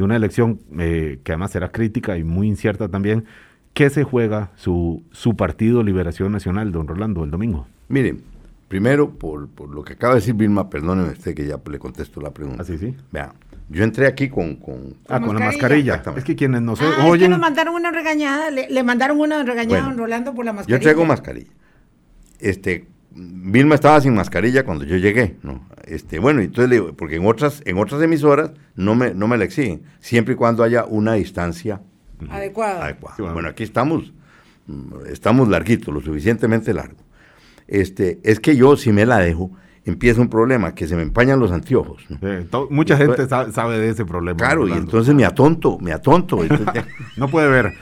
de 0.00 0.04
una 0.04 0.16
elección 0.16 0.60
eh, 0.78 1.20
que 1.22 1.32
además 1.32 1.50
será 1.50 1.70
crítica 1.70 2.16
y 2.16 2.24
muy 2.24 2.48
incierta 2.48 2.88
también, 2.88 3.26
¿qué 3.74 3.90
se 3.90 4.02
juega 4.02 4.50
su, 4.56 5.02
su 5.12 5.36
partido 5.36 5.82
Liberación 5.82 6.32
Nacional, 6.32 6.72
don 6.72 6.88
Rolando, 6.88 7.22
el 7.22 7.30
domingo? 7.30 7.66
Miren, 7.88 8.22
primero, 8.68 9.10
por, 9.10 9.48
por 9.48 9.68
lo 9.68 9.84
que 9.84 9.92
acaba 9.92 10.14
de 10.14 10.20
decir 10.20 10.32
Vilma, 10.34 10.70
perdóneme 10.70 11.10
usted 11.10 11.34
que 11.34 11.46
ya 11.46 11.60
le 11.70 11.78
contesto 11.78 12.18
la 12.22 12.30
pregunta. 12.30 12.62
Así, 12.62 12.78
sí. 12.78 12.96
Vea, 13.12 13.34
yo 13.68 13.84
entré 13.84 14.06
aquí 14.06 14.30
con, 14.30 14.56
con- 14.56 14.94
Ah, 15.06 15.20
con 15.20 15.36
la 15.38 15.44
mascarilla. 15.44 16.02
Es 16.16 16.24
que 16.24 16.34
quienes 16.34 16.62
nos 16.62 16.80
Ah, 16.80 16.88
es 16.88 16.94
que 16.96 17.02
oyen... 17.02 17.30
nos 17.32 17.38
mandaron 17.40 17.74
una 17.74 17.90
regañada, 17.90 18.50
le, 18.50 18.70
le 18.70 18.82
mandaron 18.82 19.20
una 19.20 19.42
regañada 19.44 19.82
a 19.84 19.88
don 19.90 19.98
Rolando 19.98 20.34
por 20.34 20.46
la 20.46 20.52
Yo 20.52 20.56
mascarilla. 20.56 20.80
traigo 20.80 21.04
mascarilla. 21.04 21.50
Este, 22.38 22.86
Vilma 23.12 23.74
estaba 23.74 24.00
sin 24.00 24.14
mascarilla 24.14 24.64
cuando 24.64 24.84
yo 24.84 24.96
llegué, 24.96 25.36
¿no? 25.42 25.66
Este, 25.84 26.18
bueno, 26.20 26.40
entonces 26.40 26.68
le 26.68 26.76
digo, 26.76 26.92
porque 26.94 27.16
en 27.16 27.26
otras, 27.26 27.62
en 27.64 27.76
otras 27.78 28.00
emisoras 28.02 28.52
no 28.76 28.94
me, 28.94 29.14
no 29.14 29.26
me 29.26 29.36
la 29.36 29.44
exigen, 29.44 29.82
siempre 29.98 30.34
y 30.34 30.36
cuando 30.36 30.62
haya 30.62 30.84
una 30.84 31.14
distancia 31.14 31.80
Adecuada. 32.28 32.84
adecuada. 32.84 33.16
Sí, 33.16 33.22
bueno. 33.22 33.34
bueno. 33.34 33.48
aquí 33.48 33.64
estamos, 33.64 34.12
estamos 35.08 35.48
larguitos, 35.48 35.92
lo 35.92 36.00
suficientemente 36.00 36.72
largo. 36.72 36.98
Este, 37.66 38.20
es 38.22 38.40
que 38.40 38.56
yo, 38.56 38.76
si 38.76 38.92
me 38.92 39.06
la 39.06 39.18
dejo, 39.18 39.50
empieza 39.84 40.20
un 40.20 40.28
problema, 40.28 40.74
que 40.74 40.86
se 40.86 40.94
me 40.96 41.02
empañan 41.02 41.38
los 41.40 41.52
anteojos, 41.52 42.04
mucha 42.70 42.96
gente 42.96 43.26
sa- 43.26 43.50
sabe 43.50 43.78
de 43.78 43.88
ese 43.90 44.04
problema. 44.04 44.36
Claro, 44.36 44.68
y 44.68 44.72
entonces 44.72 45.14
me 45.14 45.24
atonto, 45.24 45.78
me 45.80 45.92
atonto. 45.92 46.42
entonces- 46.44 46.84
No 47.16 47.28
puede 47.28 47.48
ver. 47.48 47.72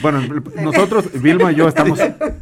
Bueno, 0.00 0.20
nosotros, 0.62 1.10
Vilma 1.22 1.52
y 1.52 1.54
yo 1.56 1.68
estamos, 1.68 2.00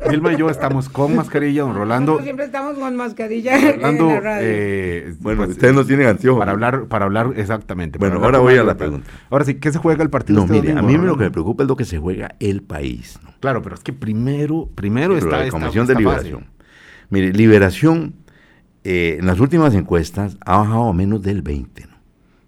Vilma 0.08 0.32
y 0.32 0.36
yo 0.36 0.48
estamos 0.48 0.88
con 0.88 1.16
mascarilla, 1.16 1.62
don 1.62 1.74
Rolando. 1.74 2.12
Nosotros 2.12 2.24
siempre 2.24 2.44
estamos 2.46 2.78
con 2.78 2.96
mascarilla 2.96 3.58
en 3.58 3.76
Rolando, 3.76 4.06
la 4.08 4.20
radio. 4.20 4.42
eh, 4.48 5.14
bueno, 5.20 5.38
pues, 5.44 5.50
ustedes 5.50 5.74
no 5.74 5.84
tienen 5.84 6.06
anteojos. 6.06 6.38
para 6.38 6.52
hablar, 6.52 6.84
para 6.86 7.04
hablar 7.06 7.32
exactamente. 7.36 7.98
para 7.98 8.10
Bueno, 8.10 8.24
hablar 8.24 8.40
ahora 8.40 8.52
voy 8.52 8.58
a 8.58 8.64
la 8.64 8.76
pregunta. 8.76 9.10
Ahora 9.28 9.44
sí, 9.44 9.54
¿qué 9.56 9.70
se 9.72 9.78
juega 9.78 10.02
el 10.02 10.08
partido? 10.10 10.38
No, 10.38 10.44
este 10.46 10.60
mire, 10.68 10.78
a 10.78 10.82
mí 10.82 10.96
lo 10.96 11.16
que 11.18 11.24
me 11.24 11.30
preocupa 11.30 11.64
es 11.64 11.68
lo 11.68 11.76
que 11.76 11.84
se 11.84 11.98
juega 11.98 12.34
el 12.40 12.62
país, 12.62 13.18
¿no? 13.22 13.30
Claro, 13.40 13.60
pero 13.62 13.74
es 13.74 13.82
que 13.82 13.92
primero, 13.92 14.68
primero 14.74 15.14
Pero 15.14 15.26
está 15.26 15.38
la 15.38 15.44
esta- 15.44 15.58
Comisión 15.58 15.86
de 15.86 15.92
esta 15.94 16.04
fase. 16.04 16.24
Liberación. 16.24 16.50
Mire, 17.10 17.32
Liberación, 17.32 18.14
eh, 18.84 19.16
en 19.18 19.26
las 19.26 19.40
últimas 19.40 19.74
encuestas 19.74 20.36
ha 20.44 20.58
bajado 20.58 20.88
a 20.88 20.92
menos 20.92 21.22
del 21.22 21.42
20, 21.42 21.86
¿no? 21.86 21.96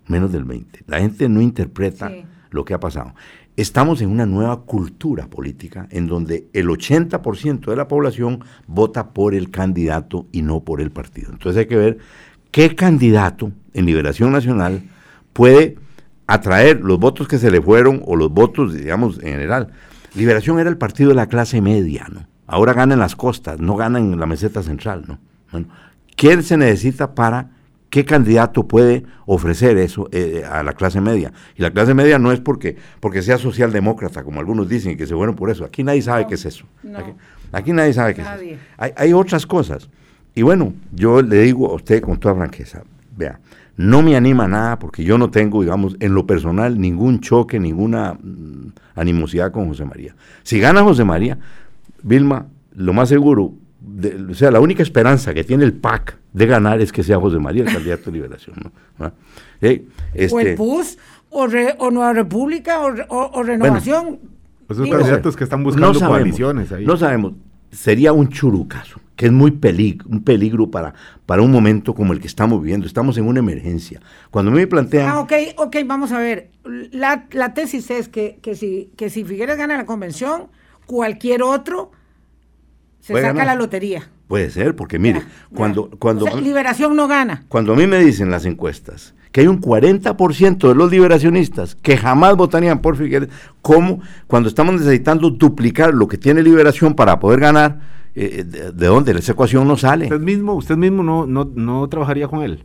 Menos 0.09 0.33
del 0.33 0.45
20. 0.45 0.85
La 0.87 1.01
gente 1.01 1.28
no 1.28 1.41
interpreta 1.41 2.09
Sí. 2.09 2.24
lo 2.51 2.64
que 2.64 2.74
ha 2.74 2.80
pasado. 2.80 3.14
Estamos 3.57 4.01
en 4.01 4.09
una 4.11 4.24
nueva 4.24 4.62
cultura 4.62 5.26
política 5.28 5.87
en 5.91 6.07
donde 6.07 6.49
el 6.55 6.68
80% 6.70 7.70
de 7.70 7.76
la 7.76 7.87
población 7.87 8.41
vota 8.66 9.11
por 9.11 9.35
el 9.35 9.51
candidato 9.51 10.26
y 10.33 10.41
no 10.43 10.61
por 10.61 10.80
el 10.80 10.91
partido. 10.91 11.30
Entonces 11.33 11.61
hay 11.61 11.66
que 11.66 11.76
ver 11.76 11.99
qué 12.51 12.74
candidato 12.74 13.53
en 13.74 13.85
Liberación 13.87 14.33
Nacional 14.33 14.83
puede 15.35 15.76
atraer 16.26 16.80
los 16.80 16.99
votos 16.99 17.28
que 17.28 17.39
se 17.39 17.51
le 17.51 17.61
fueron 17.61 18.03
o 18.07 18.16
los 18.16 18.30
votos, 18.30 18.74
digamos, 18.74 19.18
en 19.18 19.33
general. 19.33 19.68
Liberación 20.14 20.59
era 20.59 20.70
el 20.70 20.78
partido 20.78 21.11
de 21.11 21.16
la 21.16 21.26
clase 21.26 21.61
media, 21.61 22.07
¿no? 22.11 22.26
Ahora 22.47 22.72
gana 22.72 22.95
en 22.95 23.01
las 23.01 23.16
costas, 23.16 23.61
no 23.61 23.76
gana 23.76 23.99
en 23.99 24.18
la 24.18 24.26
meseta 24.26 24.62
central, 24.62 25.05
¿no? 25.07 25.18
Bueno, 25.51 25.68
¿qué 26.23 26.41
se 26.41 26.57
necesita 26.57 27.16
para 27.16 27.51
qué 27.91 28.05
candidato 28.05 28.68
puede 28.68 29.03
ofrecer 29.27 29.77
eso 29.77 30.09
eh, 30.12 30.45
a 30.49 30.62
la 30.62 30.73
clase 30.73 31.01
media? 31.01 31.33
Y 31.57 31.62
la 31.62 31.73
clase 31.73 31.95
media 31.95 32.16
no 32.20 32.31
es 32.31 32.39
porque, 32.39 32.77
porque 33.01 33.23
sea 33.23 33.39
socialdemócrata, 33.39 34.23
como 34.23 34.39
algunos 34.39 34.68
dicen, 34.68 34.93
y 34.93 34.97
que 34.97 35.05
se 35.09 35.16
fueron 35.16 35.35
por 35.35 35.51
eso. 35.51 35.64
Aquí 35.64 35.83
nadie 35.83 36.01
sabe 36.01 36.29
qué 36.29 36.37
es 36.37 36.47
eso. 36.47 36.64
no. 36.85 36.97
Aquí, 36.97 37.11
aquí 37.51 37.73
nadie 37.73 37.93
sabe 37.93 38.14
qué 38.14 38.23
Nadie. 38.23 38.53
es 38.53 38.59
eso. 38.59 38.66
Hay, 38.79 38.93
hay 38.97 39.12
otras 39.12 39.45
cosas. 39.47 39.91
Y 40.33 40.43
bueno, 40.43 40.75
yo 40.93 41.23
le 41.23 41.41
digo 41.43 41.73
a 41.73 41.75
usted 41.75 42.01
con 42.01 42.18
toda 42.18 42.37
franqueza, 42.37 42.85
vea, 43.16 43.41
no 43.77 44.01
me 44.01 44.14
anima 44.14 44.47
nada 44.47 44.79
porque 44.79 45.03
yo 45.03 45.18
no 45.18 45.29
tengo, 45.33 45.61
digamos, 45.62 45.97
en 45.99 46.14
lo 46.14 46.25
personal 46.25 46.81
ningún 46.81 47.18
choque, 47.18 47.59
ninguna 47.59 48.14
mm, 48.14 48.73
animosidad 48.95 49.51
con 49.51 49.66
José 49.66 49.85
María. 49.87 50.14
Si 50.45 50.61
gana 50.61 50.85
José 50.85 51.03
María, 51.03 51.37
Vilma, 52.05 52.47
lo 52.77 52.93
más 52.93 53.09
seguro, 53.09 53.55
de- 53.85 54.16
o 54.30 54.35
sea, 54.35 54.51
la 54.51 54.61
única 54.61 54.83
esperanza 54.83 55.35
que 55.35 55.45
tiene 55.45 55.64
el 55.64 55.72
PAC 55.72 56.18
de 56.33 56.47
ganar 56.47 56.80
es 56.80 56.93
que 56.93 57.03
sea 57.03 57.18
José 57.18 57.39
María 57.39 57.64
el 57.64 57.72
candidato 57.72 58.05
de 58.07 58.12
liberación. 58.12 58.57
¿no? 58.62 58.72
¿Ah? 59.05 59.12
Eh, 59.61 59.87
o 60.30 60.41
el 60.41 60.47
este, 60.49 60.57
PUS, 60.57 60.99
o, 61.30 61.47
Re- 61.47 61.74
o 61.78 61.91
Nueva 61.91 62.12
República, 62.12 62.80
o, 62.80 62.91
Re- 62.91 63.07
o- 63.09 63.30
o 63.35 63.43
Renovación. 63.43 64.18
Pues 64.66 64.76
esos 64.78 64.85
Digo, 64.85 64.99
candidatos 64.99 65.37
que 65.37 65.45
están 65.45 65.62
buscando 65.64 65.89
no 65.89 65.95
sabemos, 65.95 66.18
coaliciones 66.18 66.72
ahí. 66.72 66.85
No 66.87 66.97
sabemos. 66.97 67.33
Sería 67.70 68.12
un 68.12 68.28
churucazo, 68.28 69.01
que 69.16 69.26
es 69.26 69.33
muy 69.33 69.51
peligro, 69.51 70.07
un 70.11 70.22
peligro 70.22 70.70
para, 70.70 70.93
para 71.26 71.41
un 71.43 71.51
momento 71.51 71.95
como 71.95 72.12
el 72.12 72.20
que 72.20 72.26
estamos 72.26 72.61
viviendo. 72.61 72.87
Estamos 72.87 73.16
en 73.18 73.26
una 73.26 73.39
emergencia. 73.41 74.01
Cuando 74.30 74.51
a 74.51 74.55
mí 74.55 74.61
me 74.61 74.66
plantean... 74.66 75.09
Ah, 75.09 75.20
ok, 75.20 75.33
ok, 75.57 75.76
vamos 75.87 76.12
a 76.12 76.18
ver. 76.18 76.51
La, 76.93 77.26
la 77.33 77.55
tesis 77.55 77.91
es 77.91 78.09
que, 78.09 78.39
que, 78.43 78.55
si, 78.55 78.91
que 78.97 79.09
si 79.11 79.24
Figueres 79.24 79.57
gana 79.57 79.76
la 79.76 79.87
convención, 79.87 80.49
cualquier 80.87 81.43
otro 81.43 81.93
se 83.03 83.12
saca 83.12 83.28
ganar. 83.28 83.46
la 83.48 83.55
lotería. 83.57 84.09
Puede 84.28 84.48
ser, 84.50 84.74
porque 84.74 84.98
mire, 84.98 85.18
Ya, 85.20 85.26
ya. 85.26 85.57
cuando, 85.57 85.90
cuando, 85.98 86.24
O 86.24 86.28
sea, 86.30 86.40
Liberación 86.40 86.96
no 86.96 87.07
gana. 87.09 87.44
cuando 87.48 87.74
a 87.74 87.76
mí 87.76 87.86
me 87.86 87.98
dicen 87.98 88.30
las 88.30 88.46
encuestas 88.46 89.14
que 89.30 89.40
hay 89.42 89.46
un 89.46 89.61
40% 89.61 90.68
de 90.68 90.74
los 90.74 90.90
liberacionistas 90.90 91.74
que 91.74 91.96
jamás 91.96 92.36
votarían 92.36 92.80
por 92.80 92.96
Figueres, 92.96 93.28
¿cómo? 93.62 94.00
Cuando 94.26 94.48
estamos 94.48 94.74
necesitando 94.74 95.30
duplicar 95.30 95.92
lo 95.94 96.07
que 96.09 96.18
tiene 96.18 96.42
liberación 96.42 96.94
para 96.94 97.18
poder 97.18 97.40
ganar, 97.40 97.80
eh, 98.14 98.44
de, 98.46 98.72
de 98.72 98.86
dónde? 98.86 99.12
Esa 99.12 99.32
ecuación 99.32 99.66
no 99.66 99.76
sale. 99.78 100.05
Usted 100.05 100.20
mismo, 100.20 100.55
usted 100.55 100.76
mismo 100.76 101.03
no, 101.03 101.26
no, 101.26 101.50
no 101.55 101.88
trabajaría 101.88 102.28
con 102.28 102.42
él. 102.42 102.64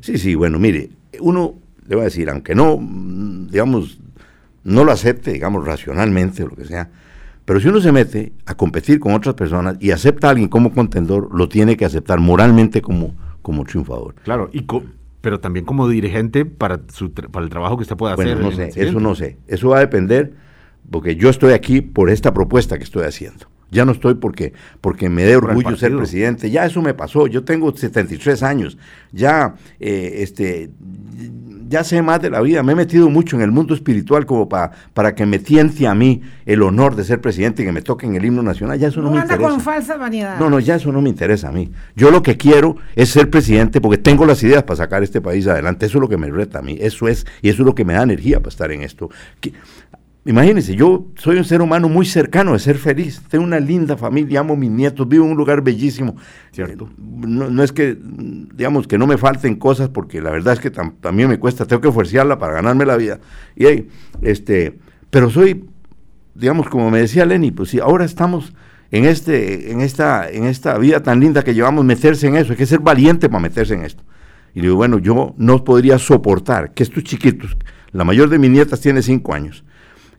Sí, 0.00 0.16
sí, 0.18 0.34
bueno, 0.34 0.58
mire, 0.58 0.90
uno 1.20 1.54
le 1.86 1.96
voy 1.96 2.02
a 2.02 2.04
decir, 2.06 2.28
aunque 2.30 2.54
no, 2.54 2.78
mm, 2.80 3.48
digamos, 3.48 3.98
no 4.64 4.84
lo 4.84 4.92
acepte, 4.92 5.32
digamos, 5.32 5.66
racionalmente 5.66 6.42
o 6.44 6.48
lo 6.48 6.56
que 6.56 6.64
sea, 6.64 6.88
pero 7.46 7.60
si 7.60 7.68
uno 7.68 7.80
se 7.80 7.92
mete 7.92 8.32
a 8.44 8.56
competir 8.56 8.98
con 8.98 9.14
otras 9.14 9.36
personas 9.36 9.76
y 9.80 9.92
acepta 9.92 10.26
a 10.26 10.30
alguien 10.30 10.48
como 10.48 10.72
contendor, 10.72 11.28
lo 11.32 11.48
tiene 11.48 11.76
que 11.76 11.84
aceptar 11.84 12.18
moralmente 12.18 12.82
como, 12.82 13.14
como 13.40 13.64
triunfador. 13.64 14.16
Claro, 14.24 14.50
y 14.52 14.66
pero 15.20 15.40
también 15.40 15.64
como 15.64 15.88
dirigente 15.88 16.44
para, 16.44 16.80
su 16.92 17.12
para 17.12 17.44
el 17.44 17.50
trabajo 17.50 17.76
que 17.76 17.82
usted 17.82 17.96
pueda 17.96 18.14
hacer. 18.14 18.38
No 18.38 18.50
sé, 18.52 18.70
eso 18.74 19.00
no 19.00 19.14
sé. 19.14 19.38
Eso 19.46 19.70
va 19.70 19.78
a 19.78 19.80
depender, 19.80 20.34
porque 20.90 21.14
yo 21.14 21.30
estoy 21.30 21.52
aquí 21.52 21.80
por 21.80 22.10
esta 22.10 22.34
propuesta 22.34 22.78
que 22.78 22.84
estoy 22.84 23.04
haciendo. 23.04 23.46
Ya 23.70 23.84
no 23.84 23.92
estoy 23.92 24.14
porque, 24.14 24.52
porque 24.80 25.08
me 25.08 25.24
dé 25.24 25.36
orgullo 25.36 25.76
ser 25.76 25.96
presidente. 25.96 26.50
Ya 26.50 26.66
eso 26.66 26.82
me 26.82 26.94
pasó. 26.94 27.26
Yo 27.26 27.44
tengo 27.44 27.76
73 27.76 28.42
años. 28.42 28.78
Ya, 29.12 29.54
eh, 29.80 30.14
este, 30.18 30.70
ya 31.68 31.84
sé 31.84 32.02
más 32.02 32.20
de 32.20 32.30
la 32.30 32.40
vida. 32.40 32.62
Me 32.62 32.72
he 32.72 32.74
metido 32.74 33.08
mucho 33.08 33.36
en 33.36 33.42
el 33.42 33.50
mundo 33.50 33.74
espiritual 33.74 34.26
como 34.26 34.48
para, 34.48 34.70
para 34.94 35.14
que 35.14 35.26
me 35.26 35.38
tiente 35.38 35.86
a 35.86 35.94
mí 35.94 36.22
el 36.44 36.62
honor 36.62 36.96
de 36.96 37.04
ser 37.04 37.20
presidente 37.20 37.62
y 37.62 37.66
que 37.66 37.72
me 37.72 37.82
toque 37.82 38.06
en 38.06 38.16
el 38.16 38.24
himno 38.24 38.42
nacional. 38.42 38.78
Ya 38.78 38.88
eso 38.88 39.00
no, 39.02 39.10
me 39.10 39.20
interesa. 39.20 39.48
con 39.48 39.60
falsa 39.60 39.96
vanidad. 39.96 40.38
No, 40.38 40.50
no, 40.50 40.60
ya 40.60 40.76
eso 40.76 40.92
no 40.92 41.00
me 41.00 41.08
interesa 41.08 41.48
a 41.48 41.52
mí. 41.52 41.70
Yo 41.94 42.10
lo 42.10 42.22
que 42.22 42.36
quiero 42.36 42.76
es 42.94 43.10
ser 43.10 43.30
presidente 43.30 43.80
porque 43.80 43.98
tengo 43.98 44.26
las 44.26 44.42
ideas 44.42 44.62
para 44.62 44.76
sacar 44.76 45.02
este 45.02 45.20
país 45.20 45.46
adelante. 45.46 45.86
Eso 45.86 45.98
es 45.98 46.02
lo 46.02 46.08
que 46.08 46.16
me 46.16 46.30
reta 46.30 46.60
a 46.60 46.62
mí. 46.62 46.76
Eso 46.80 47.08
es, 47.08 47.26
y 47.42 47.48
eso 47.48 47.62
es 47.62 47.66
lo 47.66 47.74
que 47.74 47.84
me 47.84 47.94
da 47.94 48.02
energía 48.02 48.38
para 48.38 48.50
estar 48.50 48.70
en 48.72 48.82
esto. 48.82 49.10
Imagínense, 50.26 50.74
yo 50.74 51.06
soy 51.14 51.36
un 51.36 51.44
ser 51.44 51.62
humano 51.62 51.88
muy 51.88 52.04
cercano 52.04 52.54
de 52.54 52.58
ser 52.58 52.78
feliz. 52.78 53.22
Tengo 53.28 53.44
una 53.44 53.60
linda 53.60 53.96
familia, 53.96 54.40
amo 54.40 54.54
a 54.54 54.56
mis 54.56 54.70
nietos, 54.70 55.08
vivo 55.08 55.24
en 55.24 55.30
un 55.30 55.36
lugar 55.36 55.62
bellísimo. 55.62 56.16
Cierto. 56.50 56.90
No, 56.98 57.62
es 57.62 57.70
que, 57.70 57.96
digamos, 57.96 58.88
que 58.88 58.98
no 58.98 59.06
me 59.06 59.18
falten 59.18 59.54
cosas, 59.54 59.88
porque 59.88 60.20
la 60.20 60.30
verdad 60.30 60.54
es 60.54 60.60
que 60.60 60.70
también 60.70 61.28
me 61.28 61.38
cuesta, 61.38 61.64
tengo 61.64 61.80
que 61.80 61.88
esforzarla 61.88 62.40
para 62.40 62.54
ganarme 62.54 62.84
la 62.84 62.96
vida. 62.96 63.20
Y 63.54 63.86
este, 64.20 64.76
pero 65.10 65.30
soy, 65.30 65.64
digamos, 66.34 66.68
como 66.68 66.90
me 66.90 66.98
decía 66.98 67.24
Lenny, 67.24 67.52
pues 67.52 67.70
si 67.70 67.78
ahora 67.78 68.04
estamos 68.04 68.52
en 68.90 69.04
este, 69.04 69.70
en 69.70 69.80
esta, 69.80 70.28
en 70.28 70.46
esta 70.46 70.76
vida 70.76 71.04
tan 71.04 71.20
linda 71.20 71.44
que 71.44 71.54
llevamos, 71.54 71.84
meterse 71.84 72.26
en 72.26 72.34
eso, 72.34 72.50
hay 72.50 72.58
que 72.58 72.66
ser 72.66 72.80
valiente 72.80 73.28
para 73.28 73.42
meterse 73.42 73.74
en 73.74 73.84
esto. 73.84 74.02
Y 74.54 74.60
digo, 74.60 74.74
bueno, 74.74 74.98
yo 74.98 75.34
no 75.36 75.62
podría 75.62 76.00
soportar 76.00 76.72
que 76.72 76.82
estos 76.82 77.04
chiquitos, 77.04 77.56
la 77.92 78.02
mayor 78.02 78.28
de 78.28 78.40
mis 78.40 78.50
nietas 78.50 78.80
tiene 78.80 79.02
cinco 79.02 79.32
años, 79.32 79.64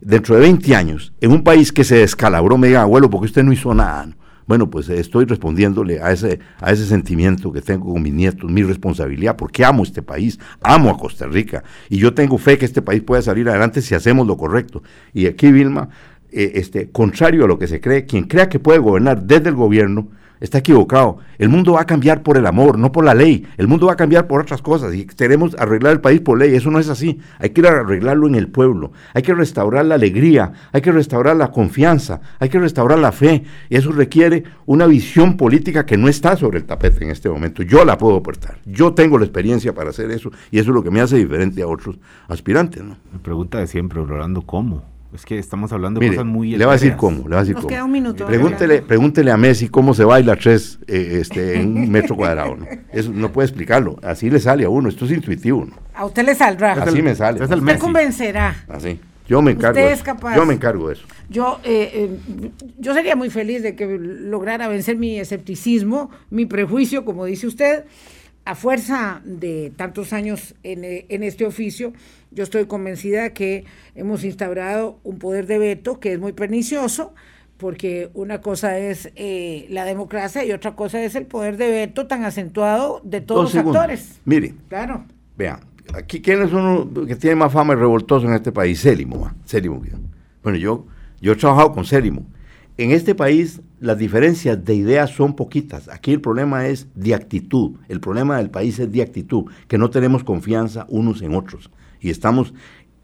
dentro 0.02 0.36
de 0.36 0.42
20 0.42 0.76
años, 0.76 1.14
en 1.22 1.32
un 1.32 1.44
país 1.44 1.72
que 1.72 1.84
se 1.84 1.98
descalabró, 1.98 2.58
me 2.58 2.68
diga, 2.68 2.82
abuelo, 2.82 3.10
porque 3.10 3.26
usted 3.26 3.44
no 3.44 3.52
hizo 3.52 3.74
nada. 3.74 4.10
Bueno, 4.48 4.70
pues 4.70 4.88
estoy 4.88 5.26
respondiéndole 5.26 6.02
a 6.02 6.12
ese, 6.14 6.40
a 6.62 6.72
ese 6.72 6.86
sentimiento 6.86 7.52
que 7.52 7.62
tengo 7.62 7.92
con 7.92 8.02
mis 8.02 8.14
nietos, 8.14 8.50
mi 8.50 8.64
responsabilidad, 8.64 9.36
porque 9.36 9.66
amo 9.66 9.84
este 9.84 10.02
país, 10.02 10.40
amo 10.62 10.90
a 10.90 10.98
Costa 10.98 11.28
Rica, 11.28 11.64
y 11.90 11.98
yo 11.98 12.14
tengo 12.14 12.38
fe 12.38 12.58
que 12.58 12.64
este 12.64 12.82
país 12.82 13.04
pueda 13.04 13.22
salir 13.22 13.50
adelante 13.50 13.82
si 13.82 13.94
hacemos 13.94 14.26
lo 14.26 14.38
correcto. 14.38 14.84
Y 15.14 15.26
aquí, 15.26 15.52
Vilma, 15.52 15.90
eh, 16.32 16.54
este, 16.56 16.90
contrario 16.92 17.44
a 17.44 17.48
lo 17.48 17.60
que 17.60 17.68
se 17.68 17.82
cree, 17.82 18.06
quien 18.06 18.24
crea 18.24 18.48
que 18.48 18.60
puede 18.60 18.80
gobernar 18.80 19.24
desde 19.24 19.50
el 19.50 19.56
gobierno, 19.56 20.10
está 20.40 20.60
equivocado. 20.60 21.18
El 21.38 21.50
mundo 21.50 21.74
va 21.74 21.82
a 21.82 21.86
cambiar 21.86 22.24
por 22.24 22.38
el 22.38 22.46
amor, 22.46 22.78
no 22.78 22.92
por 22.92 23.04
la 23.04 23.14
ley. 23.14 23.46
El 23.58 23.68
mundo 23.68 23.88
va 23.88 23.94
a 23.94 23.98
cambiar 23.98 24.28
por 24.28 24.42
otras 24.42 24.62
cosas 24.62 24.94
y 24.94 25.06
queremos 25.06 25.56
arreglar 25.58 25.94
el 25.94 26.02
país 26.02 26.22
por 26.22 26.38
ley. 26.38 26.56
Eso 26.56 26.72
no 26.72 26.80
es 26.80 26.90
así. 26.90 27.20
Hay 27.40 27.52
que 27.52 27.68
arreglarlo 27.68 28.28
en 28.28 28.36
el 28.36 28.48
pueblo. 28.48 28.92
Hay 29.14 29.24
que 29.24 29.34
restaurar 29.34 29.86
la 29.86 29.96
alegría, 29.96 30.54
hay 30.72 30.82
que 30.82 30.92
restaurar 30.92 31.36
la 31.36 31.52
confianza, 31.52 32.22
hay 32.40 32.50
que 32.50 32.60
restaurar 32.60 33.00
la 33.00 33.12
fe. 33.12 33.44
Y 33.70 33.76
eso 33.76 33.92
requiere 33.92 34.44
una 34.66 34.86
visión 34.86 35.38
política 35.38 35.86
que 35.86 35.98
no 35.98 36.08
está 36.08 36.36
sobre 36.36 36.60
el 36.60 36.66
tapete 36.66 37.04
en 37.04 37.12
este 37.12 37.30
momento. 37.30 37.64
Yo 37.64 37.86
la 37.86 37.98
puedo 37.98 38.18
aportar. 38.18 38.58
Yo 38.66 38.94
tengo 38.94 39.18
la 39.18 39.26
experiencia 39.26 39.74
para 39.74 39.90
hacer 39.90 40.12
eso 40.12 40.32
y 40.52 40.60
eso 40.60 40.72
es 40.72 40.76
lo 40.76 40.84
que 40.84 40.92
me 40.92 41.02
hace 41.02 41.18
diferente 41.18 41.62
a 41.62 41.68
otros 41.68 41.98
aspirantes. 42.28 42.84
¿no? 42.84 42.98
Me 43.12 43.20
pregunta 43.20 43.60
de 43.60 43.68
siempre, 43.68 44.04
Rolando, 44.04 44.42
¿cómo? 44.42 44.97
Es 45.14 45.26
que 45.26 45.40
estamos 45.40 45.72
hablando 45.72 46.00
de 46.00 46.10
cosas 46.10 46.26
muy... 46.26 46.58
Le 46.58 46.66
va 46.66 46.74
a 46.74 46.76
decir 46.76 46.96
cómo, 46.96 47.28
le 47.28 47.36
va 47.36 47.42
a 47.42 47.44
decir 47.44 47.56
cómo. 47.56 47.68
Pregúntele, 48.28 48.82
pregúntele 48.82 49.32
a 49.32 49.38
Messi 49.38 49.70
cómo 49.70 49.94
se 49.94 50.04
baila 50.04 50.36
tres 50.36 50.80
eh, 50.86 51.20
este, 51.22 51.62
en 51.62 51.78
un 51.78 51.90
metro 51.90 52.16
cuadrado. 52.16 52.58
¿no? 52.58 52.68
Eso 52.92 53.12
no 53.14 53.32
puede 53.32 53.48
explicarlo. 53.48 53.98
Así 54.04 54.30
le 54.30 54.40
sale 54.40 54.66
a 54.66 54.70
uno. 54.70 54.90
Esto 54.90 55.06
es 55.06 55.12
intuitivo. 55.12 55.66
¿no? 55.66 55.76
A 55.94 56.06
usted 56.06 56.26
le 56.26 56.36
saldrá. 56.36 56.74
Así 56.74 57.02
me 57.02 57.16
sale. 57.16 57.42
Usted, 57.42 57.58
usted 57.58 57.80
convencerá. 57.80 58.66
Así. 58.68 59.00
Yo 59.28 59.42
me 59.42 59.52
encargo. 59.52 59.80
Usted 59.80 59.92
es 59.92 60.04
capaz. 60.04 60.36
Yo 60.36 60.46
me 60.46 60.54
encargo 60.54 60.88
de 60.88 60.94
eso. 60.96 61.06
Yo, 61.30 61.60
eh, 61.64 61.92
eh, 61.94 62.52
yo 62.78 62.94
sería 62.94 63.16
muy 63.16 63.30
feliz 63.30 63.62
de 63.62 63.76
que 63.76 63.86
lograra 63.86 64.68
vencer 64.68 64.98
mi 64.98 65.20
escepticismo, 65.20 66.10
mi 66.30 66.46
prejuicio, 66.46 67.04
como 67.04 67.26
dice 67.26 67.48
usted 67.48 67.86
a 68.48 68.56
fuerza 68.56 69.22
de 69.26 69.74
tantos 69.76 70.14
años 70.14 70.56
en, 70.64 70.86
en, 70.86 71.24
este 71.24 71.46
oficio, 71.46 71.92
yo 72.32 72.44
estoy 72.44 72.66
convencida 72.66 73.34
que 73.34 73.66
hemos 73.94 74.24
instaurado 74.24 75.00
un 75.04 75.20
poder 75.20 75.48
de 75.48 75.58
veto 75.58 76.00
que 76.00 76.14
es 76.14 76.20
muy 76.20 76.32
pernicioso, 76.32 77.14
porque 77.58 78.10
una 78.14 78.40
cosa 78.40 78.78
es 78.78 79.12
eh, 79.16 79.68
la 79.70 79.84
democracia 79.84 80.46
y 80.46 80.54
otra 80.54 80.78
cosa 80.78 81.04
es 81.04 81.16
el 81.16 81.26
poder 81.26 81.58
de 81.58 81.70
veto 81.70 82.08
tan 82.08 82.24
acentuado 82.24 83.02
de 83.04 83.20
todos 83.20 83.54
los 83.54 83.66
actores. 83.66 84.22
Mire, 84.24 84.54
claro. 84.70 85.04
vean, 85.36 85.60
aquí 85.94 86.22
quién 86.22 86.42
es 86.42 86.54
uno 86.54 86.90
que 87.06 87.18
tiene 87.18 87.36
más 87.36 87.52
fama 87.52 87.74
y 87.74 87.76
revoltoso 87.76 88.28
en 88.28 88.34
este 88.34 88.54
país, 88.54 88.82
Célimo. 88.82 89.30
Célimo. 89.46 89.82
Bueno, 90.42 90.58
yo, 90.58 90.86
yo 91.20 91.34
he 91.34 91.36
trabajado 91.36 91.74
con 91.74 91.84
Célimo 91.84 92.26
en 92.78 92.92
este 92.92 93.14
país 93.14 93.60
las 93.80 93.98
diferencias 93.98 94.64
de 94.64 94.76
ideas 94.76 95.12
son 95.12 95.36
poquitas. 95.36 95.88
Aquí 95.90 96.14
el 96.14 96.22
problema 96.22 96.68
es 96.68 96.88
de 96.96 97.14
actitud. 97.14 97.74
El 97.88 98.00
problema 98.00 98.38
del 98.38 98.50
país 98.50 98.80
es 98.80 98.92
de 98.92 99.02
actitud, 99.02 99.46
que 99.68 99.78
no 99.78 99.90
tenemos 99.90 100.24
confianza 100.24 100.86
unos 100.90 101.22
en 101.22 101.36
otros. 101.36 101.70
Y 102.00 102.10
estamos, 102.10 102.54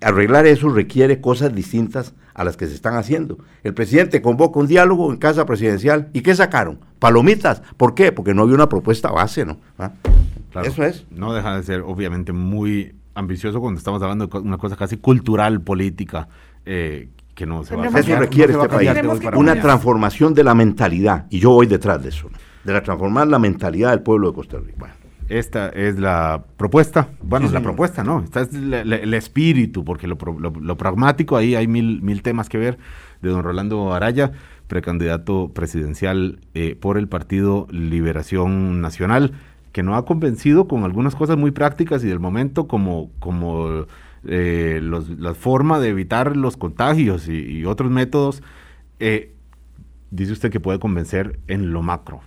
arreglar 0.01 0.45
eso 0.47 0.69
requiere 0.69 1.21
cosas 1.21 1.53
distintas 1.53 2.13
a 2.33 2.43
las 2.43 2.57
que 2.57 2.67
se 2.67 2.73
están 2.73 2.95
haciendo. 2.95 3.37
El 3.63 3.73
presidente 3.73 4.21
convoca 4.21 4.59
un 4.59 4.67
diálogo 4.67 5.11
en 5.11 5.17
casa 5.17 5.45
presidencial. 5.45 6.09
¿Y 6.13 6.21
qué 6.21 6.35
sacaron? 6.35 6.79
Palomitas. 6.99 7.61
¿Por 7.77 7.93
qué? 7.93 8.11
Porque 8.11 8.33
no 8.33 8.43
había 8.43 8.55
una 8.55 8.69
propuesta 8.69 9.11
base, 9.11 9.45
¿no? 9.45 9.59
¿Ah? 9.77 9.91
eso 10.63 10.83
es. 10.83 11.05
No 11.09 11.33
deja 11.33 11.55
de 11.55 11.63
ser, 11.63 11.81
obviamente, 11.81 12.31
muy 12.31 12.95
ambicioso 13.15 13.59
cuando 13.59 13.77
estamos 13.77 14.01
hablando 14.01 14.27
de 14.27 14.37
una 14.39 14.57
cosa 14.57 14.75
casi 14.75 14.97
cultural, 14.97 15.61
política, 15.61 16.27
eh, 16.65 17.09
que 17.35 17.45
no 17.45 17.63
se 17.63 17.75
va 17.75 17.85
a 17.85 17.99
Eso 17.99 18.15
requiere 18.17 18.53
este 18.53 18.69
país, 18.69 18.89
una 19.35 19.59
transformación 19.59 20.33
de 20.33 20.43
la 20.43 20.53
mentalidad, 20.53 21.25
y 21.29 21.39
yo 21.39 21.51
voy 21.51 21.67
detrás 21.67 22.01
de 22.03 22.09
eso, 22.09 22.29
de 22.63 22.73
la 22.73 22.81
transformar 22.81 23.27
la 23.27 23.39
mentalidad 23.39 23.91
del 23.91 24.01
pueblo 24.01 24.29
de 24.29 24.35
Costa 24.35 24.57
Rica. 24.59 24.95
Esta 25.29 25.69
es 25.69 25.97
la 25.97 26.43
propuesta, 26.57 27.07
bueno, 27.21 27.45
es 27.45 27.53
la 27.53 27.61
propuesta, 27.61 28.03
¿no? 28.03 28.21
Esta 28.23 28.41
es 28.41 28.53
el 28.53 29.13
espíritu, 29.13 29.83
porque 29.83 30.05
lo, 30.05 30.17
pragmático, 30.17 31.37
ahí 31.37 31.55
hay 31.55 31.67
mil, 31.67 32.01
mil 32.01 32.21
temas 32.21 32.49
que 32.49 32.57
ver, 32.57 32.77
de 33.21 33.29
don 33.29 33.41
Rolando 33.41 33.93
Araya, 33.93 34.31
precandidato 34.67 35.51
presidencial 35.53 36.39
eh, 36.53 36.75
por 36.79 36.97
el 36.97 37.07
Partido 37.07 37.67
Liberación 37.71 38.81
Nacional, 38.81 39.33
que 39.71 39.81
no 39.81 39.95
ha 39.95 40.05
convencido 40.05 40.67
con 40.67 40.83
algunas 40.83 41.15
cosas 41.15 41.37
muy 41.37 41.51
prácticas 41.51 42.03
y 42.03 42.07
del 42.07 42.19
momento 42.19 42.67
como, 42.67 43.09
como 43.19 43.87
eh, 44.25 44.79
la 44.81 45.33
forma 45.33 45.79
de 45.79 45.89
evitar 45.89 46.37
los 46.37 46.57
contagios 46.57 47.27
y, 47.27 47.65
otros 47.65 47.91
métodos, 47.91 48.41
eh, 48.99 49.33
dice 50.11 50.31
usted 50.31 50.51
que 50.51 50.59
puede 50.59 50.79
convencer 50.79 51.39
en 51.47 51.73
lo 51.73 51.81
macro, 51.81 52.21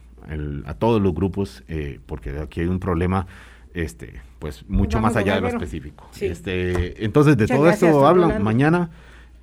a 0.65 0.75
todos 0.75 1.01
los 1.01 1.15
grupos, 1.15 1.63
eh, 1.69 2.01
porque 2.07 2.31
aquí 2.39 2.61
hay 2.61 2.67
un 2.67 2.81
problema 2.81 3.27
este, 3.75 4.21
pues 4.39 4.65
mucho 4.69 5.01
más 5.01 5.17
allá 5.17 5.37
de 5.37 5.43
lo 5.43 5.49
específico. 5.49 6.09
Este, 6.21 7.05
entonces, 7.05 7.37
de 7.37 7.47
todo 7.47 7.69
esto 7.69 8.07
hablan 8.07 8.43
mañana. 8.43 8.91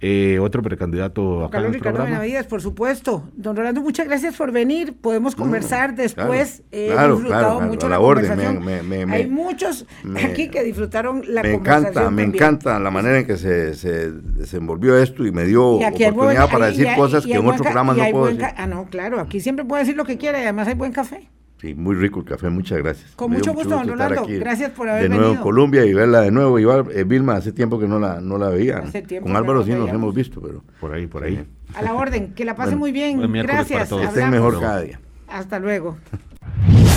Eh, 0.06 0.38
otro 0.40 0.62
precandidato 0.62 1.46
acá 1.46 1.54
Carlos 1.54 1.72
Ricardo 1.72 2.04
Benavides, 2.04 2.46
por 2.46 2.62
supuesto. 2.62 3.24
Don 3.38 3.56
Rolando, 3.56 3.80
muchas 3.80 4.06
gracias 4.06 4.36
por 4.36 4.52
venir. 4.52 4.98
Podemos 5.00 5.34
conversar 5.34 5.96
después. 5.96 6.62
Claro, 6.70 7.14
He 7.14 7.16
disfrutado 7.16 7.62
mucho 7.62 7.88
la, 7.88 7.98
conversación. 8.00 8.68
Hay 9.14 9.30
muchos 9.30 9.86
aquí 10.22 10.50
que 10.50 10.62
disfrutaron 10.62 11.24
la 11.26 11.42
me 11.42 11.54
conversación. 11.54 11.88
Encanta, 11.88 12.12
me 12.12 12.24
encanta 12.24 12.80
la 12.82 12.92
manera 12.92 13.20
en 13.20 13.26
que 13.26 13.38
se, 13.38 13.76
se 13.76 14.12
desenvolvió 14.12 14.98
esto 14.98 15.26
y 15.26 15.32
me 15.32 15.46
dio 15.46 15.78
oportunidad 15.78 16.52
para 16.52 16.66
decir 16.66 16.90
cosas 16.98 17.26
que 17.26 17.36
en 17.36 17.48
otro 17.48 17.64
programa 17.64 17.94
no 17.94 18.04
puedo 18.12 18.26
decir. 18.26 18.44
Ah, 18.58 18.68
no, 18.68 18.88
claro, 18.88 19.22
aquí 19.22 19.40
siempre 19.40 19.64
puede 19.64 19.84
decir 19.84 19.96
lo 19.96 20.04
que 20.04 20.18
quiera 20.18 20.38
y 20.40 20.44
además 20.44 20.68
hay 20.68 20.74
buen 20.74 20.92
café. 20.92 21.30
Sí, 21.64 21.74
muy 21.76 21.96
rico 21.96 22.20
el 22.20 22.26
café, 22.26 22.50
muchas 22.50 22.80
gracias. 22.80 23.12
Con 23.16 23.32
mucho, 23.32 23.54
gusto, 23.54 23.70
don 23.70 23.88
Rolando. 23.88 24.26
Gracias 24.28 24.72
por 24.72 24.90
haber 24.90 25.04
venido. 25.04 25.18
De 25.18 25.28
nuevo 25.28 25.36
en 25.38 25.42
Colombia 25.42 25.86
y 25.86 25.94
verla 25.94 26.20
de 26.20 26.30
nuevo. 26.30 26.60
Igual, 26.60 26.88
eh, 26.94 27.06
Vilma, 27.06 27.36
hace 27.36 27.54
tiempo 27.54 27.80
que 27.80 27.88
no 27.88 28.00
la, 28.00 28.20
no 28.20 28.38
la 28.38 28.50
veía. 28.50 28.84
Con 29.22 29.34
Álvaro 29.34 29.64
sí 29.64 29.72
nos 29.72 29.88
hemos 29.90 30.14
visto, 30.14 30.42
pero. 30.42 30.62
Por 30.82 30.94
ahí, 30.94 31.08
por 31.08 31.24
ahí. 31.24 31.48
A 31.74 31.82
la 31.82 31.94
orden, 31.94 32.34
que 32.34 32.44
la 32.44 32.58
pase 32.58 32.76
muy 32.76 32.92
bien. 32.92 33.32
Gracias. 33.32 33.88
Que 33.88 34.04
estén 34.04 34.30
mejor 34.30 34.60
cada 34.60 34.82
día. 34.82 35.00
Hasta 35.30 35.58
luego. 35.58 35.96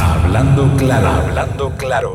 Hablando 0.03 0.77
claro, 0.77 1.07
hablando 1.11 1.73
claro. 1.77 2.12